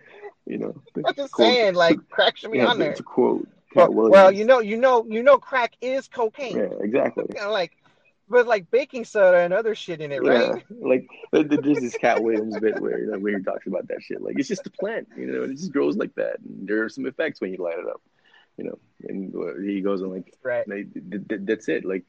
[0.46, 2.90] You know, I'm just Quote- saying, like crack should be yeah, on there.
[2.90, 3.48] It's a quote.
[3.74, 6.56] Well, well, you know, you know, you know, crack is cocaine.
[6.56, 7.24] Yeah, exactly.
[7.34, 7.72] You know, like,
[8.28, 10.62] but like baking soda and other shit in it, right?
[10.70, 14.02] Like there- there's this Katt Williams bit where you know, where he talks about that
[14.02, 14.20] shit.
[14.22, 16.36] Like it's just a plant, you know, and it just grows like that.
[16.40, 18.00] And there are some effects when you light it up,
[18.56, 18.78] you know.
[19.08, 20.66] And uh, he goes on like, Right.
[20.68, 21.84] Like, th- th- that's it.
[21.84, 22.06] Like,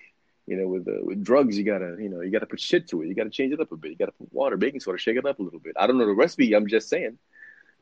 [0.47, 3.01] you know, with uh, with drugs, you gotta, you know, you gotta put shit to
[3.01, 3.07] it.
[3.07, 3.91] You gotta change it up a bit.
[3.91, 5.75] You gotta put water, baking soda, shake it up a little bit.
[5.77, 6.53] I don't know the recipe.
[6.53, 7.17] I'm just saying.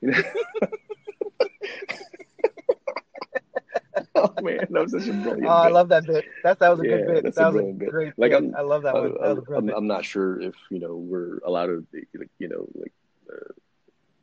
[0.01, 0.23] You know?
[4.15, 5.45] oh man, that was such a brilliant.
[5.45, 6.25] Oh, I love that bit.
[6.43, 7.23] That that was a Yeah, good bit.
[7.23, 7.89] that's a That was a bit.
[7.89, 8.35] great Like, bit.
[8.43, 9.03] I'm- I love that one.
[9.03, 9.69] That was a Uh, great I'm.
[9.69, 11.85] I'm not sure if you know we're allowed to,
[12.17, 12.93] like, you know, like
[13.31, 13.53] uh,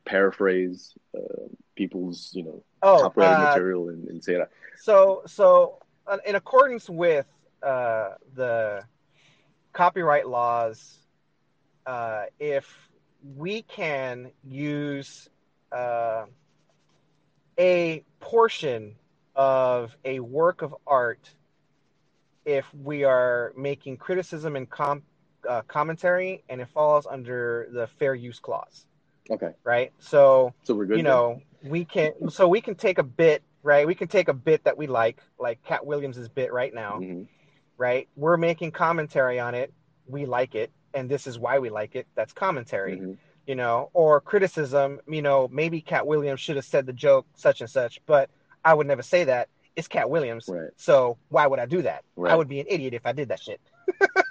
[0.05, 1.19] paraphrase uh,
[1.75, 4.49] people's, you know, Oh, copyrighted uh, material and, and say that.
[4.77, 7.27] so so uh, in accordance with
[7.61, 8.83] uh, the
[9.73, 10.97] copyright laws,
[11.85, 12.65] uh, if
[13.37, 15.29] we can use
[15.71, 16.25] uh,
[17.59, 18.95] a portion
[19.35, 21.29] of a work of art
[22.45, 25.03] if we are making criticism and com-
[25.47, 28.85] uh, commentary and it falls under the fair use clause
[29.31, 30.97] Okay, right so so we're good.
[30.97, 31.11] you then?
[31.11, 34.63] know we can so we can take a bit right we can take a bit
[34.65, 37.27] that we like like katt williams's bit right now Mhm.
[37.77, 39.73] right we're making commentary on it
[40.07, 43.17] we like it and this is why we like it that's commentary Mhm.
[43.47, 47.61] you know or criticism you know maybe katt williams should have said the joke such
[47.61, 48.29] and such but
[48.65, 50.71] i would never say that it's katt williams Right.
[50.75, 52.31] so why would i do that Right.
[52.31, 53.61] i would be an idiot if i did that shit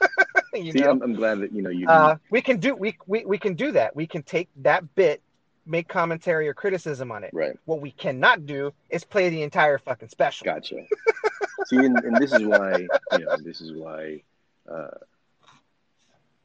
[0.55, 1.86] you See, know I'm, I'm glad that you know you.
[1.89, 3.94] uh, we can do we, we we can do that.
[3.94, 5.22] We can take that bit,
[5.66, 7.31] make commentary or criticism on it.
[7.32, 10.44] right, What we cannot do is play the entire fucking special.
[10.44, 10.77] gotcha.
[11.66, 14.22] See, and, and this is why you know this is why
[14.70, 14.89] uh,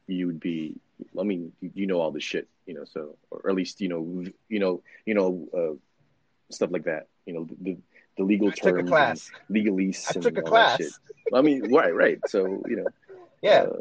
[0.06, 0.74] you would be.
[1.18, 4.24] I mean, you, know all the shit, you know, so or at least you know,
[4.48, 5.76] you know, you know, uh,
[6.50, 7.08] stuff like that.
[7.26, 7.76] You know, the
[8.16, 9.30] the legal I took a terms, class.
[9.50, 10.06] legalese.
[10.08, 10.80] I took a class.
[11.34, 12.18] I mean, right, right.
[12.28, 12.86] So you know,
[13.42, 13.76] Yeah, uh,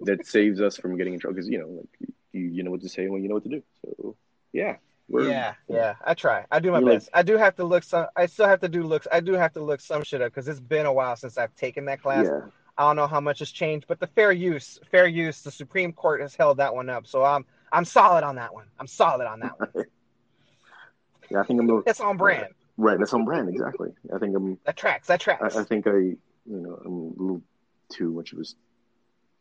[0.00, 2.82] that saves us from getting in trouble because you know, like you, you know what
[2.82, 3.62] to say when you know what to do.
[3.82, 4.16] So
[4.52, 4.76] yeah,
[5.08, 5.94] yeah, yeah.
[6.04, 6.44] I try.
[6.50, 7.10] I do my You're like- best.
[7.14, 8.06] I do have to look some.
[8.16, 9.06] I still have to do looks.
[9.10, 11.54] I do have to look some shit up because it's been a while since I've
[11.56, 12.26] taken that class.
[12.26, 12.40] yeah.
[12.78, 15.94] I don't know how much has changed, but the fair use, fair use, the Supreme
[15.94, 17.06] Court has held that one up.
[17.06, 18.66] So I'm I'm solid on that one.
[18.78, 19.86] I'm solid on that one.
[21.30, 21.82] Yeah, I think I'm.
[21.86, 22.54] It's on brand.
[22.76, 23.90] Right, that's on brand exactly.
[24.14, 24.58] I think I'm.
[24.64, 25.08] That tracks.
[25.08, 25.56] That tracks.
[25.56, 27.42] I, I think I, you know, I'm a little
[27.90, 28.44] too much of a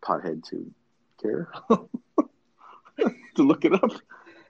[0.01, 0.71] pothead to
[1.21, 1.51] care
[3.35, 3.91] to look it up.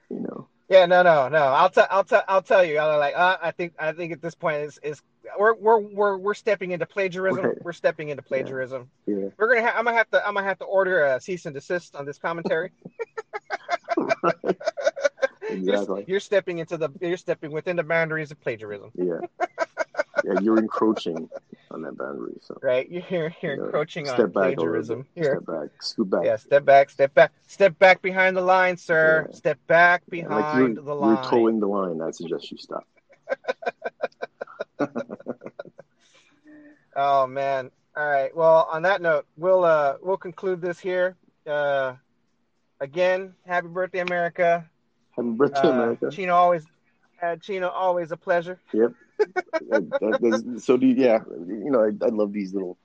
[0.10, 0.48] You know.
[0.70, 1.38] Yeah, no, no, no.
[1.38, 2.80] I'll tell, I'll tell, I'll tell you.
[2.80, 5.02] I'm like, uh, I think, I think at this point is, is
[5.38, 7.54] we're, we're, we're, we're stepping into plagiarism.
[7.62, 8.90] We're stepping into plagiarism.
[9.06, 9.30] Yeah.
[9.38, 11.54] We're gonna, ha- I'm gonna have to, I'm gonna have to order a cease and
[11.54, 12.72] desist on this commentary.
[15.50, 15.62] exactly.
[15.62, 19.20] You're, you're stepping into the, you're stepping within the boundaries of plagiarism, Yeah.
[20.26, 21.30] Yeah, you're encroaching
[21.72, 22.34] on that boundary.
[22.41, 22.89] So right?
[22.89, 25.35] You're, you're, you're encroaching step on back plagiarism here.
[25.41, 25.69] Step back.
[25.84, 26.26] Scoot back.
[26.26, 29.27] Yeah, step back, step back, step back behind the line, sir.
[29.30, 29.35] Yeah.
[29.35, 31.15] Step back Like behind you're, the line.
[31.15, 32.02] you're towing the line.
[32.02, 32.88] I suggest you stop.
[36.95, 37.72] Oh man.
[37.95, 38.35] All right.
[38.35, 41.15] Well, on that note, we'll uh we'll conclude this here.
[41.45, 41.95] Uh
[42.80, 44.65] again, happy birthday, America.
[45.11, 46.10] Happy birthday, Uh, America.
[46.11, 46.65] Chino always
[47.22, 48.60] uh, Chino always a pleasure.
[48.73, 48.93] Yep.
[50.60, 51.20] So do you, yeah.
[51.28, 52.78] You know, I, I love these little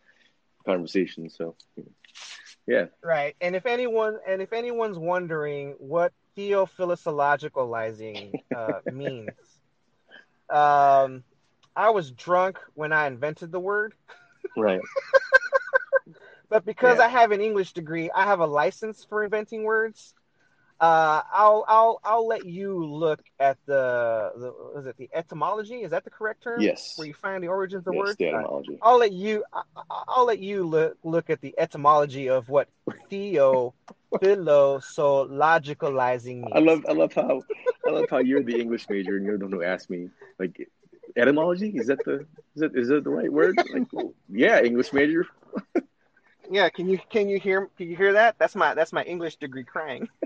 [0.66, 1.36] conversations.
[1.36, 1.57] So
[2.66, 3.35] yeah, Right.
[3.40, 9.35] And if anyone and if anyone's wondering what theophilosologicalizing uh means,
[10.48, 11.24] um
[11.77, 13.94] I was drunk when I invented the word,
[14.57, 14.81] right.
[16.48, 16.98] but because Yeah.
[16.98, 20.15] I have an English degree, I have a license for inventing words.
[20.81, 25.82] Uh, I'll I'll I'll let you look at the the is it the etymology?
[25.82, 26.62] Is that the correct term?
[26.62, 26.94] Yes.
[26.97, 28.16] Where you find the origins of Yes, words.
[28.16, 28.78] the etymology.
[28.81, 32.69] I'll let you I- I- I'll let you look look at the etymology of what
[33.11, 33.74] theo
[34.23, 36.52] philosologicalizing means.
[36.55, 37.43] I love I love how
[37.86, 40.09] I love how you're the English major and you're the one who asked me
[40.39, 40.66] like
[41.15, 42.20] etymology is that the
[42.55, 43.59] is that is that the right word?
[43.70, 43.86] Like,
[44.31, 45.27] yeah, English major.
[46.51, 48.36] Yeah, can you can you hear can you hear that?
[48.39, 50.09] That's my that's my English degree crying.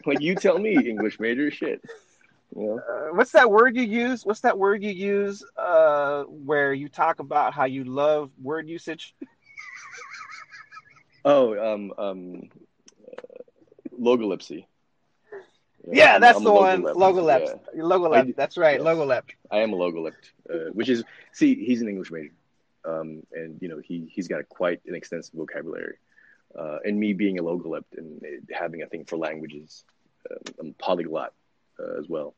[0.06, 1.82] Like you tell me, English major shit.
[2.56, 2.78] You know?
[2.78, 4.24] Uh, what's that word you use?
[4.24, 9.14] What's that word you use uh, where you talk about how you love word usage?
[11.22, 12.48] Oh, um, um,
[13.06, 13.38] uh,
[14.00, 14.64] logolepsy.
[15.86, 16.82] Yeah, I'm- that's I'm the one.
[16.82, 16.94] logolept.
[16.94, 17.60] Logolept.
[17.74, 18.28] Yeah, Logolept.
[18.30, 18.78] I- That's right.
[18.78, 18.86] yes.
[18.86, 19.30] Logolept.
[19.50, 20.12] I am a logolept,
[20.50, 22.32] uh, which is see, he's an English major,
[22.86, 25.96] um, and you know he he's got a, quite an extensive vocabulary.
[26.58, 29.84] Uh, and me being a logolept and uh, having a thing for languages,
[30.30, 31.32] um, I'm polyglot
[31.78, 32.34] uh, as well.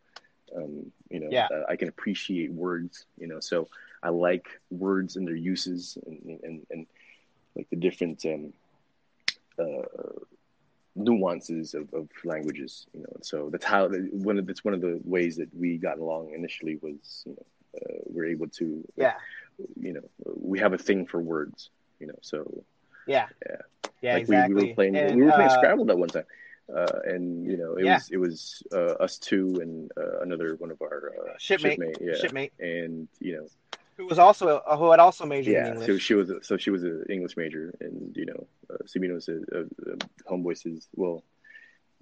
[0.57, 1.49] Um, you know, Yeah.
[1.55, 3.07] uh, I can appreciate words.
[3.19, 3.69] You know, so
[4.03, 6.87] I like words and their uses and and, and
[7.57, 8.53] like the different um,
[9.59, 9.83] uh,
[10.95, 12.87] nuances of, of languages.
[12.93, 15.99] You know, so that's how one of that's one of the ways that we got
[15.99, 17.47] along initially was you know
[17.81, 19.15] uh, we're able to Yeah.
[19.77, 20.03] you know
[20.37, 21.71] we have a thing for words.
[22.01, 22.65] You know, so
[23.07, 23.27] Yeah.
[23.49, 23.57] Yeah.
[24.03, 24.13] Yeah.
[24.15, 24.55] like exactly.
[24.55, 26.25] we, we were playing And, we were playing uh, Scrabble that one time.
[26.75, 27.95] Uh, and you know it Yeah.
[27.95, 31.79] was it was uh, us two and uh, another one of our uh, Shipmate.
[32.01, 32.53] yeah, Shipmate.
[32.61, 33.47] and you know
[33.97, 35.87] Who was also uh, who had also majored in yeah, English.
[35.87, 39.21] so she was a, so she was an English major, and you know, uh, Sabino
[39.23, 39.59] says, uh,
[39.91, 39.97] uh,
[40.31, 41.23] homeboy says, well,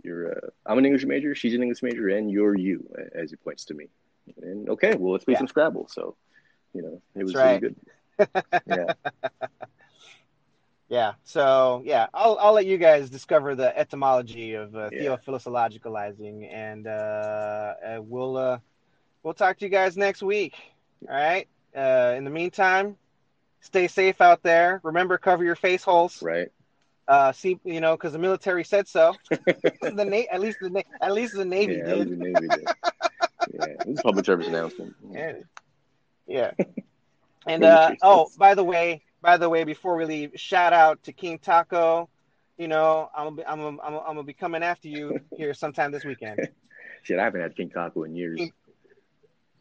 [0.05, 3.37] you're uh, I'm an English major, she's an English major, and you're you, as he
[3.37, 3.89] points to me.
[4.43, 5.39] And okay, well, let's play Yeah.
[5.39, 5.89] some Scrabble.
[5.89, 6.15] So,
[6.75, 7.61] you know, it was, right.
[7.61, 7.77] was good.
[8.67, 8.93] Yeah,
[10.91, 11.13] Yeah.
[11.25, 15.17] So yeah, I'll I'll let you guys discover the etymology of uh, Yeah.
[15.17, 18.59] theophilosologicalizing, and uh, uh, we'll uh,
[19.23, 20.55] we'll talk to you guys next week.
[21.09, 21.47] All right.
[21.75, 22.97] Uh, in the meantime,
[23.61, 24.81] stay safe out there.
[24.83, 26.23] Remember, cover your face holes.
[26.23, 26.51] right.
[27.09, 29.15] Uh, see, you know, because the military said so.
[29.31, 32.09] the na- at least the na- at least the Navy yeah, did.
[32.11, 32.65] the Navy did.
[33.53, 34.95] Yeah, it was a public service announcement.
[35.11, 35.33] Yeah.
[36.27, 36.51] Yeah.
[37.47, 41.13] And uh, oh, by the way, by the way, before we leave, shout out to
[41.13, 42.09] King Taco.
[42.57, 45.93] You know, I'm gonna be, I'm I'm I'm gonna be coming after you here sometime
[45.93, 46.49] this weekend.
[47.03, 48.41] Shit, I haven't had King Taco in years.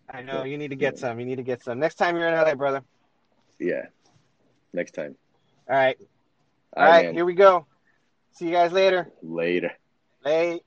[0.10, 1.20] I know you need to get some.
[1.20, 2.84] You need to get some next time you're in LA, brother.
[3.60, 3.86] Yeah,
[4.74, 5.16] next time.
[5.70, 5.98] All right,
[6.76, 7.14] all All right, man.
[7.14, 7.66] here we go.
[8.34, 9.10] See you guys later.
[9.22, 9.72] Later.
[10.24, 10.62] Hey.